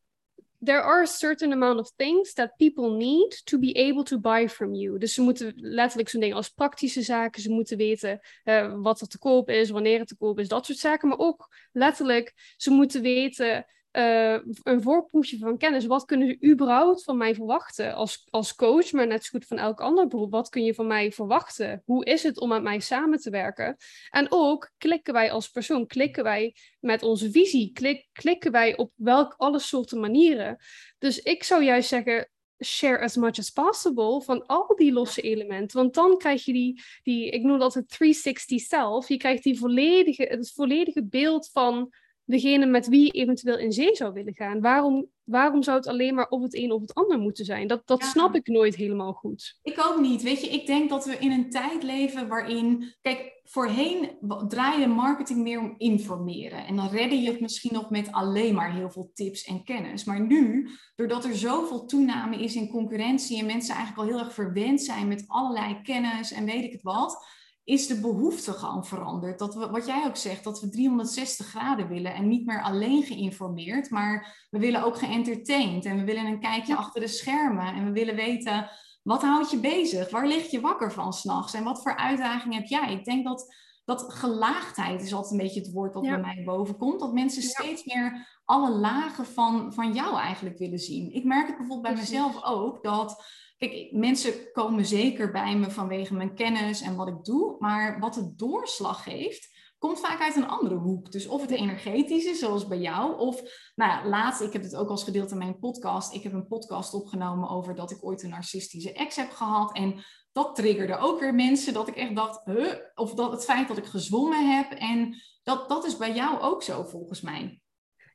there 0.64 0.82
are 0.82 1.02
a 1.02 1.06
certain 1.06 1.52
amount 1.52 1.78
of 1.78 1.92
things 1.96 2.32
that 2.32 2.56
people 2.56 2.90
need 2.90 3.42
to 3.44 3.58
be 3.58 3.72
able 3.72 4.02
to 4.02 4.18
buy 4.18 4.48
from 4.48 4.74
you. 4.74 4.98
Dus 4.98 5.14
ze 5.14 5.22
moeten 5.22 5.52
letterlijk 5.56 6.08
zo'n 6.08 6.20
ding 6.20 6.34
als 6.34 6.48
praktische 6.48 7.02
zaken, 7.02 7.42
ze 7.42 7.50
moeten 7.50 7.76
weten 7.76 8.20
uh, 8.44 8.74
wat 8.76 9.00
er 9.00 9.06
te 9.06 9.18
koop 9.18 9.50
is, 9.50 9.70
wanneer 9.70 9.98
het 9.98 10.08
te 10.08 10.16
koop 10.16 10.38
is, 10.38 10.48
dat 10.48 10.66
soort 10.66 10.78
zaken. 10.78 11.08
Maar 11.08 11.18
ook 11.18 11.48
letterlijk, 11.72 12.54
ze 12.56 12.70
moeten 12.70 13.02
weten 13.02 13.66
uh, 13.96 14.38
een 14.62 14.82
voorproefje 14.82 15.38
van 15.38 15.58
kennis. 15.58 15.86
Wat 15.86 16.04
kunnen 16.04 16.28
ze 16.28 16.50
überhaupt 16.50 17.04
van 17.04 17.16
mij 17.16 17.34
verwachten 17.34 17.94
als, 17.94 18.26
als 18.30 18.54
coach, 18.54 18.92
maar 18.92 19.06
net 19.06 19.24
zo 19.24 19.30
goed 19.30 19.46
van 19.46 19.58
elk 19.58 19.80
ander 19.80 20.06
beroep? 20.06 20.30
Wat 20.30 20.48
kun 20.48 20.64
je 20.64 20.74
van 20.74 20.86
mij 20.86 21.12
verwachten? 21.12 21.82
Hoe 21.84 22.04
is 22.04 22.22
het 22.22 22.40
om 22.40 22.48
met 22.48 22.62
mij 22.62 22.80
samen 22.80 23.18
te 23.18 23.30
werken? 23.30 23.76
En 24.10 24.26
ook 24.30 24.70
klikken 24.78 25.12
wij 25.12 25.30
als 25.30 25.48
persoon, 25.48 25.86
klikken 25.86 26.24
wij 26.24 26.56
met 26.80 27.02
onze 27.02 27.30
visie, 27.30 27.72
klik, 27.72 28.08
klikken 28.12 28.52
wij 28.52 28.76
op 28.76 28.92
welk 28.94 29.34
alle 29.36 29.58
soorten 29.58 30.00
manieren. 30.00 30.56
Dus 30.98 31.18
ik 31.18 31.44
zou 31.44 31.64
juist 31.64 31.88
zeggen, 31.88 32.30
share 32.64 32.98
as 32.98 33.16
much 33.16 33.38
as 33.38 33.50
possible 33.50 34.22
van 34.22 34.46
al 34.46 34.76
die 34.76 34.92
losse 34.92 35.20
elementen. 35.20 35.78
Want 35.78 35.94
dan 35.94 36.18
krijg 36.18 36.44
je 36.44 36.52
die, 36.52 36.82
die 37.02 37.30
ik 37.30 37.42
noem 37.42 37.58
dat 37.58 37.74
het 37.74 37.88
360 37.88 38.60
self. 38.60 39.08
Je 39.08 39.16
krijgt 39.16 39.42
die 39.42 39.58
volledige, 39.58 40.22
het 40.22 40.52
volledige 40.52 41.04
beeld 41.04 41.50
van 41.52 41.92
degene 42.26 42.66
met 42.66 42.88
wie 42.88 43.04
je 43.04 43.10
eventueel 43.10 43.58
in 43.58 43.72
zee 43.72 43.94
zou 43.94 44.12
willen 44.12 44.34
gaan. 44.34 44.60
Waarom, 44.60 45.06
waarom 45.24 45.62
zou 45.62 45.76
het 45.76 45.86
alleen 45.86 46.14
maar 46.14 46.28
of 46.28 46.42
het 46.42 46.56
een 46.56 46.72
of 46.72 46.80
het 46.80 46.94
ander 46.94 47.18
moeten 47.18 47.44
zijn? 47.44 47.66
Dat, 47.66 47.82
dat 47.84 48.04
snap 48.04 48.34
ik 48.34 48.46
nooit 48.46 48.76
helemaal 48.76 49.12
goed. 49.12 49.58
Ik 49.62 49.86
ook 49.88 50.00
niet. 50.00 50.22
Weet 50.22 50.40
je, 50.40 50.48
ik 50.48 50.66
denk 50.66 50.90
dat 50.90 51.04
we 51.04 51.18
in 51.18 51.30
een 51.30 51.50
tijd 51.50 51.82
leven 51.82 52.28
waarin. 52.28 52.94
Kijk, 53.00 53.40
voorheen 53.44 54.10
draaide 54.48 54.86
marketing 54.86 55.42
meer 55.42 55.60
om 55.60 55.74
informeren. 55.76 56.66
En 56.66 56.76
dan 56.76 56.88
redde 56.88 57.20
je 57.20 57.30
het 57.30 57.40
misschien 57.40 57.72
nog 57.72 57.90
met 57.90 58.12
alleen 58.12 58.54
maar 58.54 58.74
heel 58.74 58.90
veel 58.90 59.10
tips 59.14 59.44
en 59.44 59.64
kennis. 59.64 60.04
Maar 60.04 60.20
nu, 60.20 60.68
doordat 60.94 61.24
er 61.24 61.36
zoveel 61.36 61.86
toename 61.86 62.36
is 62.36 62.54
in 62.54 62.68
concurrentie 62.68 63.38
en 63.38 63.46
mensen 63.46 63.74
eigenlijk 63.74 64.08
al 64.08 64.14
heel 64.14 64.24
erg 64.24 64.34
verwend 64.34 64.82
zijn 64.82 65.08
met 65.08 65.24
allerlei 65.26 65.80
kennis 65.82 66.32
en 66.32 66.44
weet 66.44 66.64
ik 66.64 66.72
het 66.72 66.82
wat 66.82 67.24
is 67.66 67.86
de 67.86 68.00
behoefte 68.00 68.52
gewoon 68.52 68.86
veranderd. 68.86 69.38
Dat 69.38 69.54
we, 69.54 69.70
wat 69.70 69.86
jij 69.86 70.06
ook 70.06 70.16
zegt, 70.16 70.44
dat 70.44 70.60
we 70.60 70.68
360 70.68 71.46
graden 71.46 71.88
willen 71.88 72.14
en 72.14 72.28
niet 72.28 72.46
meer 72.46 72.62
alleen 72.62 73.02
geïnformeerd, 73.02 73.90
maar 73.90 74.46
we 74.50 74.58
willen 74.58 74.84
ook 74.84 74.98
geëntertained. 74.98 75.84
En 75.84 75.96
we 75.96 76.04
willen 76.04 76.26
een 76.26 76.40
kijkje 76.40 76.76
achter 76.76 77.00
de 77.00 77.08
schermen 77.08 77.74
en 77.74 77.84
we 77.84 77.90
willen 77.90 78.14
weten 78.14 78.70
wat 79.02 79.22
houdt 79.22 79.50
je 79.50 79.58
bezig, 79.58 80.10
waar 80.10 80.26
lig 80.26 80.50
je 80.50 80.60
wakker 80.60 80.92
van 80.92 81.12
s'nachts? 81.12 81.54
En 81.54 81.64
wat 81.64 81.82
voor 81.82 81.96
uitdaging 81.96 82.54
heb 82.54 82.64
jij. 82.64 82.92
Ik 82.92 83.04
denk 83.04 83.24
dat, 83.24 83.54
dat 83.84 84.12
gelaagdheid 84.12 85.02
is 85.02 85.14
altijd 85.14 85.32
een 85.32 85.46
beetje 85.46 85.60
het 85.60 85.72
woord 85.72 85.92
dat 85.92 86.02
bij 86.02 86.20
mij 86.20 86.42
boven 86.44 86.76
komt, 86.76 87.00
dat 87.00 87.12
mensen 87.12 87.42
steeds 87.42 87.84
meer 87.84 88.26
alle 88.44 88.70
lagen 88.70 89.26
van, 89.26 89.72
van 89.72 89.92
jou 89.92 90.16
eigenlijk 90.18 90.58
willen 90.58 90.78
zien. 90.78 91.14
Ik 91.14 91.24
merk 91.24 91.46
het 91.46 91.56
bijvoorbeeld 91.56 91.94
bij 91.94 92.02
mezelf 92.02 92.44
ook, 92.44 92.82
dat 92.82 93.24
Kijk, 93.58 93.92
mensen 93.92 94.52
komen 94.52 94.86
zeker 94.86 95.32
bij 95.32 95.56
me 95.56 95.70
vanwege 95.70 96.14
mijn 96.14 96.34
kennis 96.34 96.80
en 96.80 96.96
wat 96.96 97.08
ik 97.08 97.24
doe, 97.24 97.56
maar 97.58 98.00
wat 98.00 98.14
de 98.14 98.34
doorslag 98.34 99.02
geeft, 99.02 99.54
komt 99.78 100.00
vaak 100.00 100.20
uit 100.20 100.36
een 100.36 100.48
andere 100.48 100.74
hoek. 100.74 101.12
Dus 101.12 101.26
of 101.26 101.40
het 101.40 101.50
energetisch 101.50 102.24
is, 102.24 102.38
zoals 102.38 102.66
bij 102.66 102.78
jou, 102.78 103.18
of 103.18 103.42
nou 103.74 103.90
ja, 103.90 104.08
laatst, 104.08 104.40
ik 104.40 104.52
heb 104.52 104.62
het 104.62 104.76
ook 104.76 104.88
als 104.88 105.04
gedeeld 105.04 105.30
in 105.30 105.38
mijn 105.38 105.58
podcast, 105.58 106.14
ik 106.14 106.22
heb 106.22 106.32
een 106.32 106.46
podcast 106.46 106.94
opgenomen 106.94 107.48
over 107.48 107.74
dat 107.74 107.90
ik 107.90 108.04
ooit 108.04 108.22
een 108.22 108.30
narcistische 108.30 108.92
ex 108.92 109.16
heb 109.16 109.30
gehad 109.30 109.76
en 109.76 110.04
dat 110.32 110.54
triggerde 110.54 110.98
ook 110.98 111.20
weer 111.20 111.34
mensen, 111.34 111.72
dat 111.72 111.88
ik 111.88 111.96
echt 111.96 112.16
dacht, 112.16 112.44
huh? 112.44 112.74
of 112.94 113.14
dat 113.14 113.32
het 113.32 113.44
feit 113.44 113.68
dat 113.68 113.76
ik 113.76 113.86
gezwommen 113.86 114.56
heb 114.56 114.72
en 114.72 115.16
dat, 115.42 115.68
dat 115.68 115.84
is 115.84 115.96
bij 115.96 116.14
jou 116.14 116.40
ook 116.40 116.62
zo 116.62 116.82
volgens 116.82 117.20
mij. 117.20 117.60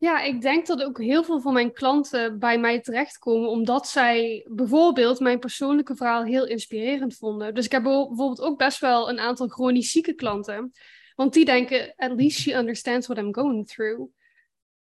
Ja, 0.02 0.22
ik 0.22 0.42
denk 0.42 0.68
dat 0.68 0.84
ook 0.84 1.02
heel 1.02 1.24
veel 1.24 1.40
van 1.40 1.54
mijn 1.54 1.74
klanten 1.74 2.40
bij 2.40 2.60
mij 2.60 2.82
terechtkomen 2.82 3.50
omdat 3.50 3.88
zij 3.88 4.46
bijvoorbeeld 4.50 5.20
mijn 5.20 5.40
persoonlijke 5.40 5.96
verhaal 5.96 6.24
heel 6.24 6.48
inspirerend 6.48 7.16
vonden. 7.18 7.54
Dus 7.54 7.66
ik 7.66 7.72
heb 7.72 7.84
bijvoorbeeld 7.84 8.42
ook 8.42 8.58
best 8.58 8.80
wel 8.80 9.10
een 9.10 9.20
aantal 9.20 9.48
chronisch 9.48 9.92
zieke 9.92 10.14
klanten, 10.14 10.72
want 11.16 11.34
die 11.34 11.46
denken, 11.46 11.94
at 11.96 12.12
least 12.16 12.40
she 12.40 12.56
understands 12.56 13.08
what 13.08 13.24
I'm 13.24 13.34
going 13.34 13.68
through. 13.68 14.12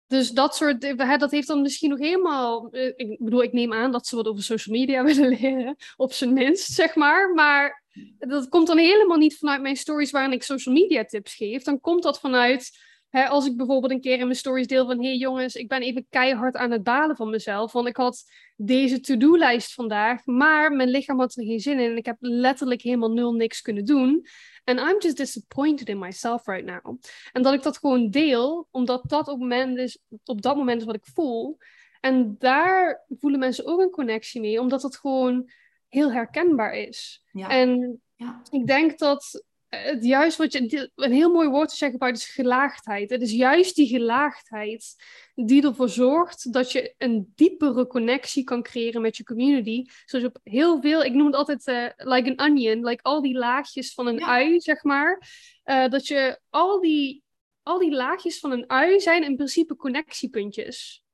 Dus 0.07 0.31
dat 0.31 0.55
soort, 0.55 0.97
dat 1.19 1.31
heeft 1.31 1.47
dan 1.47 1.61
misschien 1.61 1.89
nog 1.89 1.99
helemaal, 1.99 2.69
eh, 2.69 2.93
ik 2.95 3.17
bedoel, 3.19 3.43
ik 3.43 3.53
neem 3.53 3.73
aan 3.73 3.91
dat 3.91 4.07
ze 4.07 4.15
wat 4.15 4.27
over 4.27 4.43
social 4.43 4.75
media 4.75 5.03
willen 5.13 5.29
leren, 5.29 5.75
op 5.95 6.13
zijn 6.13 6.33
minst, 6.33 6.71
zeg 6.73 6.95
maar. 6.95 7.33
Maar 7.33 7.83
dat 8.17 8.49
komt 8.49 8.67
dan 8.67 8.77
helemaal 8.77 9.17
niet 9.17 9.37
vanuit 9.37 9.61
mijn 9.61 9.75
stories 9.75 10.11
waarin 10.11 10.31
ik 10.31 10.43
social 10.43 10.75
media 10.75 11.05
tips 11.05 11.35
geef. 11.35 11.63
Dan 11.63 11.79
komt 11.79 12.03
dat 12.03 12.19
vanuit 12.19 12.86
als 13.11 13.45
ik 13.45 13.57
bijvoorbeeld 13.57 13.91
een 13.91 14.01
keer 14.01 14.17
in 14.17 14.23
mijn 14.23 14.35
stories 14.35 14.67
deel 14.67 14.85
van... 14.85 14.99
hé 14.99 15.07
hey 15.07 15.17
jongens, 15.17 15.55
ik 15.55 15.67
ben 15.67 15.81
even 15.81 16.05
keihard 16.09 16.55
aan 16.55 16.71
het 16.71 16.83
balen 16.83 17.15
van 17.15 17.29
mezelf. 17.29 17.71
Want 17.71 17.87
ik 17.87 17.97
had 17.97 18.23
deze 18.55 18.99
to-do-lijst 18.99 19.73
vandaag, 19.73 20.25
maar 20.25 20.71
mijn 20.71 20.89
lichaam 20.89 21.19
had 21.19 21.35
er 21.35 21.45
geen 21.45 21.59
zin 21.59 21.79
in. 21.79 21.89
En 21.89 21.97
ik 21.97 22.05
heb 22.05 22.17
letterlijk 22.19 22.81
helemaal 22.81 23.11
nul 23.11 23.33
niks 23.33 23.61
kunnen 23.61 23.85
doen. 23.85 24.25
En 24.63 24.77
I'm 24.77 24.99
just 24.99 25.17
disappointed 25.17 25.89
in 25.89 25.99
myself 25.99 26.45
right 26.45 26.65
now. 26.65 26.97
En 27.31 27.41
dat 27.41 27.53
ik 27.53 27.63
dat 27.63 27.77
gewoon 27.77 28.09
deel, 28.09 28.67
omdat 28.71 29.03
dat 29.09 29.27
op, 29.27 29.39
moment 29.39 29.77
is, 29.77 29.99
op 30.23 30.41
dat 30.41 30.55
moment 30.55 30.79
is 30.79 30.85
wat 30.85 30.95
ik 30.95 31.05
voel. 31.13 31.57
En 31.99 32.35
daar 32.39 33.05
voelen 33.19 33.39
mensen 33.39 33.65
ook 33.65 33.79
een 33.79 33.89
connectie 33.89 34.41
mee, 34.41 34.59
omdat 34.59 34.81
het 34.81 34.97
gewoon 34.97 35.49
heel 35.87 36.11
herkenbaar 36.11 36.73
is. 36.73 37.23
Ja. 37.31 37.49
En 37.49 38.01
ja. 38.15 38.41
ik 38.49 38.67
denk 38.67 38.97
dat 38.97 39.45
het 39.69 40.05
juist 40.05 40.37
wat 40.37 40.53
je, 40.53 40.91
een 40.95 41.11
heel 41.11 41.31
mooi 41.31 41.49
woord 41.49 41.69
te 41.69 41.75
zeggen 41.75 41.99
bij 41.99 42.11
is 42.11 42.25
gelaagdheid. 42.25 43.09
Het 43.09 43.21
is 43.21 43.31
juist 43.31 43.75
die 43.75 43.87
gelaagdheid 43.87 44.95
die 45.35 45.63
ervoor 45.63 45.89
zorgt 45.89 46.53
dat 46.53 46.71
je 46.71 46.93
een 46.97 47.31
diepere 47.35 47.87
connectie 47.87 48.43
kan 48.43 48.63
creëren 48.63 49.01
met 49.01 49.17
je 49.17 49.23
community. 49.23 49.85
Zoals 50.05 50.25
op 50.25 50.39
heel 50.43 50.81
veel, 50.81 51.03
ik 51.03 51.13
noem 51.13 51.25
het 51.25 51.35
altijd 51.35 51.67
uh, 51.67 51.87
like 51.95 52.35
an 52.35 52.49
onion, 52.49 52.85
like 52.85 53.03
al 53.03 53.21
die 53.21 53.37
laagjes 53.37 53.93
van 53.93 54.07
een 54.07 54.23
ui, 54.23 54.59
zeg 54.59 54.83
maar. 54.83 55.29
Uh, 55.65 55.87
dat 55.87 56.07
je 56.07 56.39
al 56.49 56.81
die, 56.81 57.23
al 57.63 57.79
die 57.79 57.91
laagjes 57.91 58.39
van 58.39 58.51
een 58.51 58.69
ui 58.69 58.99
zijn 58.99 59.23
in 59.23 59.35
principe 59.35 59.75
connectiepuntjes. 59.75 61.05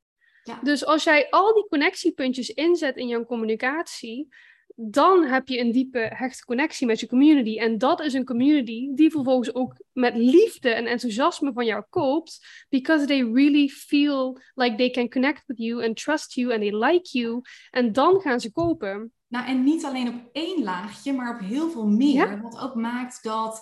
Ja. 0.44 0.60
Dus 0.64 0.86
als 0.86 1.04
jij 1.04 1.30
al 1.30 1.54
die 1.54 1.68
connectiepuntjes 1.68 2.50
inzet 2.50 2.98
in 2.98 3.08
jouw 3.08 3.26
communicatie, 3.26 4.28
dan 4.76 5.24
heb 5.24 5.48
je 5.48 5.60
een 5.60 5.72
diepe, 5.72 6.12
hechte 6.14 6.46
connectie 6.46 6.88
met 6.88 7.00
je 7.00 7.08
community. 7.08 7.58
En 7.58 7.78
dat 7.78 8.02
is 8.02 8.14
een 8.14 8.26
community 8.26 8.90
die 8.94 9.12
vervolgens 9.12 9.56
ook 9.56 9.76
met 9.92 10.16
liefde 10.16 10.70
en 10.70 10.86
enthousiasme 10.86 11.54
van 11.54 11.66
jou 11.66 11.84
koopt, 11.90 12.66
because 12.70 13.06
they 13.06 13.32
really 13.34 13.68
feel 13.68 14.40
like 14.54 14.76
they 14.76 14.90
can 14.90 15.10
connect 15.10 15.44
with 15.46 15.58
you 15.58 15.86
and 15.86 15.96
trust 15.96 16.34
you 16.34 16.52
and 16.52 16.62
they 16.62 16.76
like 16.76 17.18
you. 17.18 17.42
En 17.70 17.92
dan 17.92 18.22
gaan 18.22 18.40
ze 18.40 18.52
kopen. 18.52 19.14
Nou, 19.28 19.48
en 19.48 19.64
niet 19.64 19.86
alleen 19.86 20.08
op 20.08 20.30
één 20.32 20.64
laagje, 20.64 21.14
maar 21.14 21.34
op 21.34 21.40
heel 21.40 21.70
veel 21.70 21.88
meer. 21.88 22.42
Wat 22.42 22.60
ook 22.60 22.76
maakt 22.76 23.24
dat, 23.24 23.62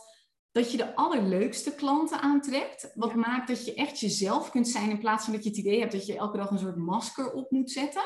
dat 0.52 0.72
je 0.72 0.78
de 0.78 0.96
allerleukste 0.96 1.76
klanten 1.76 2.22
aantrekt. 2.22 2.92
Wat 2.96 3.16
maakt 3.16 3.48
dat 3.48 3.66
je 3.66 3.74
echt 3.74 4.00
jezelf 4.00 4.50
kunt 4.50 4.68
zijn 4.68 4.90
in 4.90 5.00
plaats 5.00 5.24
van 5.24 5.34
dat 5.34 5.44
je 5.44 5.50
het 5.50 5.58
idee 5.58 5.80
hebt 5.80 5.92
dat 5.92 6.06
je 6.06 6.18
elke 6.18 6.38
dag 6.38 6.50
een 6.50 6.60
soort 6.60 6.78
masker 6.78 7.34
op 7.34 7.52
moet 7.52 7.72
zetten. 7.72 8.04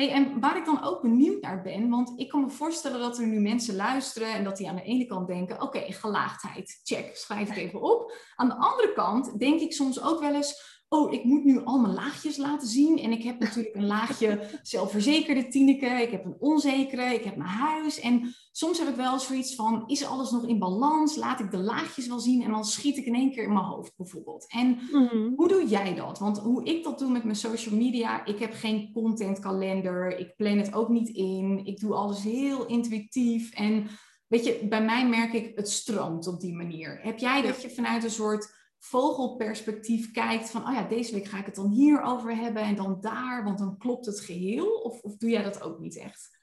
Hey, 0.00 0.10
en 0.10 0.40
waar 0.40 0.56
ik 0.56 0.64
dan 0.64 0.82
ook 0.82 1.02
benieuwd 1.02 1.42
naar 1.42 1.62
ben, 1.62 1.88
want 1.88 2.12
ik 2.16 2.28
kan 2.28 2.40
me 2.40 2.50
voorstellen 2.50 3.00
dat 3.00 3.18
er 3.18 3.26
nu 3.26 3.40
mensen 3.40 3.76
luisteren 3.76 4.32
en 4.32 4.44
dat 4.44 4.56
die 4.56 4.68
aan 4.68 4.76
de 4.76 4.82
ene 4.82 5.06
kant 5.06 5.26
denken, 5.26 5.62
oké, 5.62 5.80
gelaagdheid, 5.92 6.80
check, 6.82 7.16
schrijf 7.16 7.48
het 7.48 7.58
even 7.58 7.82
op. 7.82 8.12
Aan 8.36 8.48
de 8.48 8.54
andere 8.54 8.92
kant 8.92 9.38
denk 9.38 9.60
ik 9.60 9.72
soms 9.72 10.02
ook 10.02 10.20
wel 10.20 10.34
eens, 10.34 10.79
oh, 10.92 11.12
ik 11.12 11.24
moet 11.24 11.44
nu 11.44 11.64
al 11.64 11.78
mijn 11.78 11.94
laagjes 11.94 12.36
laten 12.36 12.68
zien. 12.68 12.98
En 12.98 13.10
ik 13.12 13.22
heb 13.22 13.38
natuurlijk 13.38 13.74
een 13.74 13.86
laagje 13.86 14.60
zelfverzekerde 14.62 15.48
Tineke, 15.48 15.86
ik 15.86 16.10
heb 16.10 16.24
een 16.24 16.36
onzekere, 16.38 17.14
ik 17.14 17.24
heb 17.24 17.36
mijn 17.36 17.50
huis. 17.50 18.00
En 18.00 18.34
soms 18.52 18.78
heb 18.78 18.88
ik 18.88 18.94
wel 18.94 19.18
zoiets 19.18 19.54
van, 19.54 19.82
is 19.86 20.06
alles 20.06 20.30
nog 20.30 20.46
in 20.46 20.58
balans? 20.58 21.16
Laat 21.16 21.40
ik 21.40 21.50
de 21.50 21.58
laagjes 21.58 22.06
wel 22.06 22.18
zien 22.18 22.42
en 22.42 22.50
dan 22.50 22.64
schiet 22.64 22.96
ik 22.96 23.04
in 23.04 23.14
één 23.14 23.30
keer 23.30 23.42
in 23.42 23.52
mijn 23.52 23.64
hoofd 23.64 23.92
bijvoorbeeld. 23.96 24.46
En 24.48 24.78
mhm. 24.90 25.34
hoe 25.36 25.48
doe 25.48 25.66
jij 25.66 25.94
dat? 25.94 26.18
Want 26.18 26.38
hoe 26.38 26.64
ik 26.64 26.84
dat 26.84 26.98
doe 26.98 27.10
met 27.10 27.24
mijn 27.24 27.36
social 27.36 27.74
media, 27.74 28.24
ik 28.24 28.38
heb 28.38 28.52
geen 28.52 28.92
contentkalender, 28.92 30.18
ik 30.18 30.36
plan 30.36 30.58
het 30.58 30.74
ook 30.74 30.88
niet 30.88 31.08
in, 31.08 31.60
ik 31.64 31.80
doe 31.80 31.94
alles 31.94 32.22
heel 32.22 32.66
intuïtief 32.66 33.52
en... 33.52 33.86
Weet 34.26 34.44
je, 34.44 34.66
bij 34.68 34.84
mij 34.84 35.08
merk 35.08 35.32
ik, 35.32 35.56
het 35.56 35.70
stroomt 35.70 36.26
op 36.26 36.40
die 36.40 36.54
manier. 36.54 37.00
Heb 37.02 37.18
jij 37.18 37.42
dat 37.42 37.62
je 37.62 37.70
vanuit 37.70 38.04
een 38.04 38.10
soort 38.10 38.59
vogelperspectief 38.80 40.10
kijkt 40.10 40.50
van, 40.50 40.66
oh 40.66 40.72
ja, 40.72 40.88
deze 40.88 41.14
week 41.14 41.26
ga 41.26 41.38
ik 41.38 41.46
het 41.46 41.54
dan 41.54 41.70
hier 41.70 42.02
over 42.02 42.36
hebben 42.36 42.62
en 42.62 42.76
dan 42.76 42.98
daar, 43.00 43.44
want 43.44 43.58
dan 43.58 43.78
klopt 43.78 44.06
het 44.06 44.20
geheel? 44.20 44.66
Of, 44.66 45.00
of 45.00 45.16
doe 45.16 45.30
jij 45.30 45.42
dat 45.42 45.62
ook 45.62 45.78
niet 45.78 45.98
echt? 45.98 46.38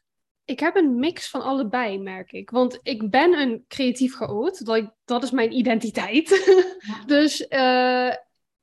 Ik 0.46 0.60
heb 0.60 0.76
een 0.76 1.00
mix 1.00 1.30
van 1.30 1.42
allebei, 1.42 2.00
merk 2.00 2.32
ik. 2.32 2.50
Want 2.50 2.80
ik 2.82 3.10
ben 3.10 3.40
een 3.40 3.66
creatief 3.68 4.16
chaot. 4.16 4.66
Dat, 4.66 4.94
dat 5.06 5.24
is 5.24 5.32
mijn 5.32 5.52
identiteit. 5.52 6.30
dus 7.06 7.46
uh, 7.50 8.14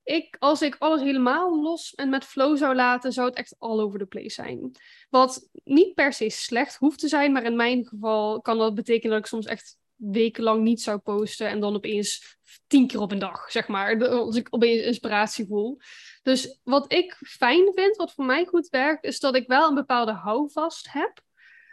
ik, 0.03 0.37
als 0.39 0.63
ik 0.63 0.77
alles 0.79 1.01
helemaal 1.01 1.63
los 1.63 1.95
en 1.95 2.09
met 2.09 2.25
flow 2.25 2.57
zou 2.57 2.75
laten, 2.75 3.13
zou 3.13 3.29
het 3.29 3.37
echt 3.37 3.57
all 3.59 3.81
over 3.81 3.99
the 3.99 4.07
place 4.07 4.29
zijn. 4.29 4.77
Wat 5.11 5.49
niet 5.65 5.95
per 5.95 6.13
se 6.13 6.31
slecht 6.31 6.77
hoeft 6.77 6.99
te 6.99 7.09
zijn, 7.09 7.33
maar 7.33 7.45
in 7.45 7.57
mijn 7.57 7.87
geval 7.87 8.41
kan 8.41 8.59
dat 8.59 8.75
betekenen 8.75 9.11
dat 9.11 9.25
ik 9.25 9.27
soms 9.27 9.47
echt 9.47 9.79
wekenlang 9.95 10.63
niet 10.63 10.81
zou 10.81 10.99
posten 10.99 11.49
en 11.49 11.61
dan 11.61 11.75
opeens 11.75 12.39
tien 12.67 12.87
keer 12.87 13.01
op 13.01 13.13
een 13.13 13.19
dag, 13.19 13.51
zeg 13.51 13.69
maar. 13.69 14.09
Als 14.09 14.37
ik 14.37 14.47
opeens 14.51 14.83
inspiratie 14.83 15.47
voel. 15.47 15.79
Dus 16.23 16.61
wat 16.63 16.93
ik 16.93 17.19
fijn 17.27 17.73
vind, 17.75 17.97
wat 17.97 18.13
voor 18.13 18.25
mij 18.25 18.45
goed 18.45 18.69
werkt, 18.69 19.05
is 19.05 19.21
dat 19.21 19.35
ik 19.37 19.47
wel 19.47 19.69
een 19.69 19.75
bepaalde 19.75 20.13
houvast 20.13 20.93
heb. 20.93 21.23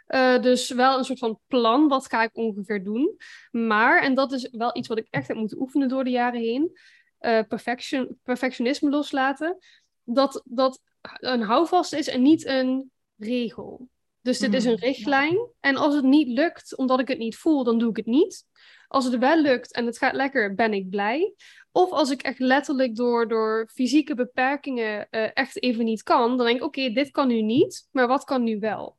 Uh, 0.08 0.42
dus 0.42 0.70
wel 0.70 0.98
een 0.98 1.04
soort 1.04 1.18
van 1.18 1.38
plan, 1.46 1.88
wat 1.88 2.08
ga 2.08 2.22
ik 2.22 2.36
ongeveer 2.36 2.84
doen. 2.84 3.16
Maar, 3.50 4.02
en 4.02 4.14
dat 4.14 4.32
is 4.32 4.48
wel 4.50 4.76
iets 4.76 4.88
wat 4.88 4.98
ik 4.98 5.06
echt 5.10 5.28
heb 5.28 5.36
moeten 5.36 5.60
oefenen 5.60 5.88
door 5.88 6.04
de 6.04 6.10
jaren 6.10 6.40
heen, 6.40 6.78
uh, 7.20 7.40
perfection, 7.48 8.18
perfectionisme 8.22 8.90
loslaten. 8.90 9.58
Dat, 10.04 10.42
dat 10.44 10.80
een 11.00 11.42
houvast 11.42 11.92
is 11.92 12.08
en 12.08 12.22
niet 12.22 12.46
een 12.46 12.90
regel. 13.16 13.88
Dus 14.20 14.38
dit 14.38 14.54
is 14.54 14.64
een 14.64 14.78
hmm. 14.78 14.84
richtlijn. 14.84 15.48
En 15.60 15.76
als 15.76 15.94
het 15.94 16.04
niet 16.04 16.28
lukt, 16.28 16.76
omdat 16.76 17.00
ik 17.00 17.08
het 17.08 17.18
niet 17.18 17.36
voel, 17.36 17.64
dan 17.64 17.78
doe 17.78 17.90
ik 17.90 17.96
het 17.96 18.06
niet. 18.06 18.44
Als 18.92 19.04
het 19.04 19.18
wel 19.18 19.40
lukt 19.40 19.72
en 19.72 19.86
het 19.86 19.98
gaat 19.98 20.14
lekker, 20.14 20.54
ben 20.54 20.72
ik 20.72 20.90
blij. 20.90 21.34
Of 21.70 21.90
als 21.90 22.10
ik 22.10 22.22
echt 22.22 22.38
letterlijk 22.38 22.96
door, 22.96 23.28
door 23.28 23.68
fysieke 23.72 24.14
beperkingen 24.14 25.06
uh, 25.10 25.30
echt 25.34 25.62
even 25.62 25.84
niet 25.84 26.02
kan, 26.02 26.36
dan 26.36 26.46
denk 26.46 26.58
ik, 26.58 26.64
oké, 26.64 26.90
dit 26.90 27.10
kan 27.10 27.28
nu 27.28 27.42
niet, 27.42 27.88
maar 27.90 28.06
wat 28.06 28.24
kan 28.24 28.42
nu 28.42 28.58
wel? 28.58 28.96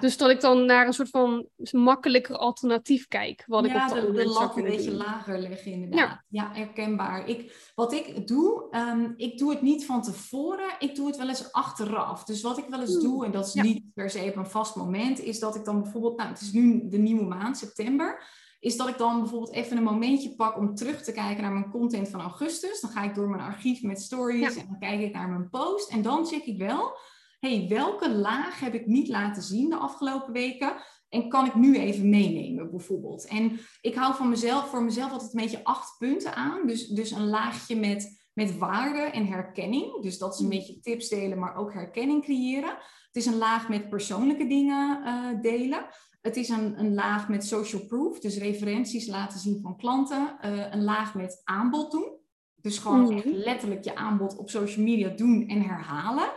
Dus 0.00 0.16
dat 0.16 0.30
ik 0.30 0.40
dan 0.40 0.64
naar 0.64 0.86
een 0.86 0.92
soort 0.92 1.08
van 1.08 1.48
makkelijker 1.70 2.36
alternatief 2.36 3.08
kijk. 3.08 3.44
Wat 3.46 3.66
ja, 3.66 3.86
ik 3.86 4.04
op 4.04 4.06
de, 4.06 4.12
de 4.12 4.26
lat 4.26 4.56
een 4.56 4.62
beetje 4.62 4.92
lager 4.92 5.38
leggen 5.38 5.72
inderdaad. 5.72 6.22
Ja, 6.28 6.50
herkenbaar. 6.52 7.28
Ik, 7.28 7.70
wat 7.74 7.92
ik 7.92 8.26
doe, 8.26 8.68
um, 8.70 9.14
ik 9.16 9.38
doe 9.38 9.50
het 9.50 9.62
niet 9.62 9.86
van 9.86 10.02
tevoren. 10.02 10.74
Ik 10.78 10.94
doe 10.94 11.06
het 11.06 11.16
wel 11.16 11.28
eens 11.28 11.52
achteraf. 11.52 12.24
Dus 12.24 12.42
wat 12.42 12.58
ik 12.58 12.64
wel 12.68 12.80
eens 12.80 12.94
hmm. 12.94 13.02
doe, 13.02 13.24
en 13.24 13.30
dat 13.30 13.46
is 13.46 13.54
niet 13.54 13.84
per 13.94 14.10
se 14.10 14.28
op 14.28 14.36
een 14.36 14.50
vast 14.50 14.76
moment, 14.76 15.20
is 15.20 15.38
dat 15.38 15.56
ik 15.56 15.64
dan 15.64 15.82
bijvoorbeeld, 15.82 16.16
nou 16.16 16.28
het 16.28 16.40
is 16.40 16.52
nu 16.52 16.88
de 16.88 16.98
nieuwe 16.98 17.24
maand, 17.24 17.58
september 17.58 18.22
is 18.64 18.76
dat 18.76 18.88
ik 18.88 18.98
dan 18.98 19.20
bijvoorbeeld 19.20 19.52
even 19.52 19.76
een 19.76 19.82
momentje 19.82 20.34
pak 20.34 20.56
om 20.56 20.74
terug 20.74 21.02
te 21.02 21.12
kijken 21.12 21.42
naar 21.42 21.52
mijn 21.52 21.70
content 21.70 22.08
van 22.08 22.20
augustus. 22.20 22.80
Dan 22.80 22.90
ga 22.90 23.02
ik 23.02 23.14
door 23.14 23.28
mijn 23.28 23.42
archief 23.42 23.82
met 23.82 24.00
stories 24.00 24.56
en 24.56 24.66
dan 24.66 24.78
kijk 24.78 25.00
ik 25.00 25.12
naar 25.12 25.28
mijn 25.28 25.50
post. 25.50 25.90
En 25.90 26.02
dan 26.02 26.26
check 26.26 26.44
ik 26.44 26.58
wel, 26.58 26.96
hey, 27.40 27.66
welke 27.68 28.10
laag 28.10 28.60
heb 28.60 28.74
ik 28.74 28.86
niet 28.86 29.08
laten 29.08 29.42
zien 29.42 29.70
de 29.70 29.76
afgelopen 29.76 30.32
weken? 30.32 30.76
En 31.08 31.28
kan 31.28 31.46
ik 31.46 31.54
nu 31.54 31.78
even 31.78 32.08
meenemen, 32.08 32.70
bijvoorbeeld? 32.70 33.26
En 33.26 33.60
ik 33.80 33.94
hou 33.94 34.14
van 34.14 34.28
mezelf, 34.28 34.68
voor 34.68 34.82
mezelf 34.82 35.12
altijd 35.12 35.34
een 35.34 35.40
beetje 35.40 35.64
acht 35.64 35.98
punten 35.98 36.34
aan. 36.34 36.66
Dus, 36.66 36.88
dus 36.88 37.10
een 37.10 37.26
laagje 37.26 37.76
met, 37.76 38.26
met 38.32 38.58
waarde 38.58 39.00
en 39.00 39.26
herkenning. 39.26 40.02
Dus 40.02 40.18
dat 40.18 40.34
is 40.34 40.40
een 40.40 40.46
hmm. 40.46 40.56
beetje 40.56 40.80
tips 40.80 41.08
delen, 41.08 41.38
maar 41.38 41.56
ook 41.56 41.72
herkenning 41.72 42.22
creëren. 42.22 42.76
Het 43.06 43.16
is 43.16 43.26
een 43.26 43.38
laag 43.38 43.68
met 43.68 43.88
persoonlijke 43.88 44.46
dingen 44.46 45.02
uh, 45.04 45.40
delen. 45.42 45.86
Het 46.24 46.36
is 46.36 46.48
een, 46.48 46.78
een 46.78 46.94
laag 46.94 47.28
met 47.28 47.46
social 47.46 47.86
proof, 47.86 48.18
dus 48.18 48.38
referenties 48.38 49.06
laten 49.06 49.38
zien 49.38 49.60
van 49.62 49.76
klanten. 49.76 50.36
Uh, 50.44 50.72
een 50.72 50.84
laag 50.84 51.14
met 51.14 51.40
aanbod 51.44 51.90
doen. 51.90 52.16
Dus 52.54 52.78
gewoon 52.78 53.04
mm 53.04 53.16
echt 53.16 53.24
letterlijk 53.24 53.84
je 53.84 53.94
aanbod 53.94 54.36
op 54.36 54.50
social 54.50 54.84
media 54.84 55.08
doen 55.08 55.48
en 55.48 55.62
herhalen. 55.62 56.32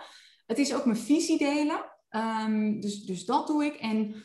Het 0.46 0.58
is 0.58 0.74
ook 0.74 0.86
mijn 0.86 0.98
visie 0.98 1.38
delen. 1.38 1.86
Um, 2.10 2.80
dus, 2.80 3.04
dus 3.04 3.26
dat 3.26 3.48
doe 3.48 3.66
ik. 3.66 3.76
En 3.76 4.16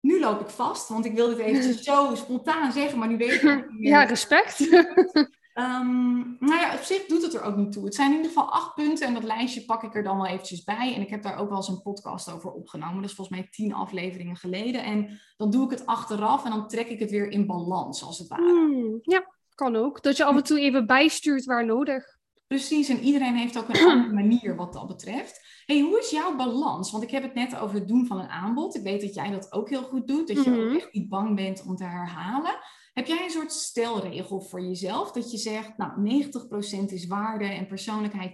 nu 0.00 0.20
loop 0.20 0.40
ik 0.40 0.48
vast, 0.48 0.88
want 0.88 1.04
ik 1.04 1.14
wil 1.14 1.28
dit 1.28 1.38
even 1.38 1.74
zo 1.84 2.14
spontaan 2.14 2.72
zeggen, 2.72 2.98
maar 2.98 3.08
nu 3.08 3.16
weet 3.16 3.42
ik. 3.42 3.68
Ja, 3.78 4.04
respect. 4.04 4.58
Um, 5.54 6.36
nou 6.40 6.60
ja, 6.60 6.74
op 6.74 6.82
zich 6.82 7.06
doet 7.06 7.22
het 7.22 7.34
er 7.34 7.42
ook 7.42 7.56
niet 7.56 7.72
toe. 7.72 7.84
Het 7.84 7.94
zijn 7.94 8.10
in 8.10 8.16
ieder 8.16 8.32
geval 8.32 8.52
acht 8.52 8.74
punten 8.74 9.06
en 9.06 9.14
dat 9.14 9.22
lijstje 9.22 9.64
pak 9.64 9.82
ik 9.82 9.94
er 9.94 10.02
dan 10.02 10.16
wel 10.16 10.26
eventjes 10.26 10.64
bij. 10.64 10.94
En 10.94 11.00
ik 11.00 11.08
heb 11.08 11.22
daar 11.22 11.38
ook 11.38 11.48
wel 11.48 11.56
eens 11.56 11.68
een 11.68 11.82
podcast 11.82 12.32
over 12.32 12.50
opgenomen. 12.50 13.00
Dat 13.00 13.10
is 13.10 13.16
volgens 13.16 13.38
mij 13.38 13.48
tien 13.50 13.74
afleveringen 13.74 14.36
geleden. 14.36 14.84
En 14.84 15.20
dan 15.36 15.50
doe 15.50 15.64
ik 15.64 15.70
het 15.70 15.86
achteraf 15.86 16.44
en 16.44 16.50
dan 16.50 16.68
trek 16.68 16.88
ik 16.88 16.98
het 16.98 17.10
weer 17.10 17.30
in 17.30 17.46
balans, 17.46 18.04
als 18.04 18.18
het 18.18 18.28
ware. 18.28 18.42
Hmm, 18.42 18.98
ja, 19.02 19.26
kan 19.54 19.76
ook. 19.76 20.02
Dat 20.02 20.16
je 20.16 20.24
af 20.24 20.36
en 20.36 20.44
toe 20.44 20.60
even 20.60 20.86
bijstuurt 20.86 21.44
waar 21.44 21.66
nodig. 21.66 22.14
Precies, 22.46 22.88
en 22.88 23.00
iedereen 23.00 23.34
heeft 23.34 23.58
ook 23.58 23.68
een 23.68 23.88
andere 23.88 24.12
manier 24.22 24.56
wat 24.56 24.72
dat 24.72 24.86
betreft. 24.86 25.62
hey, 25.66 25.80
hoe 25.80 25.98
is 25.98 26.10
jouw 26.10 26.36
balans? 26.36 26.90
Want 26.90 27.02
ik 27.02 27.10
heb 27.10 27.22
het 27.22 27.34
net 27.34 27.56
over 27.56 27.74
het 27.74 27.88
doen 27.88 28.06
van 28.06 28.20
een 28.20 28.28
aanbod. 28.28 28.74
Ik 28.74 28.82
weet 28.82 29.00
dat 29.00 29.14
jij 29.14 29.30
dat 29.30 29.52
ook 29.52 29.68
heel 29.68 29.82
goed 29.82 30.06
doet. 30.06 30.28
Dat 30.28 30.44
je 30.44 30.50
ook 30.50 30.64
mhm. 30.64 30.76
echt 30.76 30.92
niet 30.92 31.08
bang 31.08 31.36
bent 31.36 31.64
om 31.66 31.76
te 31.76 31.84
herhalen. 31.84 32.58
Heb 32.94 33.06
jij 33.06 33.24
een 33.24 33.30
soort 33.30 33.52
stelregel 33.52 34.40
voor 34.40 34.60
jezelf? 34.60 35.12
Dat 35.12 35.30
je 35.30 35.38
zegt, 35.38 35.76
nou, 35.76 36.22
90% 36.22 36.92
is 36.92 37.06
waarde 37.06 37.44
en 37.44 37.66
persoonlijkheid 37.66 38.32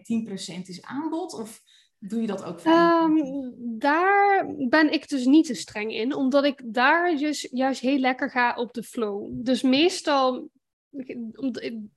10% 0.57 0.61
is 0.63 0.83
aanbod? 0.83 1.35
Of 1.35 1.63
doe 1.99 2.21
je 2.21 2.27
dat 2.27 2.45
ook 2.45 2.65
um, 2.65 3.55
Daar 3.79 4.55
ben 4.69 4.93
ik 4.93 5.09
dus 5.09 5.25
niet 5.25 5.47
te 5.47 5.55
streng 5.55 5.93
in, 5.93 6.15
omdat 6.15 6.45
ik 6.45 6.63
daar 6.65 7.17
dus 7.17 7.49
juist 7.51 7.81
heel 7.81 7.99
lekker 7.99 8.31
ga 8.31 8.55
op 8.55 8.73
de 8.73 8.83
flow. 8.83 9.29
Dus 9.33 9.63
meestal 9.63 10.51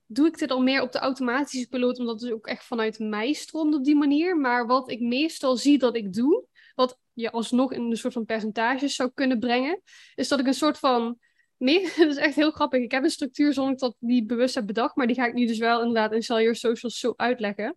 doe 0.06 0.26
ik 0.26 0.38
dit 0.38 0.50
al 0.50 0.62
meer 0.62 0.82
op 0.82 0.92
de 0.92 0.98
automatische 0.98 1.68
piloot, 1.68 1.98
omdat 1.98 2.20
het 2.20 2.32
ook 2.32 2.46
echt 2.46 2.64
vanuit 2.64 2.98
mij 2.98 3.32
stroomt 3.32 3.74
op 3.74 3.84
die 3.84 3.96
manier. 3.96 4.36
Maar 4.36 4.66
wat 4.66 4.90
ik 4.90 5.00
meestal 5.00 5.56
zie 5.56 5.78
dat 5.78 5.96
ik 5.96 6.12
doe, 6.12 6.44
wat 6.74 6.98
je 7.12 7.30
alsnog 7.30 7.72
in 7.72 7.82
een 7.82 7.96
soort 7.96 8.12
van 8.12 8.24
percentages 8.24 8.94
zou 8.94 9.10
kunnen 9.14 9.38
brengen, 9.38 9.82
is 10.14 10.28
dat 10.28 10.40
ik 10.40 10.46
een 10.46 10.54
soort 10.54 10.78
van 10.78 11.18
Nee, 11.58 11.82
dat 11.96 12.08
is 12.08 12.16
echt 12.16 12.34
heel 12.34 12.50
grappig. 12.50 12.82
Ik 12.82 12.90
heb 12.90 13.04
een 13.04 13.10
structuur 13.10 13.52
zonder 13.52 13.76
dat 13.78 13.96
die 13.98 14.24
bewust 14.24 14.54
heb 14.54 14.66
bedacht, 14.66 14.96
maar 14.96 15.06
die 15.06 15.16
ga 15.16 15.26
ik 15.26 15.34
nu 15.34 15.46
dus 15.46 15.58
wel 15.58 15.78
inderdaad 15.78 16.12
in 16.12 16.22
Sell 16.22 16.40
Your 16.40 16.56
Socials 16.56 16.98
zo 16.98 17.12
uitleggen. 17.16 17.74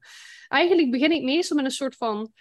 Eigenlijk 0.48 0.92
begin 0.92 1.12
ik 1.12 1.24
meestal 1.24 1.56
met 1.56 1.66
een 1.66 1.72
soort 1.72 1.96
van 1.96 2.32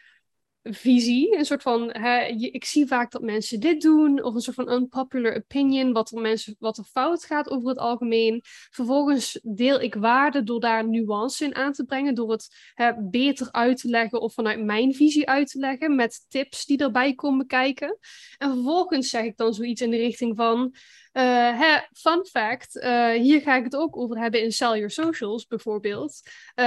visie. 0.72 1.36
Een 1.38 1.44
soort 1.44 1.62
van, 1.62 1.90
hè, 1.92 2.24
ik 2.26 2.64
zie 2.64 2.86
vaak 2.86 3.10
dat 3.10 3.22
mensen 3.22 3.60
dit 3.60 3.80
doen, 3.80 4.22
of 4.22 4.34
een 4.34 4.40
soort 4.40 4.56
van 4.56 4.72
unpopular 4.72 5.36
opinion, 5.36 5.92
wat 5.92 6.10
er, 6.10 6.20
mensen, 6.20 6.56
wat 6.58 6.78
er 6.78 6.84
fout 6.84 7.24
gaat 7.24 7.50
over 7.50 7.68
het 7.68 7.78
algemeen. 7.78 8.40
Vervolgens 8.70 9.40
deel 9.42 9.80
ik 9.80 9.94
waarde 9.94 10.42
door 10.42 10.60
daar 10.60 10.88
nuance 10.88 11.44
in 11.44 11.54
aan 11.54 11.72
te 11.72 11.84
brengen, 11.84 12.14
door 12.14 12.30
het 12.30 12.72
hè, 12.74 12.92
beter 13.02 13.48
uit 13.52 13.80
te 13.80 13.88
leggen 13.88 14.20
of 14.20 14.34
vanuit 14.34 14.64
mijn 14.64 14.94
visie 14.94 15.28
uit 15.28 15.50
te 15.50 15.58
leggen, 15.58 15.94
met 15.94 16.24
tips 16.28 16.64
die 16.64 16.78
erbij 16.78 17.14
komen 17.14 17.46
kijken. 17.46 17.98
En 18.38 18.52
vervolgens 18.52 19.08
zeg 19.10 19.24
ik 19.24 19.36
dan 19.36 19.54
zoiets 19.54 19.80
in 19.80 19.90
de 19.90 19.96
richting 19.96 20.36
van, 20.36 20.74
uh, 21.16 21.58
hè, 21.60 21.78
fun 21.92 22.26
fact, 22.26 22.76
uh, 22.76 23.10
hier 23.10 23.40
ga 23.40 23.56
ik 23.56 23.64
het 23.64 23.76
ook 23.76 23.96
over 23.96 24.18
hebben 24.18 24.42
in 24.42 24.52
Sell 24.52 24.68
Your 24.68 24.90
Socials 24.90 25.46
bijvoorbeeld. 25.46 26.20
Uh, 26.56 26.64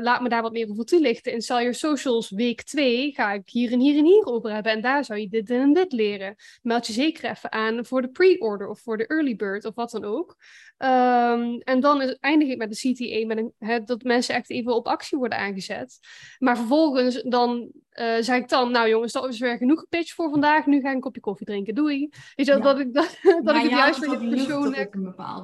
laat 0.00 0.20
me 0.20 0.28
daar 0.28 0.42
wat 0.42 0.52
meer 0.52 0.70
over 0.70 0.84
toelichten. 0.84 1.32
In 1.32 1.40
Sell 1.40 1.56
Your 1.56 1.74
Socials 1.74 2.30
week 2.30 2.62
2 2.62 3.12
ga 3.12 3.32
ik 3.32 3.48
hier 3.48 3.72
en 3.72 3.80
hier 3.80 3.98
en 3.98 4.04
hier 4.04 4.24
over 4.24 4.52
hebben. 4.52 4.72
En 4.72 4.80
daar 4.80 5.04
zou 5.04 5.20
je 5.20 5.28
dit 5.28 5.50
en 5.50 5.72
dit 5.72 5.92
leren. 5.92 6.34
Meld 6.62 6.86
je 6.86 6.92
zeker 6.92 7.30
even 7.30 7.52
aan 7.52 7.86
voor 7.86 8.02
de 8.02 8.10
pre-order 8.10 8.68
of 8.68 8.80
voor 8.80 8.96
de 8.96 9.06
early 9.06 9.36
bird 9.36 9.64
of 9.64 9.74
wat 9.74 9.90
dan 9.90 10.04
ook. 10.04 10.36
Um, 10.78 11.58
en 11.58 11.80
dan 11.80 12.00
eindig 12.20 12.48
ik 12.48 12.58
met 12.58 12.70
de 12.70 12.92
CTA, 12.92 13.26
met 13.26 13.38
een, 13.38 13.52
hè, 13.58 13.84
dat 13.84 14.02
mensen 14.02 14.34
echt 14.34 14.50
even 14.50 14.74
op 14.74 14.86
actie 14.86 15.18
worden 15.18 15.38
aangezet. 15.38 15.98
Maar 16.38 16.56
vervolgens 16.56 17.22
dan 17.22 17.70
uh, 17.94 18.16
zeg 18.20 18.36
ik 18.36 18.48
dan, 18.48 18.70
nou 18.70 18.88
jongens, 18.88 19.12
dat 19.12 19.28
is 19.28 19.38
weer 19.38 19.56
genoeg 19.56 19.80
gepitcht 19.80 20.14
voor 20.14 20.30
vandaag. 20.30 20.66
Nu 20.66 20.80
ga 20.80 20.88
ik 20.88 20.94
een 20.94 21.00
kopje 21.00 21.20
koffie 21.20 21.46
drinken. 21.46 21.74
Doei. 21.74 22.08
Weet 22.34 22.46
je, 22.46 22.58
dat 22.58 22.78
ik, 22.78 22.94
dat, 22.94 23.18
dat 23.44 23.54
ik 23.54 23.62
het 23.62 23.70
juist 23.70 23.98
weer 23.98 24.28
persoonlijk 24.28 24.94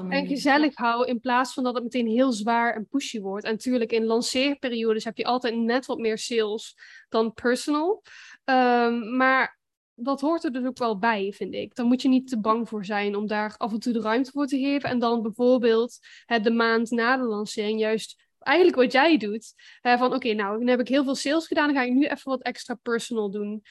en 0.08 0.26
gezellig 0.26 0.76
hou. 0.76 1.06
In 1.06 1.20
plaats 1.20 1.54
van 1.54 1.64
dat 1.64 1.74
het 1.74 1.82
meteen 1.82 2.06
heel 2.06 2.32
zwaar 2.32 2.74
en 2.74 2.86
pushy 2.90 3.20
wordt. 3.20 3.44
En 3.44 3.52
natuurlijk 3.52 3.92
in 3.92 4.04
lanceerperiodes 4.04 5.04
heb 5.04 5.16
je 5.16 5.24
altijd 5.24 5.56
net 5.56 5.86
wat 5.86 5.98
meer 5.98 6.18
sales 6.18 6.76
dan 7.08 7.32
personal. 7.32 8.02
Um, 8.44 9.16
maar 9.16 9.58
dat 9.94 10.20
hoort 10.20 10.44
er 10.44 10.52
dus 10.52 10.64
ook 10.64 10.78
wel 10.78 10.98
bij, 10.98 11.32
vind 11.36 11.54
ik. 11.54 11.74
Dan 11.74 11.86
moet 11.86 12.02
je 12.02 12.08
niet 12.08 12.28
te 12.28 12.40
bang 12.40 12.68
voor 12.68 12.84
zijn 12.84 13.16
om 13.16 13.26
daar 13.26 13.54
af 13.56 13.72
en 13.72 13.78
toe 13.78 13.92
de 13.92 14.00
ruimte 14.00 14.30
voor 14.30 14.46
te 14.46 14.58
geven. 14.58 14.90
En 14.90 14.98
dan 14.98 15.22
bijvoorbeeld 15.22 15.98
het 16.26 16.44
de 16.44 16.50
maand 16.50 16.90
na 16.90 17.16
de 17.16 17.22
lancering 17.24 17.80
juist 17.80 18.27
eigenlijk 18.48 18.76
wat 18.76 18.92
jij 18.92 19.16
doet. 19.16 19.54
van 19.82 20.14
oké, 20.14 20.34
nou, 20.34 20.58
dan 20.58 20.68
heb 20.68 20.80
ik 20.80 20.88
heel 20.88 21.04
veel 21.04 21.14
sales 21.14 21.46
gedaan. 21.46 21.66
Dan 21.66 21.76
ga 21.76 21.82
ik 21.82 21.92
nu 21.92 22.06
even 22.06 22.30
wat 22.30 22.42
extra 22.42 22.74
personal 22.74 23.30
doen. 23.30 23.62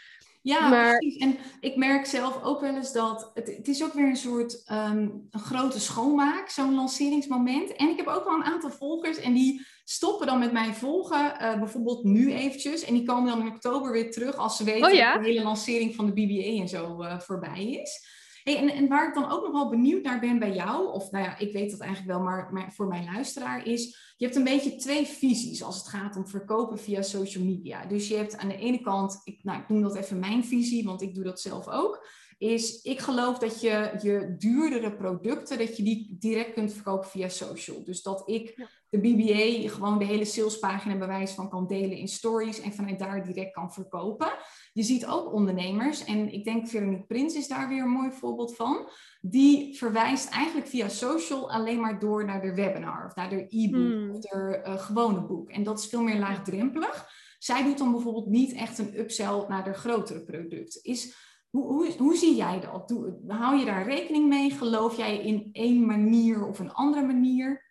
Ja, 0.48 0.70
maar... 0.70 0.98
precies. 0.98 1.18
En 1.22 1.38
ik 1.60 1.76
merk 1.76 2.06
zelf 2.06 2.44
ook 2.44 2.62
wel 2.62 2.76
eens 2.76 2.94
dat 2.94 3.32
het, 3.34 3.56
het 3.58 3.68
is 3.68 3.84
ook 3.84 3.94
weer 3.94 4.08
een 4.08 4.16
soort 4.16 4.64
um, 4.72 5.28
een 5.32 5.40
grote 5.40 5.80
schoonmaak, 5.80 6.50
zo'n 6.50 6.76
lanceringsmoment. 6.76 7.76
En 7.76 7.90
ik 7.90 7.98
heb 7.98 8.08
ook 8.08 8.24
wel 8.24 8.36
een 8.36 8.44
aantal 8.44 8.70
volgers 8.70 9.20
en 9.20 9.34
die 9.34 9.66
stoppen 9.84 10.28
dan 10.28 10.40
met 10.40 10.52
mij 10.52 10.74
volgen, 10.74 11.34
uh, 11.42 11.60
bijvoorbeeld 11.60 12.04
nu 12.04 12.34
eventjes. 12.34 12.84
En 12.84 12.94
die 12.94 13.04
komen 13.04 13.30
dan 13.30 13.42
in 13.42 13.54
oktober 13.54 13.92
weer 13.92 14.12
terug 14.12 14.36
als 14.36 14.58
ze 14.58 14.64
weten 14.64 14.92
oh 14.92 15.14
dat 15.14 15.24
de 15.24 15.30
hele 15.30 15.44
lancering 15.44 15.96
van 15.96 16.06
de 16.06 16.12
BBA 16.12 16.62
en 16.62 16.68
zo 16.68 17.04
uh, 17.04 17.20
voorbij 17.20 17.72
is. 17.72 18.16
En, 18.56 18.70
en, 18.70 18.88
waar 18.88 19.08
ik 19.08 19.14
dan 19.14 19.32
ook 19.32 19.44
nog 19.44 19.52
wel 19.52 19.70
benieuwd 19.70 20.04
naar 20.04 20.20
ben 20.20 20.40
bij 20.40 20.54
jou, 20.54 20.92
of 20.92 21.12
nou 21.12 21.24
ja, 21.24 21.38
ik 21.38 21.54
weet 21.54 21.72
dat 21.72 21.80
eigenlijk 21.80 22.12
wel, 22.12 22.22
maar, 22.22 22.54
maar 22.54 22.74
voor 22.74 22.88
mijn 22.88 23.06
luisteraar 23.06 23.66
is, 23.66 24.14
je 24.18 24.26
hebt 24.26 24.38
een 24.38 24.44
beetje 24.44 24.76
twee 24.76 25.06
visies 25.06 25.64
als 25.64 25.78
het 25.78 25.88
gaat 25.88 26.16
om 26.16 26.28
verkopen 26.28 26.80
via 26.80 27.02
social 27.02 27.44
media. 27.44 27.86
Dus 27.86 28.08
je 28.08 28.16
hebt 28.16 28.38
aan 28.38 28.48
de 28.48 28.58
ene 28.58 28.82
kant, 28.82 29.22
ik, 29.24 29.44
nou, 29.44 29.62
ik 29.62 29.70
noem 29.70 29.82
dat 29.82 29.96
even 29.96 30.20
mijn 30.20 30.46
visie, 30.46 30.84
want 30.84 31.02
ik 31.02 31.16
doe 31.16 31.24
dat 31.24 31.42
zelf 31.42 31.68
ook. 31.68 32.08
is 32.38 32.82
ik 32.82 33.00
geloof 33.00 33.38
dat 33.38 33.62
je 33.62 33.98
je 34.02 34.36
duurdere 34.38 34.96
producten, 34.96 35.58
dat 35.58 35.78
je 35.78 35.84
die 35.84 36.16
direct 36.20 36.54
kunt 36.54 36.74
verkopen 36.74 37.10
via 37.10 37.30
social. 37.30 37.84
Dus 37.84 38.02
dat 38.02 38.30
ik 38.30 38.68
de 38.90 39.00
BBA 39.00 39.70
gewoon 39.70 40.00
de 40.00 40.06
hele 40.06 40.26
salespagina 40.26 40.98
bewijs 40.98 41.32
van 41.32 41.50
kan 41.50 41.68
delen 41.68 41.98
in 41.98 42.08
stories 42.08 42.62
en 42.62 42.74
vanuit 42.74 43.00
daar 43.00 43.24
direct 43.24 43.54
kan 43.54 43.72
verkopen. 43.72 44.32
Je 44.74 44.84
ziet 44.84 45.06
ook 45.06 45.34
ondernemers, 45.34 46.04
en 46.04 46.34
ik 46.34 46.44
denk 46.44 46.68
Veronique 46.68 47.06
Prins 47.06 47.36
is 47.36 47.48
daar 47.48 47.70
weer 47.70 47.82
een 47.82 47.90
mooi 47.90 48.12
voorbeeld 48.12 48.56
van, 48.56 48.90
die 49.22 49.78
verwijst 49.78 50.30
eigenlijk 50.30 50.68
via 50.68 50.90
social 50.90 51.52
alleen 51.52 51.80
maar 51.80 52.00
door 52.00 52.26
naar 52.26 52.42
de 52.42 52.54
webinar 52.54 53.06
of 53.06 53.16
naar 53.16 53.30
de 53.30 53.46
e-book 53.50 53.92
hmm. 53.92 54.12
of 54.12 54.20
de 54.20 54.64
uh, 54.66 54.78
gewone 54.78 55.22
boek. 55.22 55.50
En 55.50 55.64
dat 55.64 55.80
is 55.80 55.86
veel 55.86 56.02
meer 56.02 56.20
laagdrempelig. 56.20 57.10
Zij 57.40 57.64
doet 57.64 57.78
dan 57.78 57.92
bijvoorbeeld 57.92 58.28
niet 58.28 58.54
echt 58.54 58.78
een 58.78 59.00
upsell 59.00 59.46
naar 59.48 59.64
de 59.64 59.74
grotere 59.74 60.24
product. 60.24 60.80
Is, 60.82 61.16
hoe, 61.50 61.66
hoe, 61.66 61.94
hoe 61.98 62.16
zie 62.16 62.36
jij 62.36 62.60
dat? 62.60 62.88
Doe, 62.88 63.20
hou 63.28 63.60
je 63.60 63.66
daar 63.66 63.86
rekening 63.86 64.28
mee? 64.28 64.52
Geloof 64.52 64.98
jij 64.98 65.18
in 65.18 65.50
één 65.52 65.86
manier 65.86 66.48
of 66.48 66.60
een 66.60 66.74
andere 66.74 67.06
manier? 67.06 67.66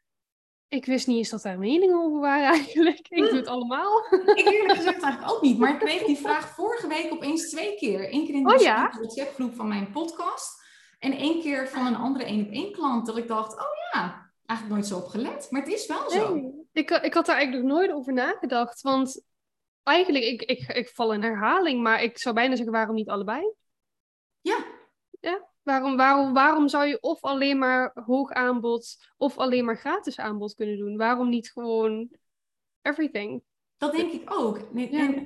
Ik 0.68 0.84
wist 0.84 1.06
niet 1.06 1.16
eens 1.16 1.28
dat 1.28 1.42
daar 1.42 1.58
meningen 1.58 1.96
over 1.96 2.20
waren 2.20 2.48
eigenlijk. 2.58 3.08
Ik 3.08 3.18
doe 3.18 3.36
het 3.36 3.46
allemaal. 3.46 4.06
Ik 4.34 4.46
eerlijk 4.46 4.76
gezegd 4.76 5.02
eigenlijk 5.02 5.32
ook 5.32 5.42
niet. 5.42 5.58
Maar 5.58 5.72
ik 5.72 5.78
kreeg 5.78 6.04
die 6.04 6.16
vraag 6.16 6.48
vorige 6.48 6.88
week 6.88 7.12
opeens 7.12 7.50
twee 7.50 7.76
keer. 7.76 8.14
Eén 8.14 8.26
keer 8.26 8.34
in 8.34 8.44
de 8.44 8.54
oh, 8.54 8.60
ja? 8.60 8.90
WhatsApp-groep 8.90 9.54
van 9.54 9.68
mijn 9.68 9.90
podcast. 9.90 10.64
En 10.98 11.12
één 11.12 11.40
keer 11.40 11.68
van 11.68 11.86
een 11.86 11.96
andere 11.96 12.24
één 12.24 12.46
op 12.46 12.52
één 12.52 12.72
klant. 12.72 13.06
Dat 13.06 13.16
ik 13.16 13.28
dacht, 13.28 13.52
oh 13.52 13.92
ja, 13.92 14.32
eigenlijk 14.46 14.78
nooit 14.80 14.86
zo 14.92 14.98
op 14.98 15.08
gelet. 15.08 15.46
Maar 15.50 15.62
het 15.62 15.72
is 15.72 15.86
wel 15.86 16.10
zo. 16.10 16.52
ik, 16.72 16.90
ik 16.90 17.14
had 17.14 17.26
daar 17.26 17.36
eigenlijk 17.36 17.66
nog 17.66 17.76
nooit 17.76 17.92
over 17.92 18.12
nagedacht. 18.12 18.80
Want 18.80 19.24
eigenlijk, 19.82 20.24
ik, 20.24 20.42
ik, 20.42 20.68
ik 20.68 20.88
val 20.88 21.12
in 21.12 21.22
herhaling. 21.22 21.82
Maar 21.82 22.02
ik 22.02 22.18
zou 22.18 22.34
bijna 22.34 22.56
zeggen, 22.56 22.72
waarom 22.72 22.94
niet 22.94 23.08
allebei? 23.08 23.52
Ja. 24.40 24.64
Ja, 25.20 25.48
Waarom, 25.66 25.96
waarom, 25.96 26.32
waarom 26.32 26.68
zou 26.68 26.86
je 26.86 27.00
of 27.00 27.22
alleen 27.22 27.58
maar 27.58 27.92
hoog 28.04 28.30
aanbod 28.30 29.06
of 29.16 29.38
alleen 29.38 29.64
maar 29.64 29.78
gratis 29.78 30.18
aanbod 30.18 30.54
kunnen 30.54 30.78
doen? 30.78 30.96
Waarom 30.96 31.28
niet 31.28 31.50
gewoon 31.50 32.10
everything? 32.82 33.42
Dat 33.76 33.92
denk 33.92 34.12
ik 34.12 34.32
ook. 34.32 34.72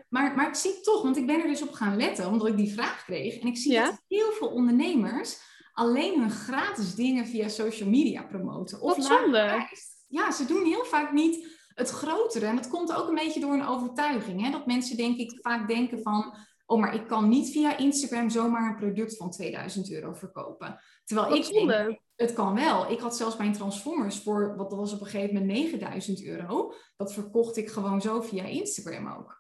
Maar, 0.08 0.34
maar 0.34 0.48
ik 0.48 0.54
zie 0.54 0.80
toch, 0.80 1.02
want 1.02 1.16
ik 1.16 1.26
ben 1.26 1.40
er 1.40 1.46
dus 1.46 1.62
op 1.62 1.72
gaan 1.72 1.96
letten, 1.96 2.28
omdat 2.28 2.46
ik 2.46 2.56
die 2.56 2.72
vraag 2.72 3.04
kreeg. 3.04 3.40
En 3.40 3.46
ik 3.46 3.56
zie 3.56 3.74
dat 3.74 4.02
heel 4.08 4.32
veel 4.32 4.48
ondernemers 4.48 5.40
alleen 5.72 6.20
hun 6.20 6.30
gratis 6.30 6.94
dingen 6.94 7.26
via 7.26 7.48
social 7.48 7.88
media 7.88 8.22
promoten. 8.22 8.80
Of 8.80 9.02
zonde. 9.02 9.68
Ja, 10.08 10.30
ze 10.30 10.46
doen 10.46 10.64
heel 10.64 10.84
vaak 10.84 11.12
niet 11.12 11.58
het 11.74 11.90
grotere. 11.90 12.46
En 12.46 12.56
dat 12.56 12.68
komt 12.68 12.94
ook 12.94 13.08
een 13.08 13.14
beetje 13.14 13.40
door 13.40 13.52
een 13.52 13.66
overtuiging. 13.66 14.42
Hè? 14.44 14.50
Dat 14.50 14.66
mensen 14.66 14.96
denk 14.96 15.16
ik 15.16 15.38
vaak 15.40 15.68
denken 15.68 16.02
van 16.02 16.34
oh, 16.70 16.80
maar 16.80 16.94
ik 16.94 17.06
kan 17.06 17.28
niet 17.28 17.50
via 17.50 17.76
Instagram 17.76 18.30
zomaar 18.30 18.70
een 18.70 18.76
product 18.76 19.16
van 19.16 19.30
2000 19.30 19.92
euro 19.92 20.14
verkopen. 20.14 20.80
Terwijl 21.04 21.34
ik 21.34 21.68
denk, 21.68 22.00
het 22.16 22.32
kan 22.32 22.54
wel. 22.54 22.90
Ik 22.90 23.00
had 23.00 23.16
zelfs 23.16 23.36
mijn 23.36 23.52
Transformers 23.52 24.22
voor, 24.22 24.56
wat 24.56 24.72
was 24.72 24.92
op 24.92 25.00
een 25.00 25.06
gegeven 25.06 25.34
moment 25.34 25.52
9000 25.52 26.24
euro. 26.24 26.72
Dat 26.96 27.12
verkocht 27.12 27.56
ik 27.56 27.68
gewoon 27.68 28.00
zo 28.00 28.20
via 28.20 28.44
Instagram 28.44 29.08
ook. 29.08 29.38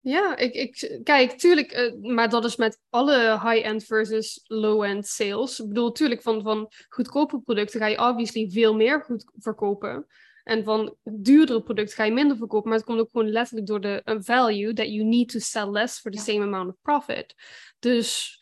Ja, 0.00 0.36
ik, 0.36 0.54
ik, 0.54 1.00
kijk, 1.04 1.32
tuurlijk, 1.32 1.72
uh, 1.76 2.12
maar 2.14 2.28
dat 2.28 2.44
is 2.44 2.56
met 2.56 2.80
alle 2.90 3.40
high-end 3.42 3.84
versus 3.84 4.44
low-end 4.46 5.06
sales. 5.06 5.60
Ik 5.60 5.68
bedoel, 5.68 5.92
tuurlijk, 5.92 6.22
van, 6.22 6.42
van 6.42 6.72
goedkope 6.88 7.40
producten 7.40 7.80
ga 7.80 7.86
je 7.86 8.08
obviously 8.08 8.50
veel 8.50 8.74
meer 8.74 9.02
goed 9.02 9.24
verkopen. 9.38 10.06
En 10.44 10.64
van 10.64 10.96
duurdere 11.04 11.62
producten 11.62 11.96
ga 11.96 12.04
je 12.04 12.12
minder 12.12 12.36
verkopen, 12.36 12.68
maar 12.68 12.78
het 12.78 12.86
komt 12.86 13.00
ook 13.00 13.10
gewoon 13.10 13.30
letterlijk 13.30 13.66
door 13.66 13.80
de 13.80 14.02
value 14.04 14.72
that 14.72 14.88
you 14.88 15.04
need 15.04 15.28
to 15.28 15.38
sell 15.38 15.70
less 15.70 16.00
for 16.00 16.10
the 16.10 16.18
same 16.18 16.42
amount 16.42 16.68
of 16.68 16.76
profit. 16.82 17.34
Dus 17.78 18.40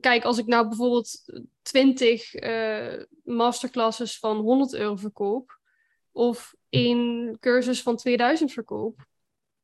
kijk, 0.00 0.24
als 0.24 0.38
ik 0.38 0.46
nou 0.46 0.68
bijvoorbeeld 0.68 1.32
20 1.62 2.34
uh, 2.34 2.92
eh, 2.92 3.04
masterclasses 3.24 4.18
van 4.18 4.36
100 4.36 4.74
euro 4.74 4.96
verkoop, 4.96 5.60
of 6.12 6.54
één 6.68 7.36
cursus 7.40 7.82
van 7.82 7.96
2000 7.96 8.52
verkoop, 8.52 9.06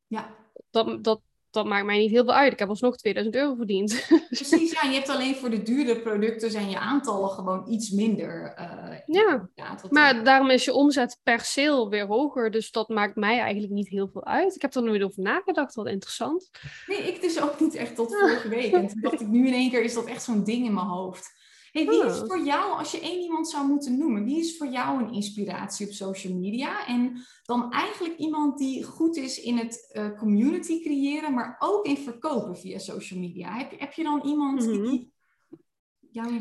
ja. 0.07 0.37
dat, 0.71 1.05
dat, 1.05 1.21
dat 1.51 1.67
maakt 1.67 1.87
mij 1.87 1.99
niet 1.99 2.11
heel 2.11 2.25
veel 2.25 2.35
uit. 2.35 2.53
Ik 2.53 2.59
heb 2.59 2.69
alsnog 2.69 2.97
2000 2.97 3.37
euro 3.37 3.55
verdiend. 3.55 4.07
Precies, 4.29 4.73
ja. 4.73 4.89
Je 4.89 4.95
hebt 4.95 5.09
alleen 5.09 5.37
voor 5.37 5.51
de 5.51 5.63
dure 5.63 6.01
producten 6.01 6.51
zijn 6.51 6.71
je 6.71 6.79
aantallen 6.79 7.31
gewoon 7.31 7.71
iets 7.71 7.91
minder. 7.91 8.55
Uh, 8.59 8.99
ja, 9.07 9.49
maar 9.91 10.25
daarom 10.25 10.51
is 10.51 10.65
je 10.65 10.73
omzet 10.73 11.21
per 11.23 11.41
sale 11.41 11.89
weer 11.89 12.07
hoger. 12.07 12.51
Dus 12.51 12.71
dat 12.71 12.89
maakt 12.89 13.17
mij 13.17 13.39
eigenlijk 13.39 13.73
niet 13.73 13.89
heel 13.89 14.09
veel 14.13 14.25
uit. 14.25 14.55
Ik 14.55 14.63
heb 14.63 14.75
er 14.75 14.83
nooit 14.83 15.03
over 15.03 15.23
nagedacht. 15.23 15.75
Wat 15.75 15.87
interessant. 15.87 16.51
Nee, 16.87 16.99
ik 16.99 17.21
dus 17.21 17.41
ook 17.41 17.61
niet 17.61 17.75
echt 17.75 17.95
tot 17.95 18.17
vorige 18.17 18.49
week. 18.49 18.73
En 18.73 18.87
toen 18.87 19.01
dacht 19.01 19.21
ik, 19.21 19.27
nu 19.27 19.47
in 19.47 19.53
één 19.53 19.71
keer 19.71 19.83
is 19.83 19.95
dat 19.95 20.07
echt 20.07 20.23
zo'n 20.23 20.45
ding 20.45 20.67
in 20.67 20.75
mijn 20.75 20.87
hoofd. 20.87 21.38
Hey, 21.79 21.87
wie 21.87 22.05
is 22.05 22.21
ah. 22.21 22.27
voor 22.27 22.45
jou, 22.45 22.79
als 22.79 22.91
je 22.91 23.01
één 23.01 23.21
iemand 23.21 23.49
zou 23.49 23.67
moeten 23.67 23.99
noemen, 23.99 24.25
wie 24.25 24.39
is 24.39 24.57
voor 24.57 24.67
jou 24.67 25.03
een 25.03 25.13
inspiratie 25.13 25.87
op 25.87 25.93
social 25.93 26.35
media? 26.35 26.87
En 26.87 27.27
dan 27.43 27.73
eigenlijk 27.73 28.17
iemand 28.17 28.59
die 28.59 28.85
goed 28.85 29.17
is 29.17 29.41
in 29.41 29.57
het 29.57 29.93
uh, 29.93 30.19
community 30.19 30.83
creëren, 30.83 31.35
maar 31.35 31.57
ook 31.59 31.87
in 31.87 31.97
verkopen 31.97 32.57
via 32.57 32.79
social 32.79 33.21
media. 33.21 33.57
Heb, 33.57 33.81
heb 33.81 33.93
je 33.93 34.03
dan 34.03 34.21
iemand 34.25 34.61
die 34.61 34.79
mhm. 34.79 35.03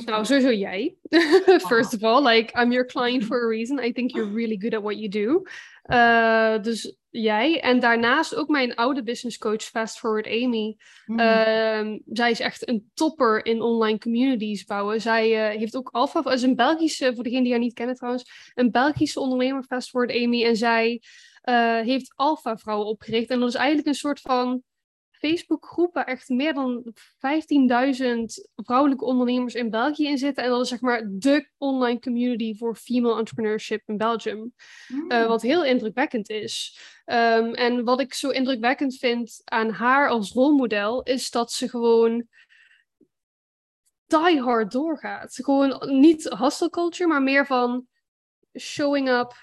Nou, 0.05 0.25
sowieso 0.25 0.51
jij. 0.51 0.95
First 1.69 1.93
of 1.93 2.03
all, 2.03 2.23
like, 2.23 2.51
I'm 2.55 2.71
your 2.71 2.85
client 2.85 3.23
for 3.23 3.43
a 3.43 3.47
reason. 3.47 3.79
I 3.79 3.91
think 3.91 4.11
you're 4.11 4.33
really 4.33 4.57
good 4.57 4.73
at 4.73 4.81
what 4.81 4.97
you 4.97 5.09
do. 5.09 5.43
Uh, 5.85 6.61
dus 6.61 6.95
jij. 7.09 7.61
En 7.61 7.79
daarnaast 7.79 8.35
ook 8.35 8.47
mijn 8.47 8.75
oude 8.75 9.03
business 9.03 9.37
coach, 9.37 9.63
Fast 9.63 9.99
Forward 9.99 10.27
Amy. 10.27 10.77
Mm. 11.05 11.19
Uh, 11.19 11.99
zij 12.05 12.31
is 12.31 12.39
echt 12.39 12.69
een 12.69 12.91
topper 12.93 13.45
in 13.45 13.61
online 13.61 13.97
communities 13.97 14.63
bouwen. 14.65 15.01
Zij 15.01 15.51
uh, 15.51 15.59
heeft 15.59 15.75
ook 15.75 15.89
Alpha, 15.91 16.31
is 16.31 16.41
een 16.41 16.55
Belgische, 16.55 17.11
voor 17.15 17.23
degene 17.23 17.43
die 17.43 17.51
haar 17.51 17.59
niet 17.59 17.73
kennen 17.73 17.95
trouwens, 17.95 18.51
een 18.55 18.71
Belgische 18.71 19.19
ondernemer, 19.19 19.63
Fast 19.63 19.89
Forward 19.89 20.15
Amy. 20.15 20.43
En 20.43 20.55
zij 20.55 21.01
uh, 21.43 21.79
heeft 21.79 22.13
Alpha 22.15 22.57
Vrouwen 22.57 22.87
opgericht. 22.87 23.29
En 23.29 23.39
dat 23.39 23.49
is 23.49 23.55
eigenlijk 23.55 23.87
een 23.87 23.93
soort 23.93 24.19
van 24.19 24.63
Facebookgroep 25.19 25.93
waar 25.93 26.05
echt 26.05 26.29
meer 26.29 26.53
dan 26.53 26.93
15.000 26.93 26.93
vrouwelijke 28.55 29.05
ondernemers 29.05 29.53
in 29.53 29.69
België 29.69 30.07
in 30.07 30.17
zitten. 30.17 30.43
En 30.43 30.49
dat 30.49 30.61
is 30.61 30.69
zeg 30.69 30.81
maar 30.81 31.03
de 31.07 31.49
online 31.57 31.99
community 31.99 32.57
voor 32.57 32.75
female 32.75 33.17
entrepreneurship 33.17 33.81
in 33.85 33.97
Belgium. 33.97 34.53
Eh, 34.87 35.21
mm. 35.21 35.27
wat 35.27 35.41
heel 35.41 35.63
indrukwekkend 35.63 36.29
is. 36.29 36.79
Ehm, 37.05 37.53
en 37.53 37.83
wat 37.83 37.99
ik 37.99 38.13
zo 38.13 38.29
indrukwekkend 38.29 38.95
vind 38.95 39.41
aan 39.43 39.69
haar 39.69 40.09
als 40.09 40.31
rolmodel, 40.31 41.03
is 41.03 41.31
dat 41.31 41.51
ze 41.51 41.69
gewoon 41.69 42.27
die 44.07 44.41
hard 44.41 44.71
doorgaat. 44.71 45.35
Gewoon 45.35 45.99
niet 45.99 46.35
hustle 46.37 46.69
culture, 46.69 47.09
maar 47.09 47.23
meer 47.23 47.45
van 47.45 47.87
showing 48.59 49.09
up 49.09 49.33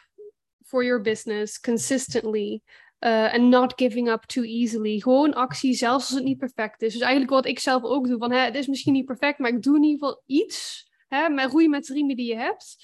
for 0.64 0.84
your 0.84 1.00
business 1.00 1.60
consistently. 1.60 2.62
Uh, 3.04 3.34
en 3.34 3.48
not 3.48 3.72
giving 3.76 4.10
up 4.10 4.22
too 4.22 4.44
easily. 4.44 4.98
Gewoon 4.98 5.34
actie, 5.34 5.74
zelfs 5.74 6.06
als 6.06 6.14
het 6.14 6.24
niet 6.24 6.38
perfect 6.38 6.82
is. 6.82 6.92
Dus 6.92 7.02
eigenlijk 7.02 7.32
wat 7.32 7.46
ik 7.46 7.58
zelf 7.58 7.82
ook 7.82 8.08
doe. 8.08 8.18
Van, 8.18 8.32
hè, 8.32 8.38
het 8.38 8.54
is 8.54 8.66
misschien 8.66 8.92
niet 8.92 9.04
perfect, 9.04 9.38
maar 9.38 9.50
ik 9.50 9.62
doe 9.62 9.76
in 9.76 9.82
ieder 9.82 9.98
geval 9.98 10.22
iets. 10.26 10.88
Hè, 11.08 11.28
met 11.28 11.50
roei 11.50 11.68
met 11.68 11.84
de 11.84 11.92
riemen 11.92 12.16
die 12.16 12.26
je 12.26 12.36
hebt. 12.36 12.76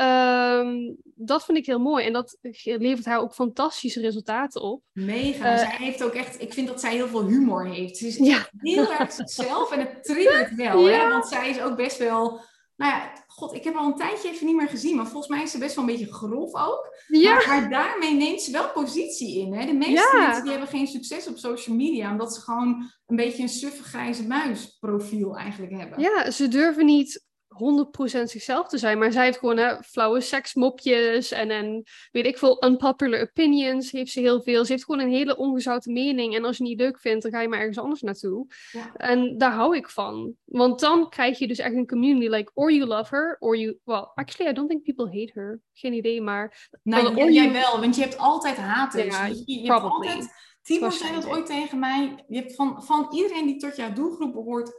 Um, 0.00 0.96
dat 1.14 1.44
vind 1.44 1.58
ik 1.58 1.66
heel 1.66 1.78
mooi. 1.78 2.04
En 2.04 2.12
dat 2.12 2.38
levert 2.62 3.04
haar 3.04 3.20
ook 3.20 3.34
fantastische 3.34 4.00
resultaten 4.00 4.62
op. 4.62 4.82
Mega. 4.92 5.52
Uh, 5.52 5.58
zij 5.58 5.76
heeft 5.78 6.02
ook 6.02 6.14
echt... 6.14 6.40
Ik 6.40 6.52
vind 6.52 6.68
dat 6.68 6.80
zij 6.80 6.94
heel 6.94 7.08
veel 7.08 7.26
humor 7.26 7.66
heeft. 7.66 7.96
Ze 7.96 8.06
is 8.06 8.16
ja. 8.16 8.48
heel 8.58 8.92
erg 8.92 9.12
zichzelf. 9.12 9.72
En 9.72 9.78
het 9.78 10.04
triggert 10.04 10.54
wel. 10.54 10.88
Ja. 10.88 10.98
Hè? 10.98 11.08
Want 11.08 11.26
zij 11.26 11.50
is 11.50 11.60
ook 11.60 11.76
best 11.76 11.98
wel 11.98 12.40
nou 12.76 12.92
ja, 12.94 13.12
god, 13.34 13.54
ik 13.54 13.64
heb 13.64 13.74
al 13.74 13.86
een 13.86 13.96
tijdje 13.96 14.28
even 14.28 14.46
niet 14.46 14.56
meer 14.56 14.68
gezien, 14.68 14.96
maar 14.96 15.06
volgens 15.06 15.28
mij 15.28 15.42
is 15.42 15.50
ze 15.50 15.58
best 15.58 15.74
wel 15.74 15.84
een 15.84 15.90
beetje 15.90 16.12
grof 16.12 16.54
ook. 16.54 16.96
Ja. 17.08 17.34
Maar, 17.46 17.70
daarmee 17.70 18.14
neemt 18.14 18.42
ze 18.42 18.50
wel 18.50 18.70
positie 18.70 19.38
in. 19.38 19.54
Hè? 19.54 19.66
De 19.66 19.72
meeste 19.72 20.16
mensen 20.18 20.42
die 20.42 20.50
hebben 20.50 20.68
geen 20.68 20.86
succes 20.86 21.28
op 21.28 21.36
social 21.36 21.76
media, 21.76 22.10
omdat 22.10 22.34
ze 22.34 22.40
gewoon 22.40 22.90
een 23.06 23.16
beetje 23.16 23.42
een 23.42 23.48
suffe 23.48 23.82
grijze 23.82 24.26
muis 24.26 24.76
profiel 24.80 25.36
eigenlijk 25.36 25.72
hebben. 25.72 26.00
Ja, 26.00 26.30
ze 26.30 26.48
durven 26.48 26.84
niet 26.84 27.24
100% 27.52 28.22
zichzelf 28.22 28.68
te 28.68 28.78
zijn. 28.78 28.98
Maar 28.98 29.12
zij 29.12 29.24
heeft 29.24 29.38
gewoon 29.38 29.56
hè, 29.56 29.82
flauwe 29.82 30.20
seksmopjes 30.20 31.30
en, 31.30 31.50
en 31.50 31.82
weet 32.10 32.26
ik 32.26 32.38
veel, 32.38 32.64
unpopular 32.64 33.20
opinions 33.20 33.90
heeft 33.90 34.12
ze 34.12 34.20
heel 34.20 34.42
veel. 34.42 34.64
Ze 34.64 34.72
heeft 34.72 34.84
gewoon 34.84 35.00
een 35.00 35.12
hele 35.12 35.36
ongezouten 35.36 35.92
mening. 35.92 36.34
En 36.34 36.44
als 36.44 36.56
je 36.56 36.62
het 36.62 36.72
niet 36.72 36.80
leuk 36.80 36.98
vindt, 36.98 37.22
dan 37.22 37.32
ga 37.32 37.40
je 37.40 37.48
maar 37.48 37.58
ergens 37.58 37.78
anders 37.78 38.02
naartoe. 38.02 38.46
Ja. 38.70 38.92
En 38.94 39.38
daar 39.38 39.52
hou 39.52 39.76
ik 39.76 39.88
van. 39.88 40.34
Want 40.44 40.80
dan 40.80 41.08
krijg 41.08 41.38
je 41.38 41.48
dus 41.48 41.58
echt 41.58 41.74
een 41.74 41.86
community, 41.86 42.28
like, 42.28 42.50
or 42.54 42.72
you 42.72 42.86
love 42.86 43.14
her, 43.14 43.36
or 43.38 43.56
you... 43.56 43.78
Well, 43.84 44.06
actually, 44.14 44.50
I 44.50 44.54
don't 44.54 44.68
think 44.68 44.82
people 44.82 45.20
hate 45.20 45.30
her. 45.34 45.60
Geen 45.72 45.92
idee, 45.92 46.20
maar... 46.20 46.68
Nou, 46.82 47.32
jij 47.32 47.52
wel, 47.52 47.80
want 47.80 47.96
je 47.96 48.02
hebt 48.02 48.18
altijd 48.18 48.56
haters. 48.56 49.16
Ja, 49.16 49.26
je, 49.26 49.42
je 49.44 49.72
hebt 49.72 49.82
altijd 49.82 50.51
Timo 50.62 50.90
zei 50.90 51.12
dat 51.12 51.26
ooit 51.26 51.46
tegen 51.46 51.78
mij. 51.78 52.24
Je 52.28 52.36
hebt 52.36 52.54
van, 52.54 52.82
van 52.82 53.08
iedereen 53.12 53.46
die 53.46 53.56
tot 53.56 53.76
jouw 53.76 53.92
doelgroep 53.92 54.32
behoort, 54.32 54.72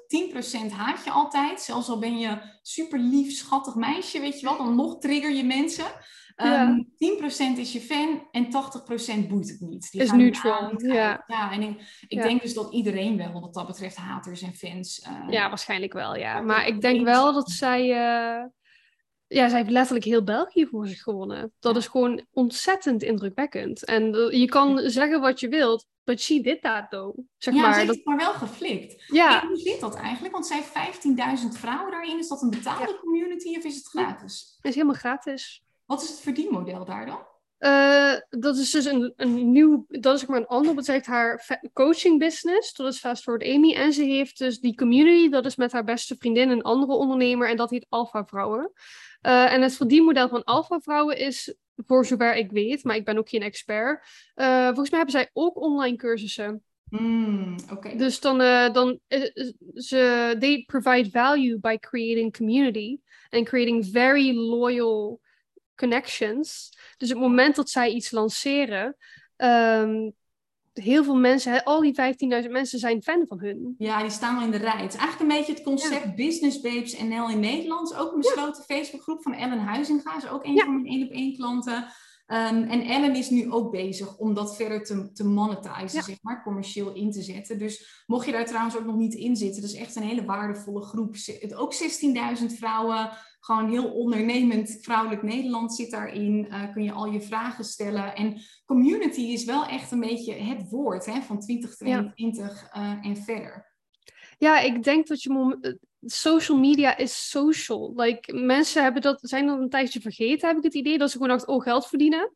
10% 0.69 0.71
haat 0.71 1.03
je 1.03 1.11
altijd. 1.11 1.61
Zelfs 1.61 1.89
al 1.89 1.99
ben 1.99 2.17
je 2.17 2.41
super 2.61 2.99
lief, 2.99 3.31
schattig 3.31 3.75
meisje, 3.75 4.19
weet 4.19 4.39
je 4.39 4.45
wel, 4.45 4.57
dan 4.57 4.75
nog 4.75 4.99
trigger 4.99 5.31
je 5.31 5.43
mensen. 5.43 5.85
Um, 6.35 6.93
10% 7.55 7.57
is 7.57 7.73
je 7.73 7.79
fan 7.79 8.27
en 8.31 8.45
80% 8.45 9.27
boeit 9.27 9.49
het 9.49 9.59
niet. 9.59 9.91
Die 9.91 10.01
is 10.01 10.11
neutral. 10.11 10.73
Ja. 10.77 11.23
ja, 11.27 11.51
en 11.51 11.61
ik, 11.61 12.03
ik 12.07 12.21
denk 12.21 12.41
dus 12.41 12.53
dat 12.53 12.73
iedereen 12.73 13.17
wel 13.17 13.41
wat 13.41 13.53
dat 13.53 13.67
betreft 13.67 13.95
haters 13.95 14.41
en 14.41 14.53
fans. 14.53 15.07
Uh, 15.09 15.29
ja, 15.29 15.49
waarschijnlijk 15.49 15.93
wel, 15.93 16.15
ja. 16.15 16.41
Maar 16.41 16.67
ik 16.67 16.81
denk 16.81 17.05
wel 17.05 17.33
dat 17.33 17.49
zij. 17.49 17.89
Uh, 17.89 18.45
ja, 19.27 19.49
zij 19.49 19.57
heeft 19.57 19.69
letterlijk 19.69 20.05
heel 20.05 20.23
België 20.23 20.67
voor 20.67 20.87
zich 20.87 21.01
gewonnen. 21.01 21.53
Dat 21.59 21.75
is 21.75 21.87
gewoon 21.87 22.25
ontzettend 22.31 23.03
indrukwekkend. 23.03 23.85
En 23.85 24.03
je 24.37 24.45
kan 24.45 24.79
zeggen 24.79 25.21
wat 25.21 25.39
je 25.39 25.47
wilt, 25.47 25.85
but 26.03 26.21
she 26.21 26.41
did 26.41 26.61
that 26.61 26.89
though. 26.89 27.17
Zeg 27.37 27.53
ja, 27.53 27.61
maar, 27.61 27.73
ze 27.73 27.79
heeft 27.79 27.91
het 27.91 28.05
maar 28.05 28.17
wel 28.17 28.33
geflikt. 28.33 29.03
Ja. 29.07 29.47
hoe 29.47 29.57
zit 29.57 29.79
dat 29.79 29.95
eigenlijk? 29.95 30.33
Want 30.33 30.47
zij 30.47 30.63
heeft 30.73 31.05
15.000 31.43 31.47
vrouwen 31.59 31.91
daarin. 31.91 32.19
Is 32.19 32.27
dat 32.27 32.41
een 32.41 32.49
betaalde 32.49 32.99
community 32.99 33.57
of 33.57 33.63
is 33.63 33.75
het 33.75 33.87
gratis? 33.87 34.53
Het 34.55 34.65
is 34.65 34.75
helemaal 34.75 34.95
gratis. 34.95 35.63
Wat 35.85 36.01
is 36.01 36.09
het 36.09 36.19
verdienmodel 36.19 36.85
daar 36.85 37.05
dan? 37.05 37.31
Uh, 37.63 38.13
dat 38.29 38.57
is 38.57 38.71
dus 38.71 38.85
een, 38.85 39.13
een 39.15 39.51
nieuw, 39.51 39.85
dat 39.89 40.13
is 40.13 40.19
zeg 40.19 40.29
maar 40.29 40.39
een 40.39 40.47
ander, 40.47 40.75
dat 40.75 40.87
heeft 40.87 41.05
haar 41.05 41.61
coaching 41.73 42.19
business, 42.19 42.73
dat 42.73 42.93
is 42.93 42.99
Fast 42.99 43.23
Forward 43.23 43.49
Amy. 43.49 43.73
En 43.73 43.93
ze 43.93 44.03
heeft 44.03 44.37
dus 44.37 44.59
die 44.59 44.75
community, 44.75 45.29
dat 45.29 45.45
is 45.45 45.55
met 45.55 45.71
haar 45.71 45.83
beste 45.83 46.15
vriendin, 46.19 46.49
een 46.49 46.61
andere 46.61 46.93
ondernemer, 46.93 47.49
en 47.49 47.57
dat 47.57 47.69
heet 47.69 47.85
Alpha 47.89 48.25
Vrouwen. 48.25 48.71
Uh, 49.21 49.53
en 49.53 49.61
het 49.61 49.75
verdienmodel 49.75 50.29
van 50.29 50.43
Alpha 50.43 50.79
Vrouwen 50.79 51.17
is, 51.17 51.55
voor 51.75 52.05
zover 52.05 52.35
ik 52.35 52.51
weet, 52.51 52.83
maar 52.83 52.95
ik 52.95 53.05
ben 53.05 53.17
ook 53.17 53.29
geen 53.29 53.41
expert, 53.41 54.05
uh, 54.35 54.65
volgens 54.65 54.89
mij 54.89 54.99
hebben 54.99 55.19
zij 55.19 55.29
ook 55.33 55.61
online 55.61 55.97
cursussen. 55.97 56.63
Mm, 56.89 57.55
okay. 57.71 57.97
Dus 57.97 58.19
dan, 58.19 58.37
dan 58.73 58.99
ze, 59.73 60.35
they 60.39 60.63
provide 60.65 61.09
value 61.09 61.59
by 61.59 61.77
creating 61.77 62.37
community 62.37 62.99
and 63.29 63.45
creating 63.45 63.85
very 63.85 64.35
loyal 64.35 65.21
connections. 65.75 66.71
Dus 67.03 67.11
op 67.11 67.19
het 67.19 67.29
moment 67.29 67.55
dat 67.55 67.69
zij 67.69 67.91
iets 67.91 68.11
lanceren, 68.11 68.95
um, 69.37 70.13
heel 70.73 71.03
veel 71.03 71.15
mensen, 71.15 71.63
al 71.63 71.81
die 71.81 71.93
15.000 72.43 72.51
mensen 72.51 72.79
zijn 72.79 73.03
fan 73.03 73.25
van 73.27 73.39
hun. 73.39 73.75
Ja, 73.77 74.01
die 74.01 74.09
staan 74.09 74.37
al 74.37 74.43
in 74.43 74.51
de 74.51 74.57
rij. 74.57 74.81
Het 74.81 74.93
is 74.93 74.99
eigenlijk 74.99 75.19
een 75.19 75.37
beetje 75.37 75.53
het 75.53 75.63
concept 75.63 76.15
Business 76.15 76.61
Babes 76.61 76.99
NL 77.01 77.29
in 77.29 77.39
Nederland. 77.39 77.95
Ook 77.95 78.11
een 78.11 78.19
besloten 78.19 78.63
Facebookgroep 78.63 79.23
van 79.23 79.33
Ellen 79.33 79.59
Huizinga. 79.59 80.17
Is 80.17 80.27
ook 80.27 80.45
een 80.45 80.59
van 80.59 80.73
mijn 80.73 80.85
één 80.85 81.03
op 81.05 81.11
één 81.11 81.35
klanten. 81.35 81.85
Um, 82.33 82.63
en 82.63 82.81
Ellen 82.81 83.15
is 83.15 83.29
nu 83.29 83.51
ook 83.51 83.71
bezig 83.71 84.17
om 84.17 84.33
dat 84.33 84.55
verder 84.55 84.83
te, 84.83 85.11
te 85.11 85.23
monetizen, 85.23 86.03
zeg 86.03 86.17
maar, 86.21 86.43
commercieel 86.43 86.93
in 86.93 87.11
te 87.11 87.21
zetten. 87.21 87.59
Dus 87.59 88.03
mocht 88.07 88.25
je 88.25 88.31
daar 88.31 88.45
trouwens 88.45 88.77
ook 88.77 88.85
nog 88.85 88.95
niet 88.95 89.13
in 89.13 89.35
zitten, 89.35 89.61
dat 89.61 89.71
is 89.71 89.77
echt 89.77 89.95
een 89.95 90.03
hele 90.03 90.25
waardevolle 90.25 90.81
groep. 90.81 91.15
Ook 91.55 91.73
16.000 91.73 92.45
vrouwen, 92.45 93.09
gewoon 93.39 93.69
heel 93.69 93.91
ondernemend 93.91 94.77
vrouwelijk 94.81 95.23
Nederland 95.23 95.73
zit 95.73 95.91
daarin. 95.91 96.47
Uh, 96.49 96.71
kun 96.71 96.83
je 96.83 96.91
al 96.91 97.05
je 97.05 97.21
vragen 97.21 97.63
stellen. 97.63 98.15
En 98.15 98.41
community 98.65 99.21
is 99.21 99.45
wel 99.45 99.65
echt 99.65 99.91
een 99.91 99.99
beetje 99.99 100.33
het 100.33 100.69
woord 100.69 101.05
hè, 101.05 101.21
van 101.21 101.39
2022 101.39 102.69
ja. 102.73 102.97
uh, 102.99 103.05
en 103.05 103.17
verder. 103.17 103.71
Ja, 104.37 104.59
ik 104.59 104.83
denk 104.83 105.07
dat 105.07 105.21
je 105.21 105.29
social 106.05 106.57
media 106.57 106.97
is 106.97 107.29
social. 107.29 107.93
Like, 107.95 108.33
mensen 108.33 108.83
hebben 108.83 109.01
dat, 109.01 109.19
zijn 109.21 109.47
dat 109.47 109.59
een 109.59 109.69
tijdje 109.69 110.01
vergeten, 110.01 110.47
heb 110.47 110.57
ik 110.57 110.63
het 110.63 110.73
idee. 110.73 110.97
Dat 110.97 111.11
ze 111.11 111.17
gewoon 111.17 111.31
dachten, 111.31 111.53
oh, 111.53 111.63
geld 111.63 111.87
verdienen. 111.87 112.31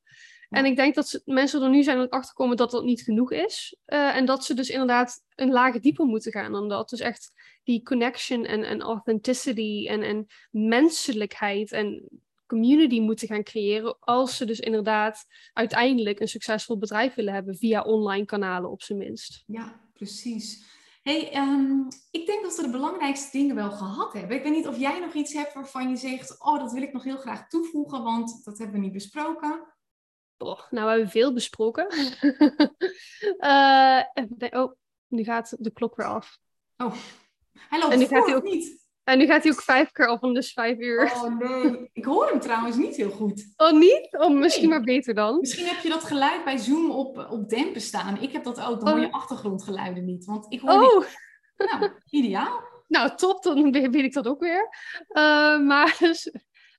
En 0.50 0.66
ik 0.66 0.76
denk 0.76 0.96
dat 0.96 1.08
ze, 1.08 1.22
mensen 1.26 1.62
er 1.62 1.70
nu 1.70 1.84
zijn 1.84 1.98
aan 1.98 2.10
achterkomen 2.10 2.58
dat 2.58 2.72
dat 2.72 2.84
niet 2.84 3.02
genoeg 3.02 3.32
is. 3.32 3.78
Uh, 3.88 4.16
en 4.16 4.26
dat 4.26 4.46
ze 4.46 4.54
dus 4.54 4.70
inderdaad 4.70 5.24
een 5.36 5.52
lager 5.52 5.82
dieper 5.82 6.06
moeten 6.06 6.32
gaan 6.32 6.52
dan 6.52 6.70
dat. 6.70 6.90
Dus 6.90 7.00
echt 7.00 7.32
die 7.64 7.84
connection 7.84 8.46
en, 8.46 8.64
en 8.64 8.82
authenticity 8.82 9.88
en, 9.88 10.02
en 10.02 10.26
menselijkheid 10.52 11.72
en 11.72 12.10
community 12.46 13.00
moeten 13.00 13.28
gaan 13.28 13.44
creëren. 13.44 14.00
Als 14.00 14.38
ze 14.38 14.46
dus 14.46 14.60
inderdaad 14.60 15.26
uiteindelijk 15.54 16.20
een 16.20 16.28
succesvol 16.28 16.78
bedrijf 16.78 17.14
willen 17.14 17.34
hebben 17.34 17.56
via 17.56 17.82
online 17.82 18.26
kanalen 18.26 18.70
op 18.70 18.82
zijn 18.82 18.98
minst. 18.98 19.44
Ja, 19.46 19.80
precies 19.94 20.66
hey, 21.08 21.32
ehm, 21.32 21.88
ik 22.12 22.26
denk 22.26 22.44
dat 22.44 22.56
we 22.56 22.62
de 22.62 22.70
belangrijkste 22.70 23.38
dingen 23.38 23.56
wel 23.56 23.72
gehad 23.72 24.14
hebben. 24.14 24.38
Ik 24.38 24.44
weet 24.44 24.54
niet 24.54 24.68
of 24.68 24.78
jij 24.78 25.00
nog 25.00 25.14
iets 25.14 25.34
hebt 25.34 25.54
waarvan 25.54 25.90
je 25.90 25.96
zegt, 25.96 26.44
oh, 26.44 26.60
dat 26.60 26.72
wil 26.72 26.82
ik 26.82 26.94
nog 26.94 27.04
heel 27.04 27.18
graag 27.18 27.48
toevoegen, 27.48 28.04
want 28.04 28.46
dat 28.46 28.58
hebben 28.58 28.76
we 28.76 28.82
niet 28.82 28.94
besproken. 28.94 29.76
Oh, 30.38 30.60
nou, 30.70 30.86
we 30.86 30.92
hebben 30.92 31.10
veel 31.10 31.34
besproken. 31.34 31.88
uh, 33.40 34.02
oh, 34.50 34.72
nu 35.08 35.24
gaat 35.24 35.56
de 35.60 35.72
klok 35.72 35.96
weer 35.96 36.06
af. 36.06 36.40
Oh, 36.78 36.94
hij 37.54 37.80
loopt 37.80 37.94
en 37.94 38.00
nu 38.00 38.06
gaat 38.06 38.26
hij 38.26 38.36
ook 38.36 38.44
niet. 38.44 38.87
En 39.08 39.18
nu 39.18 39.26
gaat 39.26 39.44
hij 39.44 39.52
ook 39.52 39.62
vijf 39.62 39.92
keer 39.92 40.08
af 40.08 40.22
om 40.22 40.34
dus 40.34 40.54
vijf 40.54 40.78
uur. 40.78 41.12
Oh 41.14 41.38
nee, 41.40 41.90
ik 41.94 42.06
hoor 42.06 42.28
hem 42.28 42.40
trouwens 42.40 42.76
niet 42.76 42.96
heel 42.96 43.10
goed. 43.10 43.54
Oh 43.58 43.72
niet? 43.72 44.08
Oh, 44.12 44.38
misschien 44.38 44.70
maar 44.70 44.82
beter 44.82 45.14
dan. 45.14 45.38
Misschien 45.40 45.66
heb 45.66 45.84
je 45.84 45.90
dat 45.90 46.04
geluid 46.04 46.44
bij 46.44 46.58
Zoom 46.58 46.92
op, 46.92 47.28
op 47.30 47.50
dempen 47.50 47.82
staan. 47.82 48.22
Ik 48.22 48.32
heb 48.32 48.44
dat 48.44 48.62
ook, 48.62 48.80
dan 48.80 48.90
hoor 48.90 49.00
je 49.00 49.06
oh. 49.06 49.14
achtergrondgeluiden 49.14 50.06
niet. 50.06 50.26
Want 50.26 50.46
ik 50.54 50.60
hoor 50.60 50.72
oh. 50.72 51.06
Nou, 51.58 51.92
ideaal. 52.10 52.64
Nou, 52.88 53.16
top, 53.16 53.44
dan 53.44 53.72
weet 53.72 53.96
ik 53.96 54.14
dat 54.14 54.28
ook 54.28 54.40
weer. 54.40 54.70
Uh, 55.10 55.60
maar 55.60 55.96
dus, 56.00 56.32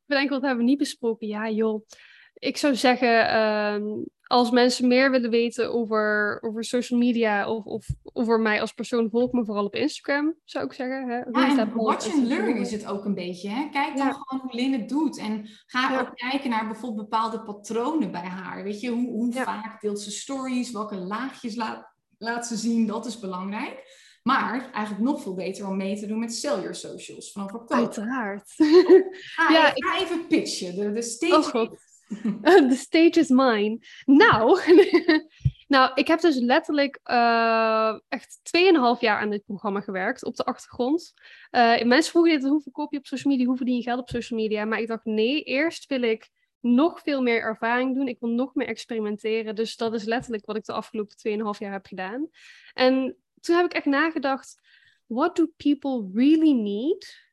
bedenk 0.06 0.30
wat 0.30 0.42
hebben 0.42 0.58
we 0.58 0.70
niet 0.70 0.78
besproken. 0.78 1.26
Ja 1.26 1.50
joh, 1.50 1.86
ik 2.34 2.56
zou 2.56 2.74
zeggen, 2.74 3.26
uh, 3.26 4.04
als 4.28 4.50
mensen 4.50 4.88
meer 4.88 5.10
willen 5.10 5.30
weten 5.30 5.72
over, 5.72 6.38
over 6.42 6.64
social 6.64 6.98
media 6.98 7.48
of, 7.48 7.64
of 7.64 7.86
over 8.12 8.40
mij 8.40 8.60
als 8.60 8.72
persoon, 8.72 9.10
volg 9.10 9.32
me 9.32 9.44
vooral 9.44 9.64
op 9.64 9.74
Instagram, 9.74 10.34
zou 10.44 10.64
ik 10.64 10.72
zeggen. 10.72 11.08
Hè? 11.08 11.16
Ja, 11.16 11.58
en 11.58 11.72
watch 11.74 12.12
and 12.12 12.26
learn 12.26 12.56
is 12.56 12.70
het 12.70 12.86
ook 12.86 13.04
een 13.04 13.14
beetje. 13.14 13.48
Hè? 13.48 13.68
Kijk 13.70 13.96
dan 13.96 14.14
gewoon 14.14 14.40
hoe 14.40 14.60
Lynn 14.60 14.72
het 14.72 14.88
doet. 14.88 15.18
En 15.18 15.48
ga 15.66 16.00
ook 16.00 16.16
kijken 16.16 16.50
naar 16.50 16.66
bijvoorbeeld 16.66 17.08
bepaalde 17.08 17.42
patronen 17.42 18.10
bij 18.10 18.20
haar. 18.20 18.62
Weet 18.62 18.80
je, 18.80 18.90
hoe, 18.90 19.10
hoe 19.10 19.32
vaak 19.32 19.80
deelt 19.80 20.00
ze 20.00 20.10
stories, 20.10 20.70
welke 20.70 20.96
laagjes 20.96 21.56
laat, 21.56 21.94
laat 22.18 22.46
ze 22.46 22.56
zien, 22.56 22.86
dat 22.86 23.06
is 23.06 23.18
belangrijk. 23.18 24.06
Maar 24.22 24.70
eigenlijk 24.72 25.04
nog 25.04 25.22
veel 25.22 25.34
beter 25.34 25.66
om 25.66 25.76
mee 25.76 25.98
te 25.98 26.06
doen 26.06 26.18
met 26.18 26.34
Sell 26.34 26.56
Your 26.56 26.74
Socials 26.74 27.32
vanaf 27.32 27.52
oktober. 27.52 27.76
Uiteraard. 27.76 28.54
Ga, 29.34 29.52
ja, 29.52 29.74
ik 29.74 29.84
ga 29.84 30.00
even 30.00 30.26
pitchen. 30.26 30.76
De, 30.76 30.92
de 30.92 31.02
stage 31.02 31.58
oh, 31.58 31.72
The 32.68 32.76
stage 32.76 33.18
is 33.20 33.28
mine. 33.28 33.78
Nou, 34.04 34.60
nou 35.74 35.90
ik 35.94 36.06
heb 36.06 36.20
dus 36.20 36.36
letterlijk 36.36 37.00
uh, 37.04 37.98
echt 38.08 38.40
2,5 38.96 39.00
jaar 39.00 39.20
aan 39.20 39.30
dit 39.30 39.44
programma 39.44 39.80
gewerkt 39.80 40.24
op 40.24 40.36
de 40.36 40.44
achtergrond. 40.44 41.12
Uh, 41.50 41.82
mensen 41.82 42.10
vroegen 42.10 42.32
dit, 42.32 42.48
hoe 42.48 42.62
verkoop 42.62 42.92
je 42.92 42.98
op 42.98 43.06
social 43.06 43.32
media, 43.32 43.46
hoe 43.46 43.56
verdien 43.56 43.76
je 43.76 43.82
geld 43.82 44.00
op 44.00 44.08
social 44.08 44.40
media? 44.40 44.64
Maar 44.64 44.80
ik 44.80 44.88
dacht, 44.88 45.04
nee, 45.04 45.42
eerst 45.42 45.86
wil 45.86 46.02
ik 46.02 46.30
nog 46.60 47.00
veel 47.00 47.22
meer 47.22 47.40
ervaring 47.40 47.94
doen. 47.94 48.08
Ik 48.08 48.20
wil 48.20 48.30
nog 48.30 48.54
meer 48.54 48.66
experimenteren. 48.66 49.54
Dus 49.54 49.76
dat 49.76 49.94
is 49.94 50.04
letterlijk 50.04 50.46
wat 50.46 50.56
ik 50.56 50.64
de 50.64 50.72
afgelopen 50.72 51.16
2,5 51.54 51.58
jaar 51.58 51.72
heb 51.72 51.86
gedaan. 51.86 52.28
En 52.74 53.16
toen 53.40 53.56
heb 53.56 53.64
ik 53.64 53.72
echt 53.72 53.86
nagedacht, 53.86 54.60
what 55.06 55.36
do 55.36 55.46
people 55.56 56.10
really 56.14 56.52
need 56.52 57.27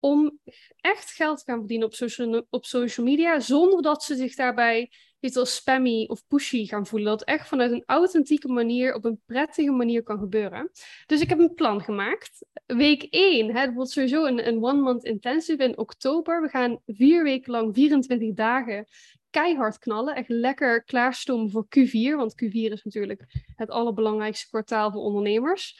om 0.00 0.38
echt 0.80 1.10
geld 1.10 1.38
te 1.38 1.44
gaan 1.44 1.58
verdienen 1.58 1.86
op 1.86 1.94
social, 1.94 2.46
op 2.50 2.64
social 2.64 3.06
media, 3.06 3.40
zonder 3.40 3.82
dat 3.82 4.04
ze 4.04 4.14
zich 4.14 4.34
daarbij 4.34 4.90
iets 5.20 5.36
als 5.36 5.54
spammy 5.54 6.04
of 6.06 6.26
pushy 6.26 6.66
gaan 6.66 6.86
voelen. 6.86 7.08
Dat 7.08 7.24
echt 7.24 7.48
vanuit 7.48 7.72
een 7.72 7.82
authentieke 7.86 8.48
manier, 8.48 8.94
op 8.94 9.04
een 9.04 9.20
prettige 9.26 9.70
manier 9.70 10.02
kan 10.02 10.18
gebeuren. 10.18 10.70
Dus 11.06 11.20
ik 11.20 11.28
heb 11.28 11.38
een 11.38 11.54
plan 11.54 11.80
gemaakt. 11.80 12.46
Week 12.66 13.02
1, 13.10 13.54
hè, 13.54 13.60
het 13.60 13.74
wordt 13.74 13.90
sowieso 13.90 14.24
een, 14.24 14.46
een 14.48 14.64
one-month 14.64 15.04
intensive 15.04 15.62
in 15.62 15.78
oktober. 15.78 16.42
We 16.42 16.48
gaan 16.48 16.80
vier 16.86 17.22
weken 17.22 17.52
lang, 17.52 17.74
24 17.74 18.34
dagen, 18.34 18.86
keihard 19.30 19.78
knallen. 19.78 20.14
Echt 20.14 20.28
lekker 20.28 20.84
klaarstomen 20.84 21.50
voor 21.50 21.66
Q4, 21.78 22.16
want 22.16 22.34
Q4 22.44 22.72
is 22.72 22.84
natuurlijk 22.84 23.24
het 23.56 23.70
allerbelangrijkste 23.70 24.48
kwartaal 24.48 24.92
voor 24.92 25.02
ondernemers. 25.02 25.78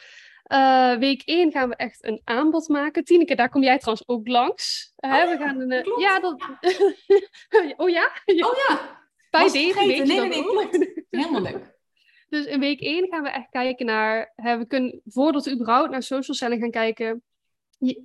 Uh, 0.52 0.96
week 0.98 1.22
1 1.24 1.52
gaan 1.52 1.68
we 1.68 1.76
echt 1.76 2.04
een 2.04 2.20
aanbod 2.24 2.68
maken. 2.68 3.04
Tineke, 3.04 3.34
daar 3.34 3.48
kom 3.48 3.62
jij 3.62 3.78
trouwens 3.78 4.08
ook 4.08 4.28
langs. 4.28 4.92
Uh, 4.98 5.12
oh, 5.12 5.30
we 5.30 5.36
gaan 5.36 5.60
een, 5.60 5.70
uh, 5.70 5.98
ja, 5.98 6.20
dat... 6.20 6.42
oh 7.82 7.88
ja? 7.88 8.10
Oh 8.24 8.56
ja. 8.68 8.98
Bij 9.30 9.42
Was 9.42 9.52
deze 9.52 9.86
week. 9.86 10.06
Nee, 10.06 10.20
nee, 10.20 10.28
nee, 10.28 10.42
klopt. 10.44 11.04
Helemaal 11.10 11.42
leuk. 11.42 11.68
Dus 12.28 12.44
in 12.44 12.60
week 12.60 12.80
1 12.80 13.08
gaan 13.08 13.22
we 13.22 13.28
echt 13.28 13.48
kijken 13.50 13.86
naar... 13.86 14.32
Hè, 14.36 14.58
we 14.58 14.66
kunnen, 14.66 15.00
voordat 15.04 15.44
we 15.44 15.52
überhaupt 15.52 15.90
naar 15.90 16.02
social 16.02 16.36
selling 16.36 16.60
gaan 16.60 16.70
kijken... 16.70 17.22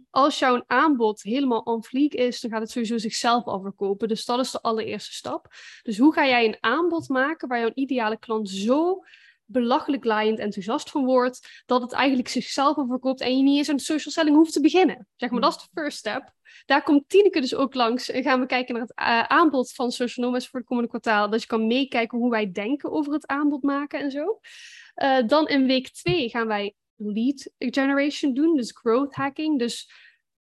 Als 0.10 0.40
jouw 0.40 0.64
aanbod 0.68 1.22
helemaal 1.22 1.60
on 1.60 1.84
fleek 1.84 2.14
is, 2.14 2.42
dan 2.42 2.52
gaat 2.52 2.62
het 2.62 2.72
sowieso 2.72 2.98
zichzelf 2.98 3.46
al 3.46 3.62
verkopen. 3.62 4.08
Dus 4.08 4.26
dat 4.26 4.40
is 4.40 4.52
de 4.52 4.62
allereerste 4.62 5.14
stap. 5.14 5.48
Dus 5.84 5.98
hoe 5.98 6.14
ga 6.14 6.28
jij 6.28 6.46
een 6.46 6.58
aanbod 6.60 7.10
maken 7.10 7.48
waar 7.48 7.60
jouw 7.60 7.72
ideale 7.74 8.20
klant 8.20 8.50
zo 8.50 9.04
belachelijk 9.46 10.04
laaiend 10.04 10.40
enthousiast 10.40 10.90
van 10.90 11.06
wordt, 11.06 11.64
dat 11.66 11.82
het 11.82 11.92
eigenlijk 11.92 12.28
zichzelf 12.28 12.78
al 12.78 12.88
verkoopt 12.88 13.22
en 13.22 13.38
je 13.38 13.44
niet 13.44 13.58
eens 13.58 13.70
aan 13.70 13.76
de 13.76 13.82
social 13.82 14.14
selling 14.14 14.36
hoeft 14.36 14.54
te 14.54 14.62
beginnen. 14.62 15.08
Zeg 15.16 15.30
maar, 15.30 15.40
hmm. 15.40 15.50
dat 15.50 15.60
is 15.60 15.64
de 15.64 15.82
first 15.82 15.98
step. 15.98 16.34
Daar 16.66 16.84
komt 16.84 17.10
Tineke 17.10 17.42
dus 17.42 17.56
ook 17.56 17.74
langs 17.74 18.10
en 18.10 18.24
gaan 18.24 18.40
we 18.40 18.46
kijken 18.46 18.74
naar 18.74 18.84
het 18.84 18.94
eh, 18.96 19.24
aanbod 19.24 19.74
van 19.74 19.92
Social 19.92 20.26
Nomads 20.26 20.48
voor 20.48 20.60
het 20.60 20.68
komende 20.68 20.90
kwartaal. 20.90 21.30
Dat 21.30 21.42
je 21.42 21.48
kan 21.48 21.68
meekijken 21.68 22.18
hoe 22.18 22.30
wij 22.30 22.52
denken 22.52 22.92
over 22.92 23.14
het 23.14 23.28
aanbod 23.28 23.64
maken 23.64 24.00
en 24.00 24.12
zo. 24.12 24.40
Uh, 25.04 25.28
dan 25.28 25.48
in 25.48 25.66
week 25.66 25.90
2 25.90 26.30
gaan 26.30 26.48
wij 26.48 26.76
lead 26.96 27.50
generation 27.58 28.34
doen, 28.34 28.56
dus 28.56 28.72
growth 28.72 29.16
hacking. 29.16 29.60
Dus 29.60 29.92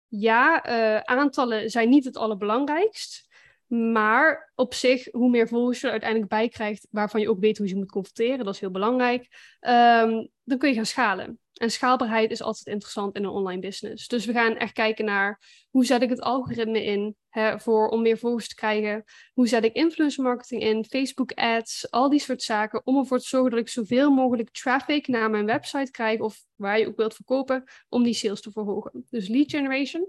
ja, 0.07 0.67
uh, 0.67 0.99
aantallen 0.99 1.69
zijn 1.69 1.89
niet 1.89 2.05
het 2.05 2.17
allerbelangrijkst. 2.17 3.29
Maar 3.71 4.51
op 4.55 4.73
zich, 4.73 5.07
hoe 5.11 5.29
meer 5.29 5.47
volgers 5.47 5.79
je 5.79 5.85
er 5.85 5.91
uiteindelijk 5.91 6.29
bij 6.29 6.49
krijgt, 6.49 6.87
waarvan 6.89 7.21
je 7.21 7.29
ook 7.29 7.39
weet 7.39 7.57
hoe 7.57 7.67
je 7.67 7.75
moet 7.75 7.91
converteren, 7.91 8.45
dat 8.45 8.53
is 8.53 8.59
heel 8.59 8.71
belangrijk, 8.71 9.27
ehm, 9.59 10.25
dan 10.43 10.57
kun 10.57 10.69
je 10.69 10.75
gaan 10.75 10.85
schalen. 10.85 11.39
En 11.53 11.71
schaalbaarheid 11.71 12.31
is 12.31 12.41
altijd 12.41 12.67
interessant 12.67 13.15
in 13.15 13.23
een 13.23 13.29
online 13.29 13.61
business. 13.61 14.07
Dus 14.07 14.25
we 14.25 14.33
gaan 14.33 14.55
echt 14.55 14.73
kijken 14.73 15.05
naar 15.05 15.41
hoe 15.69 15.85
zet 15.85 16.01
ik 16.01 16.09
het 16.09 16.21
algoritme 16.21 16.83
in 16.83 17.15
hè, 17.29 17.59
voor, 17.59 17.89
om 17.89 18.01
meer 18.01 18.17
volgers 18.17 18.47
te 18.47 18.55
krijgen. 18.55 19.03
Hoe 19.33 19.47
zet 19.47 19.63
ik 19.63 19.73
influencer 19.73 20.23
marketing 20.23 20.61
in, 20.61 20.85
Facebook 20.85 21.31
ads, 21.31 21.91
al 21.91 22.09
die 22.09 22.19
soort 22.19 22.41
zaken. 22.41 22.85
Om 22.85 22.97
ervoor 22.97 23.19
te 23.19 23.27
zorgen 23.27 23.51
dat 23.51 23.59
ik 23.59 23.69
zoveel 23.69 24.11
mogelijk 24.11 24.49
traffic 24.51 25.07
naar 25.07 25.29
mijn 25.29 25.45
website 25.45 25.91
krijg 25.91 26.19
of 26.19 26.43
waar 26.55 26.79
je 26.79 26.87
ook 26.87 26.97
wilt 26.97 27.15
verkopen, 27.15 27.63
om 27.89 28.03
die 28.03 28.13
sales 28.13 28.41
te 28.41 28.51
verhogen. 28.51 29.05
Dus 29.09 29.27
lead 29.27 29.49
generation. 29.49 30.07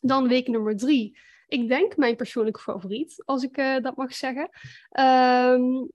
Dan 0.00 0.28
week 0.28 0.48
nummer 0.48 0.76
drie. 0.76 1.18
Ik 1.48 1.68
denk 1.68 1.96
mijn 1.96 2.16
persoonlijke 2.16 2.60
favoriet, 2.60 3.22
als 3.24 3.42
ik 3.42 3.56
uh, 3.56 3.76
dat 3.80 3.96
mag 3.96 4.14
zeggen. 4.14 4.48
Um, 5.00 5.90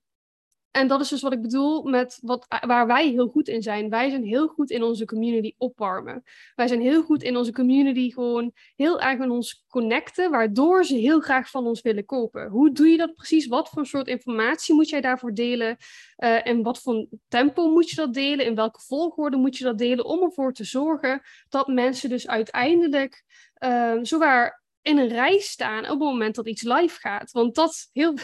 en 0.71 0.87
dat 0.87 1.01
is 1.01 1.09
dus 1.09 1.21
wat 1.21 1.33
ik 1.33 1.41
bedoel 1.41 1.83
met 1.83 2.19
wat, 2.21 2.45
waar 2.65 2.87
wij 2.87 3.07
heel 3.07 3.27
goed 3.27 3.47
in 3.47 3.61
zijn. 3.61 3.89
Wij 3.89 4.09
zijn 4.09 4.23
heel 4.23 4.47
goed 4.47 4.69
in 4.69 4.83
onze 4.83 5.05
community 5.05 5.53
opwarmen. 5.57 6.23
Wij 6.55 6.67
zijn 6.67 6.81
heel 6.81 7.03
goed 7.03 7.23
in 7.23 7.37
onze 7.37 7.51
community 7.51 8.11
gewoon 8.11 8.51
heel 8.75 9.01
erg 9.01 9.17
met 9.17 9.29
ons 9.29 9.65
connecten, 9.67 10.31
waardoor 10.31 10.85
ze 10.85 10.95
heel 10.95 11.19
graag 11.19 11.49
van 11.49 11.65
ons 11.65 11.81
willen 11.81 12.05
kopen. 12.05 12.49
Hoe 12.49 12.71
doe 12.71 12.87
je 12.87 12.97
dat 12.97 13.15
precies? 13.15 13.47
Wat 13.47 13.69
voor 13.69 13.85
soort 13.85 14.07
informatie 14.07 14.75
moet 14.75 14.89
jij 14.89 15.01
daarvoor 15.01 15.33
delen? 15.33 15.77
Uh, 16.17 16.47
en 16.47 16.63
wat 16.63 16.81
voor 16.81 17.07
tempo 17.27 17.69
moet 17.69 17.89
je 17.89 17.95
dat 17.95 18.13
delen? 18.13 18.45
In 18.45 18.55
welke 18.55 18.81
volgorde 18.81 19.37
moet 19.37 19.57
je 19.57 19.63
dat 19.63 19.77
delen? 19.77 20.05
Om 20.05 20.23
ervoor 20.23 20.53
te 20.53 20.63
zorgen 20.63 21.21
dat 21.49 21.67
mensen 21.67 22.09
dus 22.09 22.27
uiteindelijk 22.27 23.23
uh, 23.63 23.97
zowaar 24.01 24.63
in 24.81 24.97
een 24.97 25.07
rij 25.07 25.39
staan 25.39 25.83
op 25.83 25.89
het 25.89 25.99
moment 25.99 26.35
dat 26.35 26.47
iets 26.47 26.61
live 26.61 26.99
gaat. 26.99 27.31
Want 27.31 27.55
dat 27.55 27.89
heel. 27.93 28.13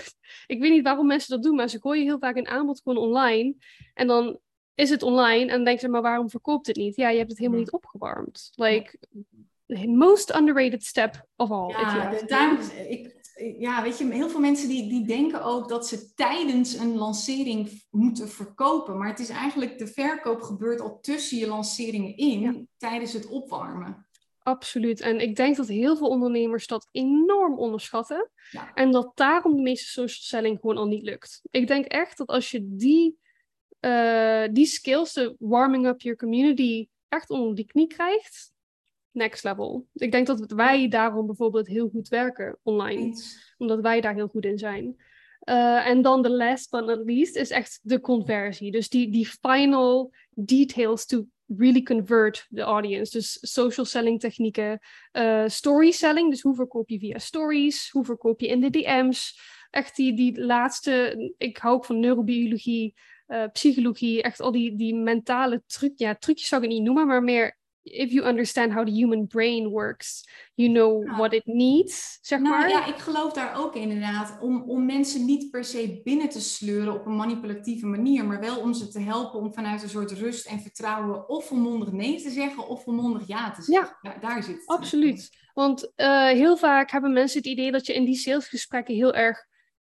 Ik 0.47 0.59
weet 0.59 0.71
niet 0.71 0.83
waarom 0.83 1.07
mensen 1.07 1.35
dat 1.35 1.43
doen, 1.43 1.55
maar 1.55 1.69
ze 1.69 1.81
gooien 1.81 2.03
heel 2.03 2.19
vaak 2.19 2.35
een 2.35 2.47
aanbod 2.47 2.81
gewoon 2.83 3.03
online. 3.03 3.55
En 3.93 4.07
dan 4.07 4.39
is 4.75 4.89
het 4.89 5.03
online 5.03 5.41
en 5.41 5.47
dan 5.47 5.63
denken 5.63 5.81
ze, 5.81 5.87
maar 5.87 6.01
waarom 6.01 6.29
verkoopt 6.29 6.67
het 6.67 6.75
niet? 6.75 6.95
Ja, 6.95 7.09
je 7.09 7.17
hebt 7.17 7.29
het 7.29 7.39
helemaal 7.39 7.59
niet 7.59 7.71
opgewarmd. 7.71 8.51
Like, 8.55 8.99
the 9.67 9.87
most 9.87 10.35
underrated 10.35 10.83
step 10.83 11.27
of 11.35 11.51
all. 11.51 11.69
Ja, 11.69 12.21
daarom, 12.27 12.57
ik, 12.87 13.15
ja, 13.57 13.83
weet 13.83 13.97
je, 13.97 14.13
heel 14.13 14.29
veel 14.29 14.39
mensen 14.39 14.67
die, 14.67 14.89
die 14.89 15.05
denken 15.05 15.43
ook 15.43 15.69
dat 15.69 15.87
ze 15.87 16.13
tijdens 16.13 16.73
een 16.73 16.95
lancering 16.95 17.83
moeten 17.89 18.29
verkopen. 18.29 18.97
Maar 18.97 19.07
het 19.07 19.19
is 19.19 19.29
eigenlijk, 19.29 19.77
de 19.77 19.87
verkoop 19.87 20.41
gebeurt 20.41 20.81
al 20.81 20.99
tussen 20.99 21.37
je 21.37 21.47
lanceringen 21.47 22.17
in, 22.17 22.69
tijdens 22.77 23.13
het 23.13 23.27
opwarmen. 23.27 24.04
Absoluut. 24.45 25.01
En 25.01 25.19
ik 25.19 25.35
denk 25.35 25.55
dat 25.55 25.67
heel 25.67 25.97
veel 25.97 26.07
ondernemers 26.07 26.67
dat 26.67 26.87
enorm 26.91 27.57
onderschatten. 27.57 28.29
En 28.73 28.91
dat 28.91 29.11
daarom 29.15 29.55
de 29.55 29.61
meeste 29.61 29.89
social 29.89 30.41
selling 30.41 30.59
gewoon 30.59 30.77
al 30.77 30.87
niet 30.87 31.03
lukt. 31.03 31.41
Ik 31.51 31.67
denk 31.67 31.85
echt 31.85 32.17
dat 32.17 32.27
als 32.27 32.51
je 32.51 32.59
die, 32.63 33.17
uh, 33.79 34.43
die 34.51 34.65
skills, 34.65 35.13
de 35.13 35.35
warming 35.39 35.87
up 35.87 36.01
your 36.01 36.17
community, 36.17 36.87
echt 37.09 37.29
onder 37.29 37.55
die 37.55 37.65
knie 37.65 37.87
krijgt, 37.87 38.51
next 39.11 39.43
level. 39.43 39.87
Ik 39.93 40.11
denk 40.11 40.27
dat 40.27 40.51
wij 40.51 40.87
daarom 40.87 41.25
bijvoorbeeld 41.25 41.67
heel 41.67 41.89
goed 41.89 42.07
werken 42.07 42.57
online. 42.63 43.15
Omdat 43.57 43.81
wij 43.81 44.01
daar 44.01 44.15
heel 44.15 44.27
goed 44.27 44.45
in 44.45 44.57
zijn. 44.57 44.95
Uh, 45.43 45.87
en 45.87 46.01
dan 46.01 46.21
de 46.21 46.31
last 46.31 46.69
but 46.69 46.85
not 46.85 47.05
least 47.05 47.35
is 47.35 47.49
echt 47.49 47.79
de 47.83 47.99
conversie. 47.99 48.71
Dus 48.71 48.89
die, 48.89 49.11
die 49.11 49.25
final 49.25 50.11
details 50.29 51.05
to 51.05 51.25
really 51.47 51.81
convert 51.81 52.47
the 52.51 52.63
audience. 52.63 53.11
Dus 53.11 53.37
social 53.41 53.85
selling 53.85 54.19
technieken, 54.19 54.79
uh, 55.13 55.43
story 55.47 55.91
selling, 55.91 56.29
dus 56.29 56.41
hoe 56.41 56.55
verkoop 56.55 56.89
je 56.89 56.99
via 56.99 57.17
stories, 57.17 57.89
hoe 57.89 58.05
verkoop 58.05 58.39
je 58.39 58.47
in 58.47 58.61
de 58.61 58.69
DM's. 58.69 59.39
Echt 59.69 59.95
die, 59.95 60.15
die 60.15 60.41
laatste, 60.41 61.15
ik 61.37 61.57
hou 61.57 61.75
ook 61.75 61.85
van 61.85 61.99
neurobiologie, 61.99 62.93
uh, 63.27 63.43
psychologie, 63.51 64.21
echt 64.21 64.39
al 64.39 64.51
die, 64.51 64.75
die 64.75 64.95
mentale 64.95 65.63
truc, 65.65 65.91
ja, 65.95 66.15
trucjes 66.15 66.47
zou 66.47 66.63
ik 66.63 66.67
het 66.67 66.77
niet 66.77 66.87
noemen, 66.87 67.07
maar 67.07 67.23
meer 67.23 67.57
if 67.85 68.11
you 68.11 68.23
understand 68.23 68.73
how 68.73 68.83
the 68.83 68.91
human 68.91 69.25
brain 69.25 69.69
works, 69.69 70.23
you 70.55 70.69
know 70.69 71.17
what 71.17 71.33
it 71.33 71.45
needs, 71.45 72.17
zeg 72.21 72.39
nou, 72.39 72.57
maar. 72.57 72.69
Ja, 72.69 72.85
ik 72.85 72.97
geloof 72.97 73.33
daar 73.33 73.57
ook 73.57 73.75
inderdaad. 73.75 74.37
Om, 74.41 74.63
om 74.69 74.85
mensen 74.85 75.25
niet 75.25 75.51
per 75.51 75.63
se 75.63 76.01
binnen 76.03 76.29
te 76.29 76.41
sleuren 76.41 76.93
op 76.93 77.05
een 77.05 77.15
manipulatieve 77.15 77.85
manier, 77.85 78.25
maar 78.25 78.39
wel 78.39 78.59
om 78.59 78.73
ze 78.73 78.87
te 78.87 78.99
helpen 78.99 79.39
om 79.39 79.53
vanuit 79.53 79.83
een 79.83 79.89
soort 79.89 80.11
rust 80.11 80.45
en 80.45 80.59
vertrouwen 80.59 81.29
of 81.29 81.45
volmondig 81.45 81.91
nee 81.91 82.21
te 82.21 82.29
zeggen 82.29 82.67
of 82.67 82.83
volmondig 82.83 83.27
ja 83.27 83.51
te 83.51 83.61
zeggen. 83.61 83.97
Ja, 84.01 84.17
daar, 84.19 84.43
zit 84.43 84.55
het. 84.55 84.67
Absoluut. 84.67 85.29
Want 85.53 85.91
uh, 85.95 86.27
heel 86.27 86.57
vaak 86.57 86.91
hebben 86.91 87.13
mensen 87.13 87.37
het 87.37 87.47
idee 87.47 87.71
dat 87.71 87.85
je 87.85 87.93
in 87.93 88.05
die 88.05 88.15
salesgesprekken 88.15 88.95
heel 88.95 89.13
erg 89.13 89.45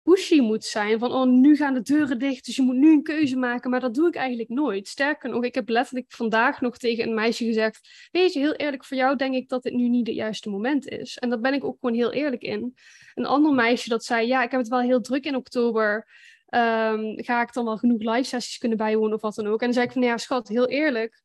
pushy 0.08 0.40
moet 0.40 0.66
zijn. 0.66 1.00
Van, 1.00 1.12
oh, 1.12 1.28
nu 1.28 1.56
gaan 1.56 1.74
de 1.74 1.82
deuren 1.82 2.20
dicht, 2.20 2.46
dus 2.46 2.56
je 2.56 2.62
moet 2.62 2.76
nu 2.76 2.92
een 2.92 3.04
keuze 3.04 3.38
maken. 3.38 3.70
Maar 3.70 3.80
dat 3.80 3.94
doe 3.94 4.08
ik 4.08 4.16
eigenlijk 4.16 4.50
nooit. 4.50 4.88
Sterker 4.88 5.30
nog, 5.30 5.44
ik 5.44 5.56
heb 5.56 5.70
letterlijk 5.70 6.12
vandaag 6.12 6.62
nog 6.62 6.78
tegen 6.78 7.08
een 7.08 7.14
meisje 7.14 7.46
gezegd... 7.46 8.08
Weet 8.12 8.34
je, 8.34 8.40
heel 8.40 8.54
eerlijk, 8.54 8.86
voor 8.86 8.98
jou 8.98 9.16
denk 9.16 9.34
ik 9.34 9.50
dat 9.50 9.64
dit 9.64 9.74
nu 9.74 9.90
niet 9.90 10.08
het 10.08 10.16
juiste 10.16 10.50
moment 10.50 10.88
is. 10.88 11.18
En 11.18 11.30
daar 11.30 11.40
ben 11.40 11.54
ik 11.54 11.64
ook 11.64 11.78
gewoon 11.80 11.96
heel 11.96 12.12
eerlijk 12.12 12.42
in. 12.42 12.74
Een 13.16 13.26
ander 13.26 13.54
meisje 13.54 13.90
dat 13.90 14.04
zei, 14.04 14.28
ja, 14.28 14.44
ik 14.44 14.52
heb 14.52 14.60
het 14.60 14.70
wel 14.70 14.80
heel 14.80 15.02
druk 15.02 15.26
in 15.26 15.36
oktober... 15.36 16.08
Um, 16.50 17.24
ga 17.24 17.42
ik 17.42 17.54
dan 17.54 17.66
wel 17.66 17.78
genoeg 17.78 18.02
live 18.02 18.24
sessies 18.24 18.58
kunnen 18.58 18.78
bijwonen 18.78 19.16
of 19.16 19.22
wat 19.22 19.36
dan 19.36 19.48
ook? 19.48 19.60
En 19.60 19.66
dan 19.66 19.74
zei 19.74 19.86
ik 19.86 19.92
van, 19.92 20.02
ja, 20.02 20.18
schat, 20.18 20.48
heel 20.48 20.68
eerlijk 20.68 21.24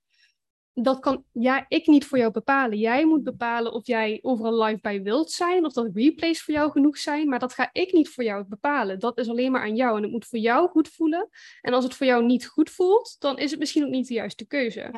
dat 0.75 0.99
kan 1.01 1.25
ja, 1.33 1.65
ik 1.69 1.87
niet 1.87 2.07
voor 2.07 2.19
jou 2.19 2.31
bepalen. 2.31 2.79
Jij 2.79 3.07
moet 3.07 3.25
bepalen 3.25 3.73
of 3.73 3.87
jij 3.87 4.19
overal 4.23 4.63
live 4.63 4.81
bij 4.81 5.03
wilt 5.03 5.31
zijn, 5.31 5.65
of 5.65 5.73
dat 5.73 5.91
replays 5.95 6.43
voor 6.43 6.55
jou 6.55 6.71
genoeg 6.71 6.99
zijn, 6.99 7.29
maar 7.29 7.39
dat 7.39 7.53
ga 7.53 7.69
ik 7.73 7.93
niet 7.93 8.09
voor 8.09 8.25
jou 8.25 8.45
bepalen. 8.45 8.99
Dat 8.99 9.19
is 9.19 9.29
alleen 9.29 9.53
maar 9.53 9.63
aan 9.63 9.77
jou 9.77 9.97
en 9.97 10.03
het 10.03 10.13
moet 10.13 10.27
voor 10.27 10.39
jou 10.39 10.69
goed 10.69 10.89
voelen. 10.89 11.29
En 11.61 11.73
als 11.73 11.85
het 11.85 11.95
voor 11.95 12.07
jou 12.07 12.25
niet 12.25 12.47
goed 12.47 12.71
voelt, 12.71 13.17
dan 13.19 13.39
is 13.39 13.51
het 13.51 13.61
misschien 13.61 13.85
ook 13.85 13.91
niet 13.91 14.09
de 14.09 14.15
juiste 14.15 14.47
keuze. 14.47 14.91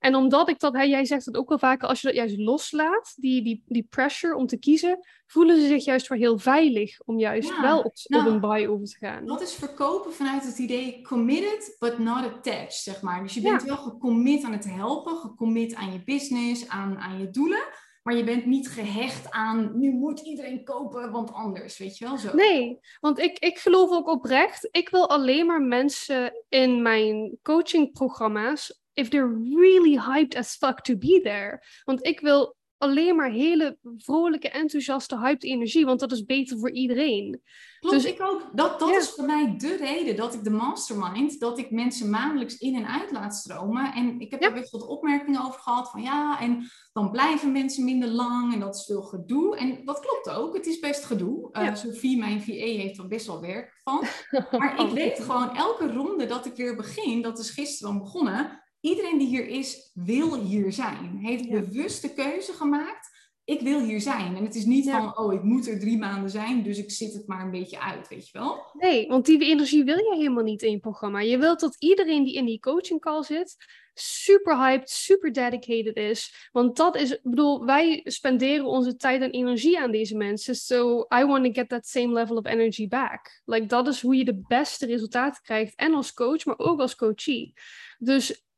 En 0.00 0.14
omdat 0.14 0.48
ik 0.48 0.58
dat, 0.58 0.72
hè, 0.72 0.82
jij 0.82 1.04
zegt 1.04 1.24
dat 1.24 1.36
ook 1.36 1.48
wel 1.48 1.58
vaker, 1.58 1.88
als 1.88 2.00
je 2.00 2.06
dat 2.06 2.16
juist 2.16 2.38
loslaat, 2.38 3.12
die, 3.16 3.42
die, 3.42 3.62
die 3.66 3.86
pressure 3.90 4.36
om 4.36 4.46
te 4.46 4.58
kiezen, 4.58 4.98
voelen 5.26 5.60
ze 5.60 5.66
zich 5.66 5.84
juist 5.84 6.08
wel 6.08 6.18
heel 6.18 6.38
veilig 6.38 7.00
om 7.04 7.18
juist 7.18 7.60
wel 7.60 7.80
op, 7.80 7.92
nou, 8.04 8.26
op, 8.26 8.32
een 8.32 8.40
buy 8.40 8.66
over 8.66 8.86
te 8.86 8.96
gaan. 8.96 9.26
Dat 9.26 9.40
is 9.40 9.54
verkopen 9.54 10.12
vanuit 10.12 10.44
het 10.44 10.58
idee 10.58 11.02
committed, 11.02 11.76
but 11.78 11.98
not 11.98 12.24
attached, 12.24 12.72
zeg 12.72 13.02
maar. 13.02 13.22
Dus 13.22 13.34
je 13.34 13.40
bent 13.40 13.62
wel 13.62 13.76
gecommit 13.76 14.44
aan 14.44 14.52
het 14.52 14.64
helpen, 14.64 15.16
gecommit 15.16 15.74
aan 15.74 15.92
je 15.92 16.04
business, 16.04 16.68
aan, 16.68 16.98
aan 16.98 17.18
je 17.18 17.30
doelen. 17.30 17.64
Maar 18.02 18.16
je 18.16 18.24
bent 18.24 18.46
niet 18.46 18.68
gehecht 18.68 19.30
aan, 19.30 19.78
nu 19.78 19.90
moet 19.92 20.20
iedereen 20.20 20.64
kopen, 20.64 21.10
want 21.10 21.32
anders, 21.32 21.78
weet 21.78 21.98
je 21.98 22.04
wel 22.04 22.18
zo. 22.18 22.34
Nee, 22.34 22.78
want 23.00 23.18
ik, 23.18 23.38
ik 23.38 23.58
geloof 23.58 23.90
ook 23.90 24.08
oprecht, 24.08 24.68
ik 24.70 24.88
wil 24.88 25.08
alleen 25.08 25.46
maar 25.46 25.62
mensen 25.62 26.44
in 26.48 26.82
mijn 26.82 27.38
coachingprogramma's 27.42 28.79
if 29.00 29.08
they're 29.08 29.38
really 29.54 29.96
hyped 29.96 30.36
as 30.36 30.56
fuck 30.56 30.80
to 30.80 30.96
be 30.96 31.20
there. 31.22 31.62
Want 31.84 32.06
ik 32.06 32.20
wil 32.20 32.56
alleen 32.80 33.16
maar 33.16 33.30
hele 33.30 33.78
vrolijke, 33.96 34.48
enthousiaste, 34.48 35.18
hyped 35.18 35.44
energie, 35.44 35.84
want 35.84 36.00
dat 36.00 36.12
is 36.12 36.24
beter 36.24 36.58
voor 36.58 36.70
iedereen. 36.70 37.42
Klopt, 37.80 37.96
dus 37.96 38.12
ik 38.12 38.22
ook. 38.22 38.50
Dat, 38.52 38.78
dat 38.78 38.90
is 38.90 39.10
voor 39.10 39.24
mij 39.24 39.54
de 39.56 39.76
reden 39.76 40.16
dat 40.16 40.34
ik 40.34 40.44
de 40.44 40.50
mastermind, 40.50 41.40
dat 41.40 41.58
ik 41.58 41.70
mensen 41.70 42.10
maandelijks 42.10 42.58
in 42.58 42.74
en 42.74 42.86
uit 42.86 43.10
laat 43.10 43.34
stromen. 43.34 43.92
En 43.92 44.20
ik 44.20 44.30
heb 44.30 44.42
er 44.42 44.52
best 44.52 44.70
wat 44.70 44.86
opmerkingen 44.86 45.44
over 45.44 45.60
gehad 45.60 45.90
van 45.90 46.02
ja, 46.02 46.40
en 46.40 46.70
dan 46.92 47.10
blijven 47.10 47.52
mensen 47.52 47.84
minder 47.84 48.08
lang 48.08 48.52
en 48.52 48.60
dat 48.60 48.74
is 48.74 48.84
veel 48.84 49.02
gedoe. 49.02 49.56
En 49.56 49.84
dat 49.84 50.00
klopt 50.00 50.38
ook, 50.38 50.56
het 50.56 50.66
is 50.66 50.78
best 50.78 51.04
gedoe. 51.04 51.48
Uh, 51.52 51.74
Sophie, 51.74 52.18
mijn 52.18 52.42
VA, 52.42 52.52
heeft 52.52 52.98
er 52.98 53.08
best 53.08 53.26
wel 53.26 53.40
werk 53.40 53.80
van. 53.82 54.04
Maar 54.58 54.80
ik 54.80 54.90
weet 54.90 55.20
gewoon, 55.20 55.56
elke 55.56 55.92
ronde 55.92 56.26
dat 56.26 56.46
ik 56.46 56.54
weer 56.54 56.76
begin, 56.76 57.22
dat 57.22 57.38
is 57.38 57.50
gisteren 57.50 57.98
begonnen, 57.98 58.62
iedereen 58.80 59.18
die 59.18 59.28
hier 59.28 59.46
is, 59.46 59.90
wil 59.94 60.44
hier 60.44 60.72
zijn. 60.72 61.16
Heeft 61.16 61.44
ja. 61.44 61.60
bewust 61.60 62.02
de 62.02 62.14
keuze 62.14 62.52
gemaakt. 62.52 63.18
Ik 63.44 63.60
wil 63.60 63.80
hier 63.80 64.00
zijn. 64.00 64.36
En 64.36 64.44
het 64.44 64.54
is 64.54 64.64
niet 64.64 64.90
van, 64.90 65.18
oh, 65.18 65.32
ik 65.32 65.42
moet 65.42 65.68
er 65.68 65.80
drie 65.80 65.98
maanden 65.98 66.30
zijn, 66.30 66.62
dus 66.62 66.78
ik 66.78 66.90
zit 66.90 67.12
het 67.12 67.26
maar 67.26 67.44
een 67.44 67.50
beetje 67.50 67.80
uit, 67.80 68.08
weet 68.08 68.28
je 68.28 68.38
wel? 68.38 68.70
Nee, 68.72 69.08
want 69.08 69.26
die 69.26 69.44
energie 69.44 69.84
wil 69.84 69.98
je 69.98 70.14
helemaal 70.16 70.44
niet 70.44 70.62
in 70.62 70.70
je 70.70 70.78
programma. 70.78 71.20
Je 71.20 71.38
wilt 71.38 71.60
dat 71.60 71.76
iedereen 71.78 72.24
die 72.24 72.34
in 72.34 72.44
die 72.44 72.60
coaching 72.60 73.00
call 73.00 73.22
zit, 73.22 73.56
super 73.94 74.56
hyped, 74.56 74.90
super 74.90 75.32
dedicated 75.32 75.96
is. 75.96 76.48
Want 76.52 76.76
dat 76.76 76.96
is, 76.96 77.10
ik 77.10 77.20
bedoel, 77.22 77.64
wij 77.64 78.00
spenderen 78.04 78.64
onze 78.64 78.96
tijd 78.96 79.22
en 79.22 79.30
energie 79.30 79.80
aan 79.80 79.90
deze 79.90 80.16
mensen. 80.16 80.54
So 80.54 81.06
I 81.14 81.24
want 81.24 81.44
to 81.44 81.52
get 81.52 81.68
that 81.68 81.86
same 81.86 82.12
level 82.12 82.36
of 82.36 82.46
energy 82.46 82.88
back. 82.88 83.42
Like, 83.44 83.66
dat 83.66 83.88
is 83.88 84.00
hoe 84.00 84.16
je 84.16 84.24
de 84.24 84.42
beste 84.46 84.86
resultaten 84.86 85.42
krijgt. 85.42 85.74
En 85.74 85.94
als 85.94 86.12
coach, 86.12 86.44
maar 86.44 86.58
ook 86.58 86.80
als 86.80 86.96
coachie. 86.96 87.52
Dus 87.98 88.48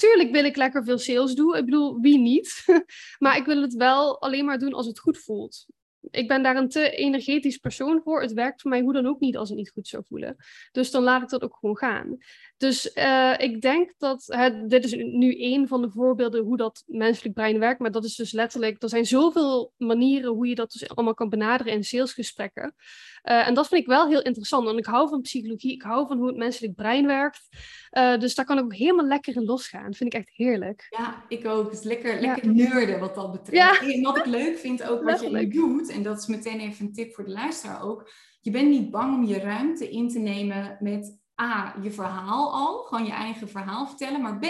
tuurlijk 0.00 0.30
wil 0.30 0.44
ik 0.44 0.56
lekker 0.56 0.84
veel 0.84 0.98
sales 0.98 1.34
doen. 1.34 1.56
Ik 1.56 1.64
bedoel, 1.64 2.00
wie 2.00 2.18
niet? 2.18 2.64
maar 3.18 3.36
ik 3.36 3.44
wil 3.44 3.62
het 3.62 3.74
wel 3.74 4.20
alleen 4.20 4.44
maar 4.44 4.58
doen 4.58 4.72
als 4.72 4.86
het 4.86 4.98
goed 4.98 5.18
voelt. 5.18 5.66
ik 6.10 6.28
ben 6.28 6.42
daar 6.42 6.56
een 6.56 6.68
te 6.68 6.90
energetisch 6.90 7.56
persoon 7.56 8.00
voor. 8.04 8.22
Het 8.22 8.32
werkt 8.32 8.60
voor 8.60 8.70
mij 8.70 8.80
hoe 8.80 8.92
dan 8.92 9.06
ook 9.06 9.20
niet 9.20 9.36
als 9.36 9.48
het 9.48 9.58
niet 9.58 9.70
goed 9.70 9.88
zou 9.88 10.04
voelen. 10.06 10.36
Dus 10.72 10.90
dan 10.90 11.02
laat 11.02 11.22
ik 11.22 11.28
dat 11.28 11.42
ook 11.42 11.56
gewoon 11.60 11.76
gaan. 11.76 12.16
Dus 12.60 12.90
uh, 12.94 13.34
ik 13.38 13.60
denk 13.60 13.92
dat 13.98 14.24
het, 14.26 14.70
dit 14.70 14.84
is 14.84 14.92
nu 14.94 15.38
één 15.38 15.68
van 15.68 15.82
de 15.82 15.90
voorbeelden 15.90 16.42
hoe 16.42 16.56
dat 16.56 16.82
menselijk 16.86 17.34
brein 17.34 17.58
werkt. 17.58 17.80
Maar 17.80 17.90
dat 17.90 18.04
is 18.04 18.16
dus 18.16 18.32
letterlijk, 18.32 18.82
er 18.82 18.88
zijn 18.88 19.06
zoveel 19.06 19.72
manieren 19.76 20.32
hoe 20.32 20.46
je 20.46 20.54
dat 20.54 20.72
dus 20.72 20.88
allemaal 20.88 21.14
kan 21.14 21.28
benaderen 21.28 21.72
in 21.72 21.84
salesgesprekken. 21.84 22.74
Uh, 23.24 23.48
en 23.48 23.54
dat 23.54 23.68
vind 23.68 23.80
ik 23.80 23.86
wel 23.86 24.08
heel 24.08 24.22
interessant. 24.22 24.64
Want 24.64 24.78
ik 24.78 24.86
hou 24.86 25.08
van 25.08 25.20
psychologie, 25.20 25.72
ik 25.72 25.82
hou 25.82 26.06
van 26.06 26.18
hoe 26.18 26.26
het 26.26 26.36
menselijk 26.36 26.74
brein 26.74 27.06
werkt. 27.06 27.48
Uh, 27.98 28.18
dus 28.18 28.34
daar 28.34 28.44
kan 28.44 28.58
ik 28.58 28.64
ook 28.64 28.74
helemaal 28.74 29.06
lekker 29.06 29.36
in 29.36 29.44
losgaan. 29.44 29.86
Dat 29.86 29.96
vind 29.96 30.14
ik 30.14 30.20
echt 30.20 30.30
heerlijk. 30.32 30.86
Ja, 30.90 31.24
ik 31.28 31.46
ook. 31.46 31.64
Het 31.64 31.78
is 31.78 31.84
lekker, 31.84 32.20
lekker 32.20 32.54
ja. 32.54 32.68
neurden 32.68 33.00
wat 33.00 33.14
dat 33.14 33.32
betreft. 33.32 33.80
Ja. 33.80 33.92
En 33.92 34.02
wat 34.02 34.16
ik 34.16 34.26
leuk 34.26 34.58
vind 34.58 34.82
ook 34.82 35.02
wat 35.02 35.20
je 35.20 35.48
doet, 35.48 35.90
en 35.90 36.02
dat 36.02 36.18
is 36.18 36.26
meteen 36.26 36.60
even 36.60 36.86
een 36.86 36.92
tip 36.92 37.14
voor 37.14 37.24
de 37.24 37.30
luisteraar 37.30 37.82
ook. 37.82 38.10
Je 38.40 38.50
bent 38.50 38.68
niet 38.68 38.90
bang 38.90 39.14
om 39.14 39.24
je 39.24 39.38
ruimte 39.38 39.90
in 39.90 40.08
te 40.08 40.18
nemen 40.18 40.76
met 40.80 41.19
A, 41.40 41.74
je 41.82 41.90
verhaal 41.90 42.52
al, 42.52 42.82
gewoon 42.82 43.06
je 43.06 43.12
eigen 43.12 43.48
verhaal 43.48 43.86
vertellen, 43.86 44.20
maar 44.20 44.38
B, 44.38 44.46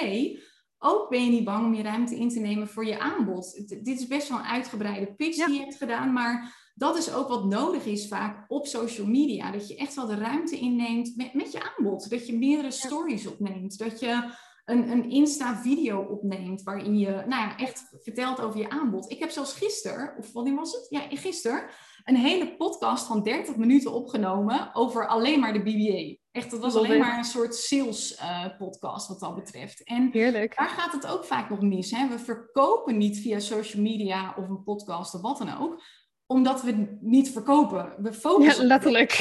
ook 0.79 1.09
ben 1.09 1.25
je 1.25 1.31
niet 1.31 1.45
bang 1.45 1.65
om 1.65 1.75
je 1.75 1.83
ruimte 1.83 2.17
in 2.17 2.29
te 2.29 2.41
nemen 2.41 2.69
voor 2.69 2.87
je 2.87 2.99
aanbod. 2.99 3.69
dit 3.69 4.01
is 4.01 4.07
best 4.07 4.29
wel 4.29 4.39
een 4.39 4.45
uitgebreide 4.45 5.15
pitch 5.15 5.45
die 5.45 5.55
je 5.55 5.61
hebt 5.61 5.77
gedaan, 5.77 6.13
maar 6.13 6.59
dat 6.75 6.97
is 6.97 7.13
ook 7.13 7.29
wat 7.29 7.45
nodig 7.45 7.85
is 7.85 8.09
vaak 8.09 8.45
op 8.49 8.67
social 8.67 9.07
media. 9.07 9.51
Dat 9.51 9.69
je 9.69 9.77
echt 9.77 9.95
wel 9.95 10.07
de 10.07 10.15
ruimte 10.15 10.59
inneemt 10.59 11.17
met, 11.17 11.35
met 11.35 11.53
je 11.53 11.75
aanbod. 11.77 12.11
Dat 12.11 12.27
je 12.27 12.39
meerdere 12.39 12.71
stories 12.71 13.27
opneemt. 13.27 13.79
Dat 13.79 14.01
je 14.01 14.33
een, 14.65 14.91
een 14.91 15.11
Insta-video 15.11 16.01
opneemt 16.01 16.63
waarin 16.63 16.99
je 16.99 17.11
nou 17.11 17.29
ja, 17.29 17.57
echt 17.57 17.89
vertelt 18.03 18.41
over 18.41 18.61
je 18.61 18.71
aanbod. 18.71 19.11
Ik 19.11 19.19
heb 19.19 19.31
zelfs 19.31 19.53
gisteren, 19.53 20.15
of 20.19 20.33
wanneer 20.33 20.55
was 20.55 20.73
het? 20.73 20.87
Ja, 20.89 21.17
gisteren, 21.17 21.69
een 22.05 22.17
hele 22.17 22.57
podcast 22.57 23.07
van 23.07 23.23
30 23.23 23.57
minuten 23.57 23.93
opgenomen 23.93 24.75
over 24.75 25.07
alleen 25.07 25.41
maar 25.41 25.53
de 25.53 25.63
BBA. 25.63 26.20
Echt, 26.33 26.51
dat 26.51 26.61
was 26.61 26.75
alleen 26.75 26.99
maar 26.99 27.19
een 27.19 27.25
soort 27.25 27.55
sales 27.55 28.21
uh, 28.21 28.47
podcast 28.59 29.09
wat 29.09 29.21
dat 29.21 29.35
betreft. 29.35 29.85
En 29.85 30.09
Heerlijk. 30.13 30.57
daar 30.57 30.69
gaat 30.69 30.93
het 30.93 31.07
ook 31.07 31.25
vaak 31.25 31.51
nog 31.51 31.61
mis. 31.61 31.91
Hè? 31.91 32.09
We 32.09 32.19
verkopen 32.19 32.99
niet 32.99 33.19
via 33.19 33.39
social 33.39 33.83
media 33.83 34.35
of 34.37 34.49
een 34.49 34.63
podcast 34.63 35.15
of 35.15 35.21
wat 35.21 35.39
dan 35.39 35.59
ook 35.59 35.83
omdat 36.31 36.63
we 36.63 36.99
niet 37.01 37.31
verkopen. 37.31 37.95
We 37.99 38.13
focussen. 38.13 38.63
Ja, 38.63 38.69
letterlijk. 38.69 39.13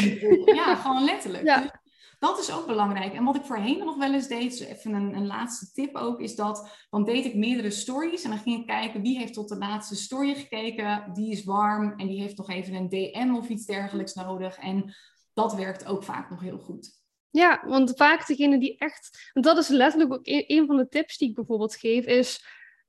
Ja, 0.46 0.76
gewoon 0.84 1.04
letterlijk. 1.04 1.44
Ja. 1.44 1.62
Dus 1.62 1.72
dat 2.20 2.40
is 2.40 2.52
ook 2.52 2.68
belangrijk. 2.68 3.14
En 3.14 3.24
wat 3.24 3.36
ik 3.36 3.46
voorheen 3.46 3.78
nog 3.78 3.98
wel 3.98 4.14
eens 4.14 4.28
deed, 4.28 4.58
dus 4.58 4.68
even 4.68 4.94
een, 4.94 5.16
een, 5.16 5.28
laatste 5.28 5.72
tip 5.72 5.96
ook, 5.96 6.20
is 6.20 6.36
dat 6.36 6.86
dan 6.90 7.04
deed 7.04 7.26
ik 7.26 7.36
meerdere 7.36 7.70
stories 7.70 8.24
en 8.24 8.30
dan 8.30 8.40
ging 8.40 8.60
ik 8.60 8.68
kijken 8.68 9.02
wie 9.02 9.18
heeft 9.18 9.34
tot 9.34 9.50
de 9.50 9.58
laatste 9.58 9.96
story 9.96 10.36
gekeken, 10.36 11.10
die 11.14 11.32
is 11.32 11.44
warm 11.44 11.94
en 11.98 12.08
die 12.08 12.22
heeft 12.22 12.38
nog 12.38 12.50
even 12.50 12.74
een 12.74 12.90
DM 12.90 13.34
of 13.36 13.50
iets 13.50 13.66
dergelijks 13.66 14.14
nodig. 14.14 14.58
En 14.58 14.96
dat 15.34 15.54
werkt 15.56 15.86
ook 15.86 16.04
vaak 16.04 16.30
nog 16.30 16.42
heel 16.42 16.60
goed. 16.60 16.99
Ja, 17.32 17.64
want 17.66 17.94
vaak 17.96 18.28
degene 18.28 18.60
die 18.60 18.78
echt, 18.78 19.30
want 19.34 19.46
dat 19.46 19.58
is 19.58 19.68
letterlijk 19.68 20.14
ook 20.14 20.28
een, 20.28 20.44
een 20.48 20.66
van 20.66 20.78
de 20.78 20.88
tips 20.88 21.18
die 21.18 21.30
ik 21.30 21.36
bijvoorbeeld 21.36 21.76
geef, 21.76 22.06
is 22.06 22.46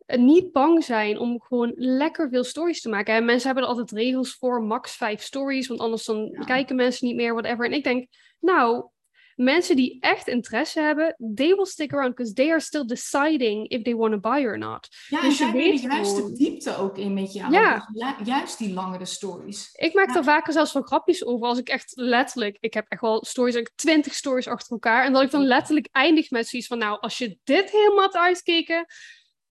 niet 0.07 0.53
bang 0.53 0.84
zijn 0.84 1.18
om 1.18 1.41
gewoon 1.41 1.72
lekker 1.74 2.28
veel 2.28 2.45
stories 2.45 2.80
te 2.80 2.88
maken. 2.88 3.14
En 3.14 3.24
mensen 3.24 3.47
hebben 3.47 3.64
er 3.64 3.70
altijd 3.70 3.91
regels 3.91 4.34
voor, 4.34 4.62
max 4.62 4.97
vijf 4.97 5.22
stories, 5.22 5.66
want 5.66 5.80
anders 5.80 6.05
dan 6.05 6.45
kijken 6.45 6.76
mensen 6.76 7.07
niet 7.07 7.16
meer, 7.16 7.32
whatever. 7.32 7.66
En 7.66 7.72
ik 7.72 7.84
denk, 7.84 8.07
nou, 8.41 8.88
mensen 9.43 9.76
die 9.76 9.97
echt 10.01 10.28
interesse 10.28 10.80
hebben, 10.80 11.16
they 11.34 11.55
will 11.55 11.66
stick 11.66 11.93
around 11.93 12.14
because 12.14 12.32
they 12.32 12.51
are 12.51 12.61
still 12.61 12.86
deciding 12.86 13.68
if 13.68 13.82
they 13.82 13.95
want 13.95 14.12
to 14.12 14.18
buy 14.18 14.45
or 14.45 14.59
not. 14.59 14.88
Ja, 15.09 15.20
dus 15.20 15.41
en 15.41 15.47
je 15.47 15.53
weet 15.53 15.80
juist 15.80 16.16
de 16.16 16.32
diepte 16.32 16.76
ook 16.76 16.99
in 16.99 17.14
met 17.14 17.32
jou. 17.32 17.53
Ja. 17.53 17.88
Dus 17.93 18.26
juist 18.26 18.59
die 18.59 18.72
langere 18.72 19.05
stories. 19.05 19.70
Ik 19.72 19.95
maak 19.95 20.16
er 20.16 20.24
vaker 20.24 20.53
zelfs 20.53 20.72
wel 20.72 20.82
grapjes 20.82 21.24
over 21.24 21.47
als 21.47 21.59
ik 21.59 21.68
echt 21.68 21.93
letterlijk, 21.95 22.57
ik 22.61 22.74
heb 22.74 22.86
echt 22.88 23.01
wel 23.01 23.24
stories, 23.24 23.55
ik 23.55 23.70
twintig 23.74 24.14
stories 24.14 24.49
achter 24.49 24.72
elkaar. 24.72 25.05
En 25.05 25.12
dat 25.12 25.22
ik 25.22 25.30
dan 25.30 25.45
letterlijk 25.45 25.88
eindig 25.93 26.30
met 26.30 26.49
zoiets 26.49 26.68
van, 26.68 26.78
nou, 26.78 27.01
als 27.01 27.18
je 27.18 27.38
dit 27.45 27.70
helemaal 27.70 28.01
had 28.01 28.16
uitkeken, 28.16 28.86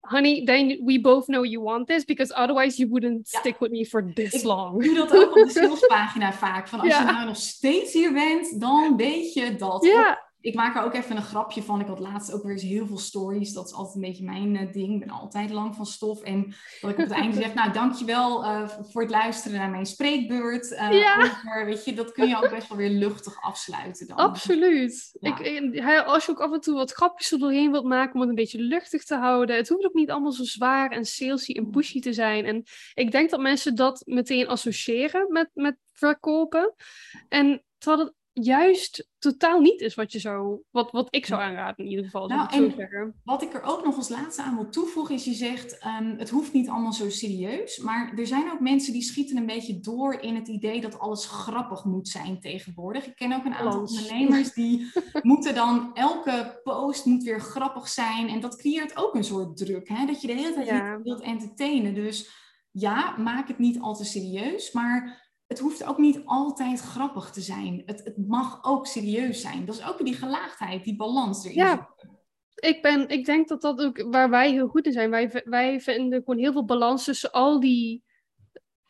honey, 0.04 0.46
then 0.46 0.80
we 0.86 1.02
both 1.02 1.26
know 1.26 1.44
you 1.44 1.62
want 1.62 1.88
this, 1.88 2.06
because 2.06 2.34
otherwise 2.36 2.78
you 2.78 2.90
wouldn't 2.90 3.28
stick 3.28 3.60
with 3.60 3.72
me 3.72 3.86
for 3.86 4.14
this 4.14 4.34
ik 4.34 4.44
long. 4.44 4.84
Ik 4.84 4.86
doe 4.86 4.96
dat 4.96 5.16
ook 5.16 5.36
op 5.36 5.44
de 5.44 5.50
salespagina 5.60 6.34
vaak. 6.34 6.68
Van 6.68 6.80
als 6.80 6.98
je 6.98 7.04
nou 7.04 7.26
nog 7.26 7.36
steeds 7.36 7.94
hier 7.94 8.14
bent, 8.14 8.60
dan 8.62 8.96
weet 8.98 9.34
je 9.34 9.56
dat. 9.56 9.84
Ja 9.86 10.32
ik 10.44 10.56
maak 10.56 10.76
er 10.76 10.84
ook 10.84 10.94
even 10.94 11.16
een 11.16 11.24
grapje 11.24 11.64
van. 11.64 11.80
Ik 11.80 11.88
had 11.88 12.00
laatst 12.00 12.34
ook 12.34 12.44
weer 12.44 12.52
eens 12.52 12.62
heel 12.62 12.88
veel 12.88 12.98
stories. 12.98 13.54
Dat 13.54 13.66
is 13.66 13.74
altijd 13.74 13.96
een 13.96 14.02
beetje 14.02 14.24
mijn 14.24 14.56
uh, 14.56 14.72
ding. 14.72 14.94
Ik 14.94 15.00
ben 15.00 15.10
altijd 15.10 15.50
lang 15.50 15.76
van 15.76 15.86
stof. 15.86 16.22
En 16.22 16.56
dat 16.82 16.90
ik 16.90 16.98
op 16.98 17.04
het 17.04 17.12
einde 17.12 17.36
zeg, 17.36 17.54
nou 17.54 17.72
dankjewel 17.72 18.44
uh, 18.44 18.68
voor 18.68 19.02
het 19.02 19.12
luisteren 19.12 19.58
naar 19.58 19.70
mijn 19.70 19.86
spreekbeurt. 19.86 20.72
Uh, 20.72 20.92
ja. 20.92 21.18
over, 21.18 21.66
weet 21.66 21.86
je, 21.86 21.94
dat 21.94 22.12
kun 22.12 22.28
je 22.28 22.36
ook 22.36 22.50
best 22.50 22.68
wel 22.68 22.78
weer 22.78 22.90
luchtig 22.90 23.42
afsluiten 23.42 24.08
dan. 24.08 24.18
Absoluut. 24.18 25.18
Ik, 25.20 25.80
als 26.06 26.26
je 26.26 26.32
ook 26.32 26.42
af 26.42 26.52
en 26.52 26.62
toe 26.62 26.76
wat 26.76 26.92
grapjes 26.92 27.32
er 27.32 27.40
doorheen 27.40 27.72
wilt 27.72 27.86
maken 27.86 28.14
om 28.14 28.20
het 28.20 28.30
een 28.30 28.36
beetje 28.36 28.62
luchtig 28.62 29.04
te 29.04 29.16
houden. 29.16 29.56
Het 29.56 29.70
hoeft 29.70 29.86
ook 29.86 29.94
niet 29.94 30.12
allemaal 30.12 30.32
zo 30.32 30.44
zwaar 30.44 30.92
en 30.92 31.06
salesy 31.06 31.52
en 31.52 31.70
pushy 31.70 32.00
te 32.00 32.14
zijn. 32.14 32.46
En 32.46 32.64
ik 32.94 33.12
denk 33.12 33.30
dat 33.30 33.40
mensen 33.40 33.76
dat 33.76 34.02
meteen 34.06 34.48
associëren 34.48 35.32
met, 35.32 35.50
met 35.54 35.78
verkopen. 35.94 36.74
En 37.30 37.64
terwijl 37.78 38.06
het 38.06 38.14
juist 38.34 39.10
totaal 39.20 39.60
niet 39.60 39.82
is 39.82 39.96
wat 39.96 40.12
je 40.12 40.20
zou, 40.20 40.62
wat, 40.70 40.92
wat 40.92 41.08
ik 41.10 41.26
zou 41.26 41.42
aanraden 41.42 41.86
in 41.86 41.90
ieder 41.90 42.06
geval. 42.06 42.28
Nou, 42.28 42.44
ik 42.44 42.52
zo 42.52 42.70
zeggen. 42.78 43.22
Wat 43.24 43.42
ik 43.42 43.54
er 43.54 43.64
ook 43.64 43.84
nog 43.86 43.96
als 43.96 44.10
laatste 44.10 44.42
aan 44.42 44.56
wil 44.56 44.70
toevoegen 44.70 45.16
is, 45.16 45.26
je 45.26 45.34
zegt, 45.34 45.86
um, 45.86 46.18
het 46.18 46.30
hoeft 46.30 46.54
niet 46.54 46.70
allemaal 46.70 46.94
zo 46.94 47.10
serieus, 47.10 47.78
maar 47.78 48.14
er 48.18 48.28
zijn 48.28 48.52
ook 48.52 48.60
mensen 48.60 48.94
die 48.94 49.02
schieten 49.02 49.38
een 49.38 49.46
beetje 49.46 49.80
door 49.80 50.14
in 50.14 50.36
het 50.36 50.48
idee 50.48 50.82
dat 50.82 51.00
alles 51.00 51.26
grappig 51.26 51.86
moet 51.86 52.08
zijn 52.08 52.40
tegenwoordig. 52.40 53.06
Ik 53.06 53.16
ken 53.16 53.34
ook 53.34 53.46
een 53.46 53.54
aantal 53.54 53.80
ondernemers 53.80 54.54
die 54.64 54.92
moeten 55.22 55.56
dan, 55.56 55.92
elke 55.94 56.60
post 56.64 57.06
moet 57.06 57.24
weer 57.24 57.40
grappig 57.40 57.88
zijn 57.88 58.28
en 58.28 58.40
dat 58.40 58.56
creëert 58.56 58.98
ook 58.98 59.16
een 59.16 59.24
soort 59.24 59.58
druk, 59.58 59.88
hè? 59.88 60.06
dat 60.06 60.22
je 60.22 60.28
de 60.28 60.34
hele 60.34 60.54
tijd 60.54 60.68
ja. 60.68 61.02
wilt 61.04 61.22
entertainen. 61.22 61.94
Dus 61.94 62.30
ja, 62.72 63.18
maak 63.18 63.48
het 63.48 63.58
niet 63.58 63.80
al 63.80 63.96
te 63.96 64.06
serieus, 64.06 64.72
maar 64.72 65.23
het 65.54 65.62
hoeft 65.62 65.84
ook 65.84 65.98
niet 65.98 66.22
altijd 66.26 66.80
grappig 66.80 67.32
te 67.32 67.42
zijn. 67.42 67.84
Het, 67.86 68.04
het 68.04 68.28
mag 68.28 68.64
ook 68.64 68.88
serieus 68.88 69.42
zijn. 69.42 69.66
Dat 69.66 69.76
is 69.76 69.88
ook 69.88 70.06
die 70.06 70.14
gelaagdheid, 70.14 70.84
die 70.84 70.96
balans 70.96 71.46
erin. 71.46 71.58
Ja, 71.58 71.90
ik, 72.56 72.82
ben, 72.82 73.10
ik 73.10 73.26
denk 73.26 73.48
dat 73.48 73.62
dat 73.62 73.82
ook 73.82 74.06
waar 74.12 74.30
wij 74.30 74.52
heel 74.52 74.68
goed 74.68 74.86
in 74.86 74.92
zijn. 74.92 75.10
Wij, 75.10 75.42
wij 75.46 75.82
vinden 75.82 76.20
gewoon 76.20 76.40
heel 76.40 76.52
veel 76.52 76.66
balans 76.66 77.04
tussen 77.04 77.32
al 77.32 77.60
die 77.60 78.04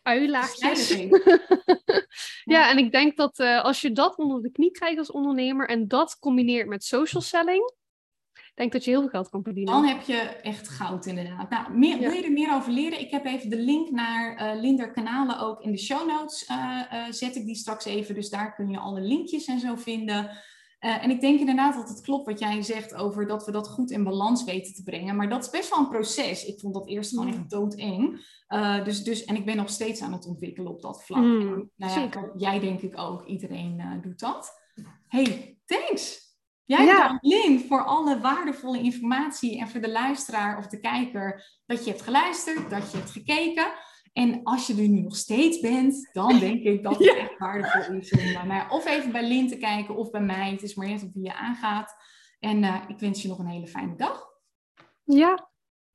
uilaagjes. 0.01 0.89
ja, 2.55 2.70
en 2.70 2.78
ik 2.78 2.91
denk 2.91 3.18
dat 3.18 3.39
uh, 3.39 3.64
als 3.64 3.82
je 3.82 3.91
dat 3.91 4.18
onder 4.18 4.41
de 4.41 4.51
knie 4.51 4.72
krijgt 4.72 4.97
als 4.97 5.11
ondernemer 5.11 5.68
en 5.68 5.88
dat 5.88 6.20
combineert 6.20 6.68
met 6.68 6.84
social 6.84 7.22
selling, 7.22 7.74
denk 8.54 8.72
dat 8.72 8.84
je 8.84 8.89
heel 8.89 8.99
veel 8.99 9.10
geld 9.10 9.30
kan 9.30 9.43
verdienen. 9.43 9.74
Dan 9.74 9.86
heb 9.86 10.01
je 10.01 10.20
echt 10.41 10.70
goud 10.70 11.06
inderdaad. 11.06 11.49
Nou, 11.49 11.78
meer, 11.78 11.99
wil 11.99 12.12
je 12.12 12.24
er 12.24 12.32
meer 12.32 12.54
over 12.54 12.72
leren? 12.72 12.99
Ik 12.99 13.12
heb 13.12 13.26
even 13.26 13.49
de 13.49 13.60
link 13.60 13.89
naar 13.89 14.56
uh, 14.56 14.62
Linder 14.62 14.91
kanalen 14.91 15.39
ook 15.39 15.62
in 15.62 15.72
de 15.72 15.78
show 15.78 16.08
notes. 16.08 16.49
Uh, 16.49 16.82
uh, 16.93 17.06
zet 17.10 17.36
ik 17.36 17.45
die 17.45 17.56
straks 17.56 17.86
even, 17.86 18.16
dus 18.16 18.30
daar 18.30 18.56
kun 18.56 18.70
je 18.70 18.78
alle 18.78 19.01
linkjes 19.01 19.45
en 19.45 19.60
zo 19.60 19.76
vinden. 19.76 20.30
en 20.80 21.10
ik 21.10 21.22
denk 21.22 21.39
inderdaad 21.39 21.76
dat 21.76 21.89
het 21.89 22.01
klopt 22.01 22.26
wat 22.26 22.39
jij 22.39 22.62
zegt 22.62 22.93
over 22.93 23.28
dat 23.28 23.45
we 23.45 23.51
dat 23.51 23.68
goed 23.68 23.91
in 23.91 24.04
balans 24.04 24.43
weten 24.43 24.74
te 24.74 24.84
brengen. 24.84 25.16
Maar 25.16 25.30
dat 25.30 25.43
is 25.43 25.49
best 25.49 25.70
wel 25.70 25.80
een 25.80 25.89
proces. 25.89 26.45
Ik 26.45 26.60
vond 26.60 26.74
dat 26.74 26.88
eerst 26.88 27.10
gewoon 27.10 27.28
echt 27.28 27.49
doodeng. 27.49 28.26
dus, 28.84 29.04
dus, 29.04 29.26
en 29.26 29.36
ik 29.36 29.45
ben 29.45 29.56
nog 29.56 29.70
steeds 29.70 30.01
aan 30.01 30.14
het 30.14 30.28
ontwikkelen 30.28 30.72
op 30.72 30.82
dat 30.82 31.04
vlak. 31.04 31.24
Mm, 31.24 31.70
nou 31.76 31.99
ja, 31.99 32.32
jij 32.36 32.60
denk 32.60 32.82
ik 32.82 32.99
ook. 32.99 33.26
Iedereen 33.26 33.99
doet 34.01 34.20
dat. 34.20 34.62
Hey, 35.08 35.58
thanks! 35.66 36.32
Jij 36.66 36.86
ja. 36.86 37.07
dankt 37.07 37.26
Lin 37.26 37.59
voor 37.59 37.84
alle 37.84 38.20
waardevolle 38.20 38.80
informatie 38.80 39.59
en 39.59 39.68
voor 39.68 39.82
de 39.82 39.91
luisteraar 39.91 40.57
of 40.57 40.68
de 40.68 40.80
kijker 40.80 41.59
dat 41.66 41.84
je 41.84 41.89
hebt 41.91 42.03
geluisterd, 42.03 42.70
dat 42.70 42.91
je 42.91 42.97
hebt 42.97 43.11
gekeken. 43.11 43.74
En 44.14 44.43
als 44.43 44.68
je 44.68 44.74
er 44.74 44.88
nu 44.88 45.01
nog 45.01 45.16
steeds 45.16 45.59
bent, 45.59 46.09
dan 46.11 46.39
denk 46.39 46.64
ik 46.64 46.84
dat 46.84 46.97
het 46.97 47.16
echt 47.18 47.38
waardevol 47.38 47.95
is 47.95 48.11
om 48.11 48.51
uh, 48.51 48.66
of 48.70 48.86
even 48.86 49.11
bij 49.11 49.28
Lin 49.28 49.47
te 49.47 49.57
kijken 49.57 49.95
of 49.95 50.09
bij 50.09 50.22
mij. 50.22 50.51
Het 50.51 50.61
is 50.61 50.76
maar 50.76 50.88
net 50.88 51.03
op 51.03 51.14
wie 51.14 51.24
je 51.24 51.34
aangaat. 51.34 51.95
En 52.39 52.64
uh, 52.64 52.84
ik 52.88 52.99
wens 52.99 53.22
je 53.22 53.28
nog 53.28 53.39
een 53.39 53.47
hele 53.47 53.68
fijne 53.68 53.95
dag. 53.95 54.26
Ja, 55.03 55.51